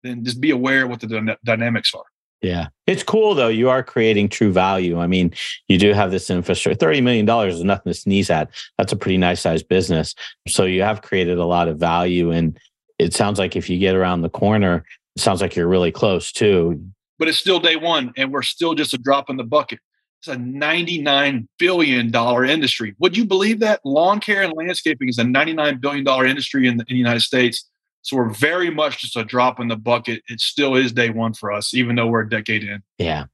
then 0.03 0.23
just 0.23 0.39
be 0.39 0.51
aware 0.51 0.87
what 0.87 0.99
the 0.99 1.07
d- 1.07 1.35
dynamics 1.43 1.93
are. 1.93 2.05
Yeah. 2.41 2.67
It's 2.87 3.03
cool 3.03 3.35
though. 3.35 3.49
You 3.49 3.69
are 3.69 3.83
creating 3.83 4.29
true 4.29 4.51
value. 4.51 4.99
I 4.99 5.07
mean, 5.07 5.33
you 5.67 5.77
do 5.77 5.93
have 5.93 6.11
this 6.11 6.29
infrastructure. 6.29 6.85
$30 6.85 7.03
million 7.03 7.29
is 7.49 7.63
nothing 7.63 7.91
to 7.91 7.99
sneeze 7.99 8.29
at. 8.29 8.49
That's 8.77 8.93
a 8.93 8.95
pretty 8.95 9.17
nice 9.17 9.41
sized 9.41 9.67
business. 9.67 10.15
So 10.47 10.65
you 10.65 10.81
have 10.81 11.01
created 11.01 11.37
a 11.37 11.45
lot 11.45 11.67
of 11.67 11.77
value. 11.77 12.31
And 12.31 12.57
it 12.97 13.13
sounds 13.13 13.39
like 13.39 13.55
if 13.55 13.69
you 13.69 13.77
get 13.77 13.95
around 13.95 14.21
the 14.21 14.29
corner, 14.29 14.85
it 15.15 15.21
sounds 15.21 15.41
like 15.41 15.55
you're 15.55 15.67
really 15.67 15.91
close 15.91 16.31
too. 16.31 16.81
But 17.17 17.27
it's 17.27 17.37
still 17.37 17.59
day 17.59 17.75
one 17.75 18.13
and 18.15 18.31
we're 18.31 18.41
still 18.41 18.73
just 18.73 18.93
a 18.93 18.97
drop 18.97 19.29
in 19.29 19.35
the 19.35 19.43
bucket. 19.43 19.79
It's 20.21 20.29
a 20.29 20.35
$99 20.35 21.47
billion 21.57 22.13
industry. 22.13 22.95
Would 22.99 23.15
you 23.15 23.25
believe 23.25 23.59
that? 23.61 23.79
Lawn 23.85 24.19
care 24.19 24.43
and 24.43 24.53
landscaping 24.53 25.07
is 25.07 25.17
a 25.17 25.23
$99 25.23 25.79
billion 25.79 26.07
industry 26.27 26.67
in 26.67 26.77
the, 26.77 26.83
in 26.87 26.95
the 26.95 26.97
United 26.97 27.21
States. 27.21 27.69
So 28.09 28.17
we're 28.17 28.29
very 28.29 28.71
much 28.71 29.01
just 29.01 29.15
a 29.15 29.23
drop 29.23 29.59
in 29.59 29.67
the 29.67 29.75
bucket. 29.75 30.23
It 30.27 30.41
still 30.41 30.75
is 30.75 30.91
day 30.91 31.11
one 31.11 31.35
for 31.35 31.51
us, 31.51 31.75
even 31.75 31.95
though 31.95 32.07
we're 32.07 32.21
a 32.21 32.29
decade 32.29 32.63
in. 32.63 32.81
Yeah. 32.97 33.25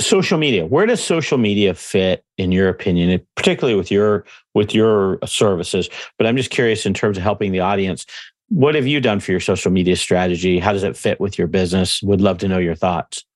Social 0.00 0.38
media. 0.38 0.64
Where 0.64 0.86
does 0.86 1.04
social 1.04 1.36
media 1.36 1.74
fit 1.74 2.24
in 2.38 2.50
your 2.50 2.70
opinion, 2.70 3.20
particularly 3.34 3.76
with 3.76 3.90
your 3.90 4.24
with 4.54 4.74
your 4.74 5.18
services? 5.26 5.90
But 6.16 6.26
I'm 6.26 6.38
just 6.38 6.48
curious 6.48 6.86
in 6.86 6.94
terms 6.94 7.18
of 7.18 7.22
helping 7.22 7.52
the 7.52 7.60
audience. 7.60 8.06
What 8.48 8.74
have 8.76 8.86
you 8.86 8.98
done 8.98 9.20
for 9.20 9.30
your 9.30 9.40
social 9.40 9.70
media 9.70 9.94
strategy? 9.94 10.58
How 10.58 10.72
does 10.72 10.84
it 10.84 10.96
fit 10.96 11.20
with 11.20 11.36
your 11.36 11.48
business? 11.48 12.02
Would 12.02 12.22
love 12.22 12.38
to 12.38 12.48
know 12.48 12.58
your 12.58 12.76
thoughts. 12.76 13.26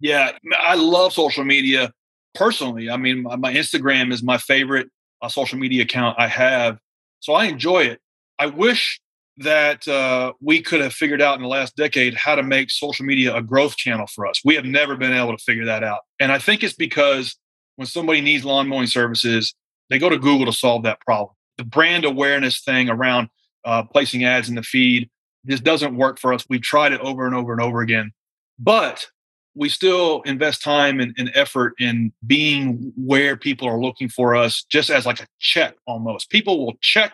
Yeah, 0.00 0.32
I 0.58 0.74
love 0.74 1.12
social 1.12 1.44
media 1.44 1.92
personally. 2.34 2.90
I 2.90 2.96
mean, 2.96 3.22
my 3.22 3.54
Instagram 3.54 4.12
is 4.12 4.24
my 4.24 4.38
favorite 4.38 4.88
uh, 5.22 5.28
social 5.28 5.56
media 5.56 5.84
account 5.84 6.18
I 6.18 6.26
have, 6.26 6.78
so 7.20 7.34
I 7.34 7.44
enjoy 7.44 7.84
it. 7.84 8.00
I 8.40 8.46
wish 8.46 9.00
that 9.40 9.88
uh, 9.88 10.34
we 10.40 10.60
could 10.60 10.82
have 10.82 10.92
figured 10.92 11.22
out 11.22 11.36
in 11.36 11.42
the 11.42 11.48
last 11.48 11.74
decade 11.74 12.14
how 12.14 12.34
to 12.34 12.42
make 12.42 12.70
social 12.70 13.06
media 13.06 13.34
a 13.34 13.42
growth 13.42 13.74
channel 13.76 14.06
for 14.06 14.26
us. 14.26 14.42
We 14.44 14.54
have 14.54 14.66
never 14.66 14.96
been 14.96 15.14
able 15.14 15.36
to 15.36 15.42
figure 15.42 15.64
that 15.64 15.82
out. 15.82 16.00
And 16.20 16.30
I 16.30 16.38
think 16.38 16.62
it's 16.62 16.74
because 16.74 17.36
when 17.76 17.86
somebody 17.86 18.20
needs 18.20 18.44
lawn 18.44 18.68
mowing 18.68 18.86
services, 18.86 19.54
they 19.88 19.98
go 19.98 20.10
to 20.10 20.18
Google 20.18 20.44
to 20.44 20.52
solve 20.52 20.82
that 20.82 21.00
problem. 21.00 21.34
The 21.56 21.64
brand 21.64 22.04
awareness 22.04 22.60
thing 22.60 22.90
around 22.90 23.28
uh, 23.64 23.84
placing 23.84 24.24
ads 24.24 24.50
in 24.50 24.56
the 24.56 24.62
feed 24.62 25.08
just 25.46 25.64
doesn't 25.64 25.96
work 25.96 26.18
for 26.18 26.34
us. 26.34 26.44
We've 26.50 26.60
tried 26.60 26.92
it 26.92 27.00
over 27.00 27.26
and 27.26 27.34
over 27.34 27.52
and 27.52 27.62
over 27.62 27.80
again. 27.80 28.12
But 28.58 29.06
we 29.54 29.70
still 29.70 30.20
invest 30.22 30.62
time 30.62 31.00
and, 31.00 31.14
and, 31.18 31.30
effort 31.34 31.74
in 31.80 32.12
being 32.26 32.92
where 32.96 33.36
people 33.36 33.66
are 33.66 33.80
looking 33.80 34.08
for 34.08 34.36
us 34.36 34.64
just 34.64 34.90
as 34.90 35.06
like 35.06 35.20
a 35.20 35.26
check 35.40 35.74
almost 35.86 36.30
people 36.30 36.64
will 36.64 36.74
check 36.80 37.12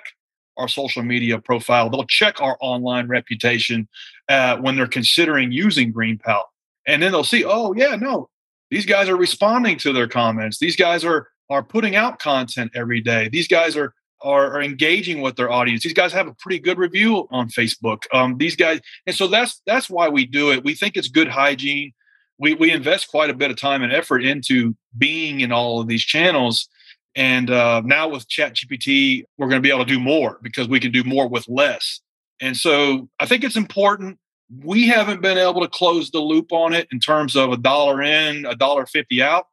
our 0.57 0.69
social 0.69 1.03
media 1.03 1.38
profile. 1.38 1.90
They'll 1.90 2.05
check 2.05 2.40
our 2.40 2.57
online 2.61 3.09
reputation 3.09 3.88
uh, 4.29 4.57
when 4.59 4.77
they're 4.77 4.87
considering 4.87 5.53
using 5.53 5.92
GreenPal. 5.92 6.42
And 6.87 7.03
then 7.03 7.12
they'll 7.12 7.25
see, 7.25 7.45
oh, 7.45 7.73
yeah, 7.75 7.97
no, 7.97 8.29
these 8.71 8.87
guys 8.87 9.09
are 9.09 9.16
responding 9.16 9.79
to 9.79 9.92
their 9.92 10.09
comments. 10.09 10.59
These 10.59 10.77
guys 10.77 11.05
are 11.05 11.29
are 11.49 11.62
putting 11.62 11.95
out 11.95 12.19
content 12.19 12.73
every 12.75 13.01
day. 13.01 13.29
These 13.29 13.49
guys 13.49 13.77
are 13.77 13.95
are, 14.23 14.53
are 14.53 14.62
engaging 14.62 15.21
with 15.21 15.37
their 15.37 15.51
audience. 15.51 15.83
These 15.83 15.92
guys 15.92 16.12
have 16.12 16.27
a 16.27 16.35
pretty 16.35 16.59
good 16.59 16.79
review 16.79 17.29
on 17.31 17.49
Facebook. 17.49 18.05
Um, 18.12 18.38
these 18.38 18.57
guys, 18.57 18.81
and 19.07 19.14
so 19.14 19.29
that's 19.29 19.61
that's 19.66 19.88
why 19.88 20.09
we 20.09 20.27
do 20.27 20.51
it. 20.53 20.64
We 20.64 20.75
think 20.75 20.97
it's 20.97 21.09
good 21.09 21.29
hygiene. 21.29 21.92
We 22.38 22.55
we 22.55 22.73
invest 22.73 23.09
quite 23.09 23.31
a 23.31 23.35
bit 23.35 23.51
of 23.51 23.57
time 23.57 23.83
and 23.83 23.92
effort 23.92 24.25
into 24.25 24.75
being 24.97 25.40
in 25.40 25.53
all 25.53 25.81
of 25.81 25.88
these 25.88 26.03
channels 26.03 26.69
and 27.16 27.50
uh, 27.50 27.81
now 27.85 28.09
with 28.09 28.29
ChatGPT, 28.29 29.24
we're 29.37 29.48
going 29.48 29.61
to 29.61 29.66
be 29.66 29.72
able 29.72 29.85
to 29.85 29.92
do 29.92 29.98
more 29.98 30.38
because 30.42 30.68
we 30.68 30.79
can 30.79 30.92
do 30.92 31.02
more 31.02 31.29
with 31.29 31.48
less. 31.48 32.00
And 32.40 32.57
so 32.57 33.09
I 33.18 33.26
think 33.26 33.42
it's 33.42 33.57
important. 33.57 34.18
We 34.62 34.87
haven't 34.87 35.22
been 35.22 35.38
able 35.38 35.62
to 35.62 35.68
close 35.68 36.11
the 36.11 36.20
loop 36.20 36.52
on 36.52 36.74
it 36.74 36.87
in 36.92 37.00
terms 37.00 37.35
of 37.35 37.50
a 37.50 37.57
dollar 37.57 38.02
in, 38.02 38.46
a 38.46 38.55
dollar 38.55 38.87
fifty 38.87 39.20
out. 39.22 39.46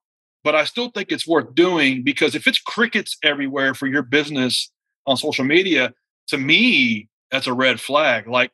But 0.44 0.56
I 0.56 0.66
still 0.66 0.92
think 0.92 1.12
it's 1.12 1.26
worth 1.26 1.56
doing 1.56 2.04
because 2.04 2.36
if 2.36 2.46
it's 2.46 2.60
crickets 2.60 3.18
everywhere 3.24 3.74
for 3.74 3.88
your 3.88 4.04
business 4.04 4.70
on 5.08 5.16
social 5.16 5.46
media, 5.46 5.94
to 6.28 6.38
me, 6.38 7.08
that's 7.32 7.48
a 7.48 7.54
red 7.54 7.80
flag. 7.80 8.28
Like, 8.28 8.52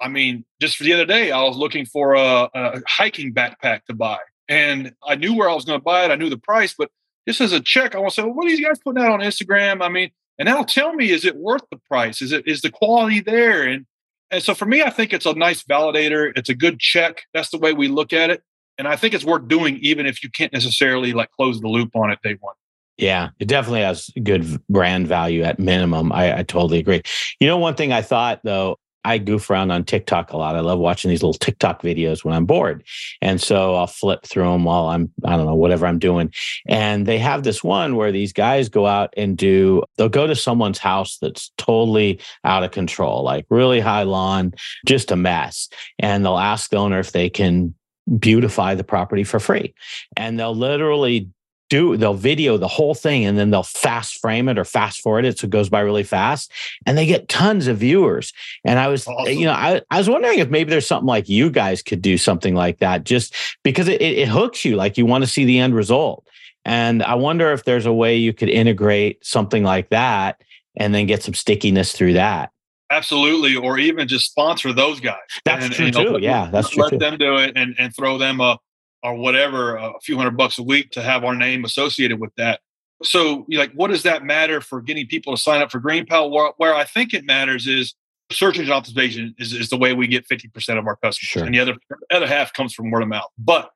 I 0.00 0.08
mean, 0.08 0.44
just 0.60 0.76
for 0.76 0.84
the 0.84 0.92
other 0.92 1.06
day, 1.06 1.32
I 1.32 1.42
was 1.42 1.56
looking 1.56 1.86
for 1.86 2.14
a, 2.14 2.48
a 2.54 2.80
hiking 2.86 3.32
backpack 3.32 3.84
to 3.86 3.94
buy. 3.94 4.18
And 4.48 4.92
I 5.06 5.14
knew 5.14 5.34
where 5.34 5.48
I 5.48 5.54
was 5.54 5.64
going 5.64 5.80
to 5.80 5.84
buy 5.84 6.04
it. 6.04 6.10
I 6.10 6.16
knew 6.16 6.28
the 6.28 6.36
price, 6.38 6.74
but 6.76 6.90
just 7.28 7.40
as 7.40 7.52
a 7.52 7.60
check, 7.60 7.94
I 7.94 7.98
want 7.98 8.14
to 8.14 8.20
say, 8.20 8.22
well, 8.22 8.34
what 8.34 8.46
are 8.46 8.50
these 8.50 8.64
guys 8.64 8.78
putting 8.78 9.02
out 9.02 9.12
on 9.12 9.20
Instagram? 9.20 9.82
I 9.82 9.88
mean, 9.88 10.10
and 10.38 10.48
that'll 10.48 10.64
tell 10.64 10.94
me 10.94 11.10
is 11.10 11.24
it 11.24 11.36
worth 11.36 11.62
the 11.70 11.76
price? 11.76 12.22
Is 12.22 12.32
it 12.32 12.46
is 12.46 12.62
the 12.62 12.70
quality 12.70 13.20
there? 13.20 13.62
And 13.62 13.86
and 14.30 14.42
so 14.42 14.54
for 14.54 14.64
me, 14.64 14.82
I 14.82 14.90
think 14.90 15.12
it's 15.12 15.26
a 15.26 15.34
nice 15.34 15.62
validator. 15.62 16.32
It's 16.36 16.48
a 16.48 16.54
good 16.54 16.78
check. 16.78 17.22
That's 17.34 17.50
the 17.50 17.58
way 17.58 17.72
we 17.72 17.88
look 17.88 18.12
at 18.12 18.30
it. 18.30 18.42
And 18.78 18.88
I 18.88 18.96
think 18.96 19.12
it's 19.12 19.24
worth 19.24 19.48
doing 19.48 19.78
even 19.82 20.06
if 20.06 20.22
you 20.22 20.30
can't 20.30 20.52
necessarily 20.52 21.12
like 21.12 21.30
close 21.32 21.60
the 21.60 21.68
loop 21.68 21.94
on 21.94 22.10
it 22.10 22.18
day 22.22 22.36
one. 22.40 22.54
Yeah, 22.96 23.30
it 23.38 23.48
definitely 23.48 23.80
has 23.80 24.10
good 24.22 24.60
brand 24.68 25.08
value 25.08 25.42
at 25.42 25.58
minimum. 25.58 26.12
I, 26.12 26.38
I 26.38 26.42
totally 26.42 26.78
agree. 26.78 27.02
You 27.40 27.46
know, 27.46 27.56
one 27.56 27.74
thing 27.74 27.92
I 27.92 28.02
thought 28.02 28.40
though, 28.44 28.76
I 29.04 29.18
goof 29.18 29.48
around 29.48 29.70
on 29.70 29.84
TikTok 29.84 30.32
a 30.32 30.36
lot. 30.36 30.56
I 30.56 30.60
love 30.60 30.78
watching 30.78 31.08
these 31.08 31.22
little 31.22 31.34
TikTok 31.34 31.82
videos 31.82 32.24
when 32.24 32.34
I'm 32.34 32.46
bored. 32.46 32.84
And 33.22 33.40
so 33.40 33.74
I'll 33.74 33.86
flip 33.86 34.24
through 34.24 34.50
them 34.50 34.64
while 34.64 34.86
I'm, 34.86 35.10
I 35.24 35.36
don't 35.36 35.46
know, 35.46 35.54
whatever 35.54 35.86
I'm 35.86 35.98
doing. 35.98 36.32
And 36.66 37.06
they 37.06 37.18
have 37.18 37.42
this 37.42 37.64
one 37.64 37.96
where 37.96 38.12
these 38.12 38.32
guys 38.32 38.68
go 38.68 38.86
out 38.86 39.12
and 39.16 39.36
do, 39.36 39.82
they'll 39.96 40.08
go 40.08 40.26
to 40.26 40.36
someone's 40.36 40.78
house 40.78 41.18
that's 41.18 41.50
totally 41.56 42.20
out 42.44 42.64
of 42.64 42.72
control, 42.72 43.22
like 43.22 43.46
really 43.48 43.80
high 43.80 44.02
lawn, 44.02 44.52
just 44.86 45.10
a 45.10 45.16
mess. 45.16 45.68
And 45.98 46.24
they'll 46.24 46.38
ask 46.38 46.70
the 46.70 46.76
owner 46.76 46.98
if 46.98 47.12
they 47.12 47.30
can 47.30 47.74
beautify 48.18 48.74
the 48.74 48.84
property 48.84 49.24
for 49.24 49.40
free. 49.40 49.74
And 50.16 50.38
they'll 50.38 50.54
literally 50.54 51.28
do 51.70 51.96
they'll 51.96 52.12
video 52.12 52.58
the 52.58 52.68
whole 52.68 52.94
thing 52.94 53.24
and 53.24 53.38
then 53.38 53.50
they'll 53.50 53.62
fast 53.62 54.20
frame 54.20 54.48
it 54.48 54.58
or 54.58 54.64
fast 54.64 55.00
forward 55.00 55.24
it 55.24 55.38
so 55.38 55.46
it 55.46 55.50
goes 55.50 55.70
by 55.70 55.80
really 55.80 56.02
fast 56.02 56.52
and 56.84 56.98
they 56.98 57.06
get 57.06 57.28
tons 57.28 57.66
of 57.66 57.78
viewers 57.78 58.34
and 58.64 58.78
i 58.78 58.88
was 58.88 59.06
awesome. 59.06 59.32
you 59.32 59.46
know 59.46 59.52
I, 59.52 59.80
I 59.90 59.98
was 59.98 60.10
wondering 60.10 60.40
if 60.40 60.50
maybe 60.50 60.70
there's 60.70 60.86
something 60.86 61.06
like 61.06 61.28
you 61.28 61.48
guys 61.48 61.82
could 61.82 62.02
do 62.02 62.18
something 62.18 62.54
like 62.54 62.80
that 62.80 63.04
just 63.04 63.34
because 63.62 63.88
it, 63.88 64.02
it, 64.02 64.18
it 64.18 64.28
hooks 64.28 64.64
you 64.64 64.76
like 64.76 64.98
you 64.98 65.06
want 65.06 65.24
to 65.24 65.30
see 65.30 65.44
the 65.46 65.58
end 65.58 65.74
result 65.74 66.26
and 66.66 67.02
i 67.04 67.14
wonder 67.14 67.52
if 67.52 67.64
there's 67.64 67.86
a 67.86 67.92
way 67.92 68.16
you 68.16 68.34
could 68.34 68.50
integrate 68.50 69.24
something 69.24 69.62
like 69.62 69.88
that 69.88 70.42
and 70.76 70.92
then 70.92 71.06
get 71.06 71.22
some 71.22 71.34
stickiness 71.34 71.92
through 71.92 72.14
that 72.14 72.50
absolutely 72.90 73.54
or 73.54 73.78
even 73.78 74.08
just 74.08 74.28
sponsor 74.28 74.72
those 74.72 74.98
guys 74.98 75.16
that's 75.44 75.66
and, 75.66 75.74
true 75.74 75.86
and, 75.86 75.94
too 75.94 76.04
know, 76.04 76.18
yeah 76.18 76.50
that's 76.50 76.70
true. 76.70 76.82
let 76.82 76.88
true 76.88 76.98
them 76.98 77.16
do 77.16 77.36
it 77.36 77.52
and, 77.54 77.76
and 77.78 77.94
throw 77.94 78.18
them 78.18 78.40
a 78.40 78.58
or 79.02 79.14
whatever, 79.14 79.76
a 79.76 79.92
few 80.02 80.16
hundred 80.16 80.36
bucks 80.36 80.58
a 80.58 80.62
week 80.62 80.90
to 80.92 81.02
have 81.02 81.24
our 81.24 81.34
name 81.34 81.64
associated 81.64 82.20
with 82.20 82.34
that. 82.36 82.60
So, 83.02 83.46
like, 83.48 83.72
what 83.72 83.90
does 83.90 84.02
that 84.02 84.24
matter 84.24 84.60
for 84.60 84.82
getting 84.82 85.06
people 85.06 85.34
to 85.34 85.40
sign 85.40 85.62
up 85.62 85.70
for 85.70 85.80
GreenPal? 85.80 86.30
Where, 86.30 86.52
where 86.58 86.74
I 86.74 86.84
think 86.84 87.14
it 87.14 87.24
matters 87.24 87.66
is 87.66 87.94
search 88.30 88.58
engine 88.58 88.74
optimization 88.74 89.34
is, 89.38 89.52
is 89.52 89.70
the 89.70 89.78
way 89.78 89.94
we 89.94 90.06
get 90.06 90.28
50% 90.28 90.78
of 90.78 90.86
our 90.86 90.96
customers. 90.96 91.28
Sure. 91.28 91.44
And 91.44 91.54
the 91.54 91.60
other, 91.60 91.76
other 92.10 92.26
half 92.26 92.52
comes 92.52 92.74
from 92.74 92.90
word 92.90 93.02
of 93.02 93.08
mouth. 93.08 93.30
But 93.38 93.70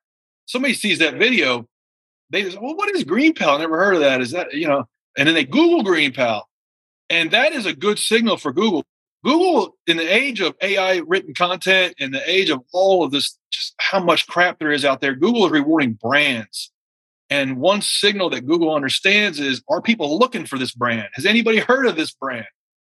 somebody 0.46 0.74
sees 0.74 0.98
that 0.98 1.14
video, 1.14 1.66
they 2.30 2.50
say, 2.50 2.58
well, 2.60 2.76
what 2.76 2.94
is 2.94 3.04
GreenPal? 3.04 3.56
I 3.56 3.58
never 3.58 3.78
heard 3.78 3.94
of 3.94 4.00
that. 4.00 4.20
Is 4.20 4.30
that, 4.32 4.52
you 4.52 4.68
know, 4.68 4.86
and 5.16 5.26
then 5.26 5.34
they 5.34 5.44
Google 5.44 5.82
GreenPal. 5.82 6.42
And 7.10 7.30
that 7.30 7.52
is 7.52 7.66
a 7.66 7.74
good 7.74 7.98
signal 7.98 8.36
for 8.36 8.52
Google 8.52 8.84
Google, 9.24 9.76
in 9.86 9.96
the 9.96 10.06
age 10.06 10.40
of 10.40 10.54
AI 10.60 10.96
written 11.06 11.34
content, 11.34 11.94
in 11.98 12.10
the 12.10 12.30
age 12.30 12.50
of 12.50 12.60
all 12.72 13.02
of 13.02 13.10
this, 13.10 13.38
just 13.50 13.74
how 13.78 13.98
much 13.98 14.26
crap 14.26 14.58
there 14.58 14.70
is 14.70 14.84
out 14.84 15.00
there, 15.00 15.14
Google 15.14 15.46
is 15.46 15.52
rewarding 15.52 15.94
brands. 15.94 16.70
And 17.30 17.56
one 17.56 17.80
signal 17.80 18.28
that 18.30 18.46
Google 18.46 18.74
understands 18.74 19.40
is 19.40 19.62
are 19.68 19.80
people 19.80 20.18
looking 20.18 20.44
for 20.44 20.58
this 20.58 20.72
brand? 20.72 21.08
Has 21.14 21.24
anybody 21.24 21.58
heard 21.58 21.86
of 21.86 21.96
this 21.96 22.12
brand? 22.12 22.46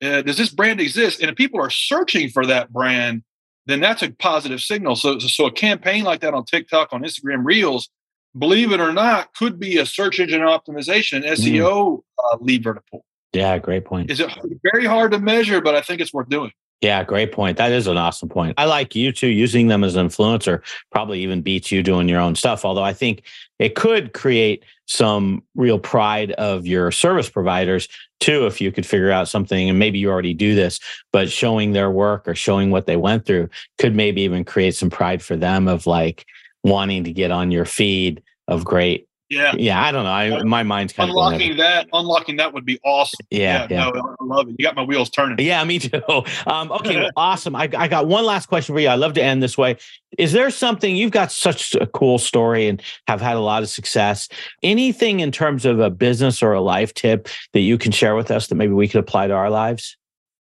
Uh, 0.04 0.24
does 0.24 0.38
this 0.38 0.50
brand 0.50 0.82
exist? 0.82 1.22
And 1.22 1.30
if 1.30 1.36
people 1.36 1.62
are 1.62 1.70
searching 1.70 2.30
for 2.30 2.46
that 2.48 2.74
brand, 2.74 3.24
then 3.68 3.80
that's 3.80 4.02
a 4.02 4.12
positive 4.12 4.62
signal. 4.62 4.96
So, 4.96 5.20
so 5.20 5.46
a 5.46 5.52
campaign 5.52 6.04
like 6.04 6.22
that 6.22 6.34
on 6.34 6.44
TikTok, 6.44 6.92
on 6.92 7.04
Instagram 7.04 7.46
Reels, 7.46 7.90
believe 8.38 8.72
it 8.72 8.80
or 8.80 8.92
not, 8.92 9.34
could 9.36 9.60
be 9.60 9.78
a 9.78 9.86
search 9.86 10.20
engine 10.20 10.42
optimization, 10.42 11.24
SEO 11.24 11.98
mm. 11.98 12.02
uh, 12.18 12.38
lever 12.42 12.74
to 12.74 12.82
pull. 12.92 13.06
Yeah, 13.36 13.58
great 13.60 13.86
point. 13.86 14.10
Is 14.10 14.20
it 14.20 14.32
very 14.74 14.86
hard 14.86 15.12
to 15.12 15.20
measure, 15.20 15.62
but 15.62 15.76
I 15.76 15.82
think 15.82 16.02
it's 16.02 16.14
worth 16.14 16.30
doing. 16.30 16.52
Yeah, 16.82 17.04
great 17.04 17.32
point. 17.32 17.58
That 17.58 17.72
is 17.72 17.88
an 17.88 17.98
awesome 17.98 18.30
point. 18.30 18.54
I 18.58 18.66
like 18.66 18.96
you 18.96 19.12
too 19.12 19.28
using 19.28 19.68
them 19.68 19.84
as 19.84 19.96
an 19.96 20.08
influencer, 20.08 20.62
probably 20.92 21.22
even 21.22 21.42
beats 21.42 21.72
you 21.72 21.82
doing 21.82 22.08
your 22.08 22.20
own 22.20 22.36
stuff. 22.36 22.64
Although 22.66 22.84
I 22.84 22.94
think 22.94 23.24
it 23.60 23.76
could 23.76 24.14
create 24.14 24.64
some 24.86 25.42
real 25.56 25.80
pride 25.80 26.32
of 26.34 26.68
your 26.68 26.92
service 26.92 27.30
providers 27.30 27.88
too, 28.20 28.46
if 28.46 28.62
you 28.62 28.72
could 28.72 28.86
figure 28.86 29.12
out 29.12 29.28
something, 29.28 29.70
and 29.70 29.80
maybe 29.80 30.00
you 30.00 30.10
already 30.10 30.34
do 30.34 30.54
this, 30.54 30.80
but 31.12 31.32
showing 31.32 31.72
their 31.72 31.90
work 31.90 32.28
or 32.28 32.36
showing 32.36 32.72
what 32.72 32.86
they 32.86 32.98
went 32.98 33.26
through 33.26 33.50
could 33.80 33.96
maybe 33.96 34.22
even 34.22 34.44
create 34.44 34.76
some 34.76 34.90
pride 34.90 35.22
for 35.22 35.36
them 35.36 35.68
of 35.68 35.88
like 35.88 36.26
wanting 36.64 37.04
to 37.04 37.12
get 37.12 37.32
on 37.32 37.52
your 37.52 37.66
feed 37.66 38.22
of 38.48 38.64
great 38.64 39.08
Yeah. 39.36 39.54
Yeah. 39.58 39.84
I 39.84 39.92
don't 39.92 40.06
know. 40.06 40.12
I, 40.12 40.44
my 40.44 40.64
mind's 40.64 40.94
kind 40.94 41.10
unlocking 41.10 41.52
of 41.52 41.58
unlocking 41.58 41.58
that. 41.58 41.88
Unlocking 41.92 42.36
that 42.38 42.54
would 42.54 42.66
be 42.66 42.80
awesome. 42.86 43.26
Yeah. 43.30 43.68
yeah, 43.70 43.90
No, 43.90 44.16
I 44.20 44.24
love 44.24 44.48
it. 44.48 44.56
You 44.58 44.64
got 44.64 44.76
my 44.76 44.84
wheels 44.84 45.10
turning. 45.10 45.38
Yeah, 45.46 45.64
me 45.64 45.80
too. 45.80 46.02
Um, 46.48 46.72
okay, 46.72 46.98
well, 46.98 47.12
awesome. 47.18 47.56
I, 47.56 47.70
I 47.76 47.88
got 47.88 48.08
one 48.08 48.24
last 48.24 48.48
question 48.48 48.76
for 48.76 48.80
you. 48.80 48.88
I 48.88 48.96
love 48.96 49.14
to 49.14 49.24
end 49.24 49.42
this 49.42 49.58
way. 49.58 49.78
Is 50.18 50.32
there 50.32 50.50
something 50.50 50.96
you've 50.96 51.12
got 51.12 51.32
such 51.32 51.76
a 51.76 51.88
cool 51.88 52.18
story 52.18 52.68
and 52.68 52.82
have 53.08 53.20
had 53.20 53.36
a 53.36 53.40
lot 53.40 53.64
of 53.64 53.70
success? 53.70 54.30
Anything 54.64 55.20
in 55.20 55.32
terms 55.32 55.66
of 55.66 55.80
a 55.80 55.90
business 55.90 56.42
or 56.42 56.54
a 56.54 56.62
life 56.62 56.94
tip 56.94 57.28
that 57.54 57.62
you 57.62 57.78
can 57.78 57.92
share 57.92 58.16
with 58.16 58.32
us 58.32 58.48
that 58.48 58.56
maybe 58.56 58.74
we 58.74 58.88
could 58.88 59.00
apply 59.00 59.28
to 59.28 59.34
our 59.34 59.50
lives? 59.50 59.98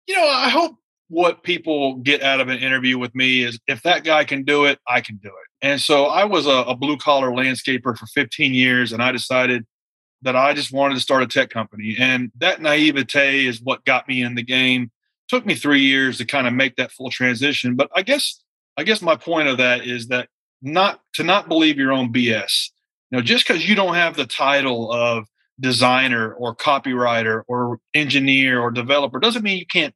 You 0.07 0.15
know, 0.15 0.27
I 0.27 0.49
hope 0.49 0.75
what 1.13 1.43
people 1.43 1.97
get 1.97 2.23
out 2.23 2.41
of 2.41 2.49
an 2.49 2.57
interview 2.57 2.97
with 2.97 3.13
me 3.13 3.43
is 3.43 3.59
if 3.67 3.83
that 3.83 4.03
guy 4.03 4.23
can 4.23 4.43
do 4.43 4.65
it, 4.65 4.79
I 4.87 4.99
can 4.99 5.17
do 5.17 5.29
it. 5.29 5.65
And 5.65 5.79
so 5.79 6.05
I 6.05 6.25
was 6.25 6.47
a, 6.47 6.63
a 6.63 6.75
blue 6.75 6.97
collar 6.97 7.29
landscaper 7.29 7.95
for 7.95 8.07
15 8.07 8.53
years, 8.53 8.91
and 8.91 9.01
I 9.01 9.11
decided 9.11 9.63
that 10.23 10.35
I 10.35 10.53
just 10.53 10.73
wanted 10.73 10.95
to 10.95 11.01
start 11.01 11.21
a 11.21 11.27
tech 11.27 11.51
company. 11.51 11.95
And 11.99 12.31
that 12.39 12.63
naivete 12.63 13.45
is 13.45 13.61
what 13.61 13.85
got 13.85 14.07
me 14.07 14.23
in 14.23 14.33
the 14.33 14.41
game. 14.41 14.89
Took 15.27 15.45
me 15.45 15.53
three 15.53 15.81
years 15.81 16.17
to 16.17 16.25
kind 16.25 16.47
of 16.47 16.53
make 16.53 16.77
that 16.77 16.91
full 16.91 17.11
transition. 17.11 17.75
But 17.75 17.91
I 17.95 18.01
guess 18.01 18.41
I 18.75 18.83
guess 18.83 19.01
my 19.01 19.15
point 19.15 19.49
of 19.49 19.57
that 19.57 19.85
is 19.85 20.07
that 20.07 20.29
not 20.63 20.99
to 21.13 21.23
not 21.23 21.47
believe 21.47 21.77
your 21.77 21.93
own 21.93 22.11
BS. 22.11 22.71
You 23.11 23.19
know, 23.19 23.21
just 23.21 23.47
because 23.47 23.69
you 23.69 23.75
don't 23.75 23.93
have 23.93 24.15
the 24.15 24.25
title 24.25 24.91
of 24.91 25.27
designer 25.59 26.33
or 26.33 26.55
copywriter 26.55 27.43
or 27.47 27.77
engineer 27.93 28.59
or 28.59 28.71
developer 28.71 29.19
doesn't 29.19 29.43
mean 29.43 29.59
you 29.59 29.67
can't 29.67 29.93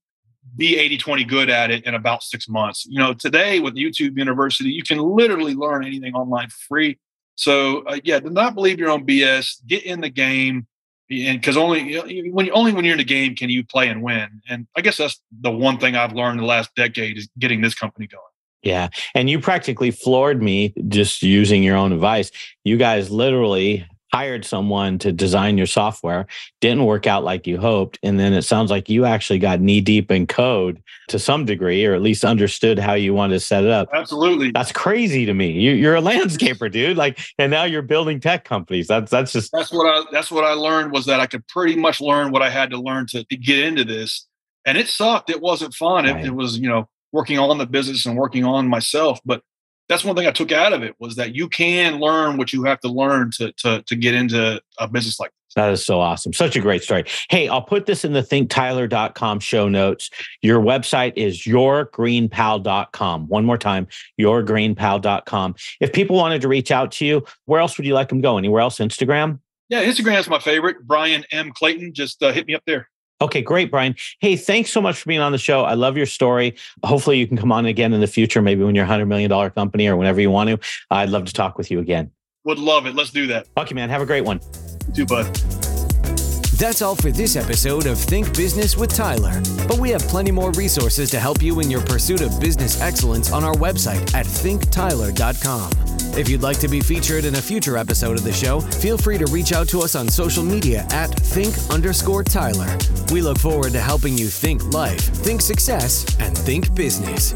be 0.55 0.77
80 0.77 0.97
20 0.97 1.23
good 1.25 1.49
at 1.49 1.71
it 1.71 1.85
in 1.85 1.93
about 1.93 2.23
six 2.23 2.47
months. 2.47 2.85
You 2.85 2.99
know, 2.99 3.13
today 3.13 3.59
with 3.59 3.75
YouTube 3.75 4.17
University, 4.17 4.69
you 4.69 4.83
can 4.83 4.99
literally 4.99 5.55
learn 5.55 5.85
anything 5.85 6.13
online 6.13 6.49
free. 6.49 6.97
So, 7.35 7.83
uh, 7.83 7.99
yeah, 8.03 8.19
do 8.19 8.29
not 8.29 8.55
believe 8.55 8.79
your 8.79 8.89
own 8.89 9.05
BS. 9.05 9.65
Get 9.67 9.83
in 9.83 10.01
the 10.01 10.09
game. 10.09 10.67
And 11.09 11.39
because 11.39 11.55
only 11.55 11.97
when 12.31 12.45
you 12.45 12.51
only 12.51 12.73
when 12.73 12.83
you're 12.83 12.93
in 12.93 12.97
the 12.97 13.05
game 13.05 13.35
can 13.35 13.49
you 13.49 13.65
play 13.65 13.87
and 13.87 14.03
win. 14.03 14.41
And 14.49 14.67
I 14.75 14.81
guess 14.81 14.97
that's 14.97 15.21
the 15.41 15.51
one 15.51 15.77
thing 15.77 15.95
I've 15.95 16.11
learned 16.11 16.39
the 16.39 16.45
last 16.45 16.75
decade 16.75 17.17
is 17.17 17.29
getting 17.39 17.61
this 17.61 17.75
company 17.75 18.07
going. 18.07 18.23
Yeah. 18.63 18.89
And 19.15 19.29
you 19.29 19.39
practically 19.39 19.91
floored 19.91 20.41
me 20.41 20.73
just 20.89 21.23
using 21.23 21.63
your 21.63 21.77
own 21.77 21.93
advice. 21.93 22.31
You 22.65 22.75
guys 22.75 23.09
literally 23.09 23.87
hired 24.13 24.45
someone 24.45 24.97
to 24.99 25.11
design 25.11 25.57
your 25.57 25.67
software, 25.67 26.27
didn't 26.61 26.85
work 26.85 27.07
out 27.07 27.23
like 27.23 27.45
you 27.45 27.57
hoped. 27.57 27.99
And 28.03 28.19
then 28.19 28.33
it 28.33 28.43
sounds 28.43 28.71
like 28.71 28.89
you 28.89 29.05
actually 29.05 29.39
got 29.39 29.59
knee 29.59 29.81
deep 29.81 30.11
in 30.11 30.27
code 30.27 30.81
to 31.09 31.19
some 31.19 31.45
degree, 31.45 31.85
or 31.85 31.93
at 31.93 32.01
least 32.01 32.23
understood 32.23 32.79
how 32.79 32.93
you 32.93 33.13
wanted 33.13 33.35
to 33.35 33.39
set 33.39 33.63
it 33.63 33.69
up. 33.69 33.89
Absolutely. 33.93 34.51
That's 34.51 34.71
crazy 34.71 35.25
to 35.25 35.33
me. 35.33 35.51
You, 35.51 35.89
are 35.89 35.95
a 35.95 36.01
landscaper, 36.01 36.71
dude. 36.71 36.97
Like, 36.97 37.19
and 37.37 37.51
now 37.51 37.63
you're 37.63 37.81
building 37.81 38.19
tech 38.19 38.45
companies. 38.45 38.87
That's, 38.87 39.11
that's 39.11 39.33
just, 39.33 39.51
that's 39.51 39.71
what 39.71 39.85
I, 39.85 40.03
that's 40.11 40.31
what 40.31 40.45
I 40.45 40.53
learned 40.53 40.91
was 40.91 41.05
that 41.05 41.19
I 41.19 41.27
could 41.27 41.45
pretty 41.47 41.75
much 41.75 41.99
learn 41.99 42.31
what 42.31 42.41
I 42.41 42.49
had 42.49 42.69
to 42.71 42.77
learn 42.77 43.07
to, 43.07 43.23
to 43.23 43.37
get 43.37 43.59
into 43.59 43.83
this. 43.83 44.25
And 44.65 44.77
it 44.77 44.87
sucked. 44.87 45.29
It 45.29 45.41
wasn't 45.41 45.73
fun. 45.73 46.05
Right. 46.05 46.17
It, 46.17 46.27
it 46.27 46.35
was, 46.35 46.57
you 46.57 46.67
know, 46.67 46.89
working 47.11 47.39
on 47.39 47.57
the 47.57 47.65
business 47.65 48.05
and 48.05 48.17
working 48.17 48.43
on 48.43 48.67
myself. 48.67 49.19
But 49.25 49.41
that's 49.89 50.03
one 50.03 50.15
thing 50.15 50.27
I 50.27 50.31
took 50.31 50.51
out 50.51 50.73
of 50.73 50.83
it 50.83 50.95
was 50.99 51.15
that 51.15 51.35
you 51.35 51.47
can 51.47 51.99
learn 51.99 52.37
what 52.37 52.53
you 52.53 52.63
have 52.63 52.79
to 52.81 52.89
learn 52.89 53.31
to 53.37 53.51
to 53.53 53.81
to 53.83 53.95
get 53.95 54.13
into 54.13 54.61
a 54.77 54.87
business 54.87 55.19
like 55.19 55.31
this. 55.31 55.53
That 55.55 55.71
is 55.71 55.85
so 55.85 55.99
awesome. 55.99 56.33
Such 56.33 56.55
a 56.55 56.59
great 56.59 56.83
story. 56.83 57.05
Hey, 57.29 57.47
I'll 57.47 57.61
put 57.61 57.85
this 57.85 58.05
in 58.05 58.13
the 58.13 58.21
thinktyler.com 58.21 59.39
show 59.39 59.67
notes. 59.67 60.09
Your 60.41 60.61
website 60.61 61.13
is 61.15 61.43
yourgreenpal.com. 61.43 63.27
One 63.27 63.45
more 63.45 63.57
time, 63.57 63.87
yourgreenpal.com. 64.19 65.55
If 65.79 65.93
people 65.93 66.15
wanted 66.15 66.41
to 66.41 66.47
reach 66.47 66.71
out 66.71 66.91
to 66.93 67.05
you, 67.05 67.25
where 67.45 67.59
else 67.59 67.77
would 67.77 67.87
you 67.87 67.93
like 67.93 68.09
them 68.09 68.21
go? 68.21 68.37
Anywhere 68.37 68.61
else? 68.61 68.77
Instagram? 68.79 69.39
Yeah, 69.69 69.83
Instagram 69.83 70.19
is 70.19 70.29
my 70.29 70.39
favorite. 70.39 70.85
Bryan 70.85 71.25
M. 71.31 71.51
Clayton. 71.53 71.93
Just 71.93 72.21
uh, 72.21 72.31
hit 72.31 72.45
me 72.47 72.55
up 72.55 72.63
there. 72.65 72.89
Okay, 73.19 73.41
great, 73.41 73.71
Bryan. 73.71 73.95
Hey, 74.19 74.35
thanks 74.35 74.71
so 74.71 74.81
much 74.81 74.99
for 74.99 75.07
being 75.07 75.21
on 75.21 75.31
the 75.31 75.37
show. 75.37 75.63
I 75.63 75.73
love 75.73 75.97
your 75.97 76.05
story. 76.05 76.55
Hopefully, 76.83 77.17
you 77.17 77.27
can 77.27 77.37
come 77.37 77.51
on 77.51 77.65
again 77.65 77.93
in 77.93 78.01
the 78.01 78.07
future, 78.07 78.41
maybe 78.41 78.63
when 78.63 78.75
you're 78.75 78.85
a 78.85 78.87
$100 78.87 79.07
million 79.07 79.51
company 79.51 79.87
or 79.87 79.95
whenever 79.95 80.21
you 80.21 80.29
want 80.29 80.49
to. 80.49 80.59
I'd 80.91 81.09
love 81.09 81.25
to 81.25 81.33
talk 81.33 81.57
with 81.57 81.71
you 81.71 81.79
again. 81.79 82.11
Would 82.43 82.59
love 82.59 82.85
it. 82.85 82.95
Let's 82.95 83.09
do 83.09 83.27
that. 83.27 83.47
Okay, 83.57 83.73
man. 83.73 83.89
Have 83.89 84.01
a 84.01 84.05
great 84.05 84.23
one. 84.23 84.39
You 84.87 84.93
too, 84.93 85.05
bud. 85.05 85.25
That's 86.57 86.81
all 86.81 86.95
for 86.95 87.11
this 87.11 87.35
episode 87.35 87.85
of 87.85 87.99
Think 87.99 88.35
Business 88.35 88.77
with 88.77 88.91
Tyler. 88.91 89.41
But 89.67 89.77
we 89.77 89.89
have 89.91 90.01
plenty 90.03 90.31
more 90.31 90.51
resources 90.51 91.11
to 91.11 91.19
help 91.19 91.41
you 91.41 91.59
in 91.59 91.69
your 91.69 91.81
pursuit 91.81 92.21
of 92.21 92.39
business 92.39 92.81
excellence 92.81 93.31
on 93.31 93.43
our 93.43 93.53
website 93.53 94.13
at 94.15 94.25
thinktyler.com. 94.25 95.96
If 96.15 96.29
you'd 96.29 96.41
like 96.41 96.59
to 96.59 96.67
be 96.67 96.79
featured 96.79 97.25
in 97.25 97.35
a 97.35 97.41
future 97.41 97.77
episode 97.77 98.17
of 98.17 98.23
the 98.23 98.33
show, 98.33 98.59
feel 98.59 98.97
free 98.97 99.17
to 99.17 99.25
reach 99.27 99.51
out 99.53 99.67
to 99.69 99.81
us 99.81 99.95
on 99.95 100.07
social 100.07 100.43
media 100.43 100.85
at 100.91 101.07
think 101.07 101.55
underscore 101.69 102.23
Tyler. 102.23 102.77
We 103.11 103.21
look 103.21 103.37
forward 103.39 103.71
to 103.73 103.79
helping 103.79 104.17
you 104.17 104.27
think 104.27 104.63
life, 104.73 104.99
think 104.99 105.41
success, 105.41 106.05
and 106.19 106.37
think 106.37 106.73
business. 106.73 107.33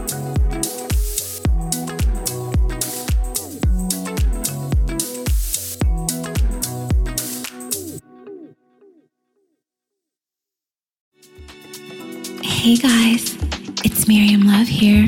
Hey 12.44 12.76
guys, 12.76 13.36
it's 13.84 14.08
Miriam 14.08 14.42
Love 14.46 14.68
here, 14.68 15.08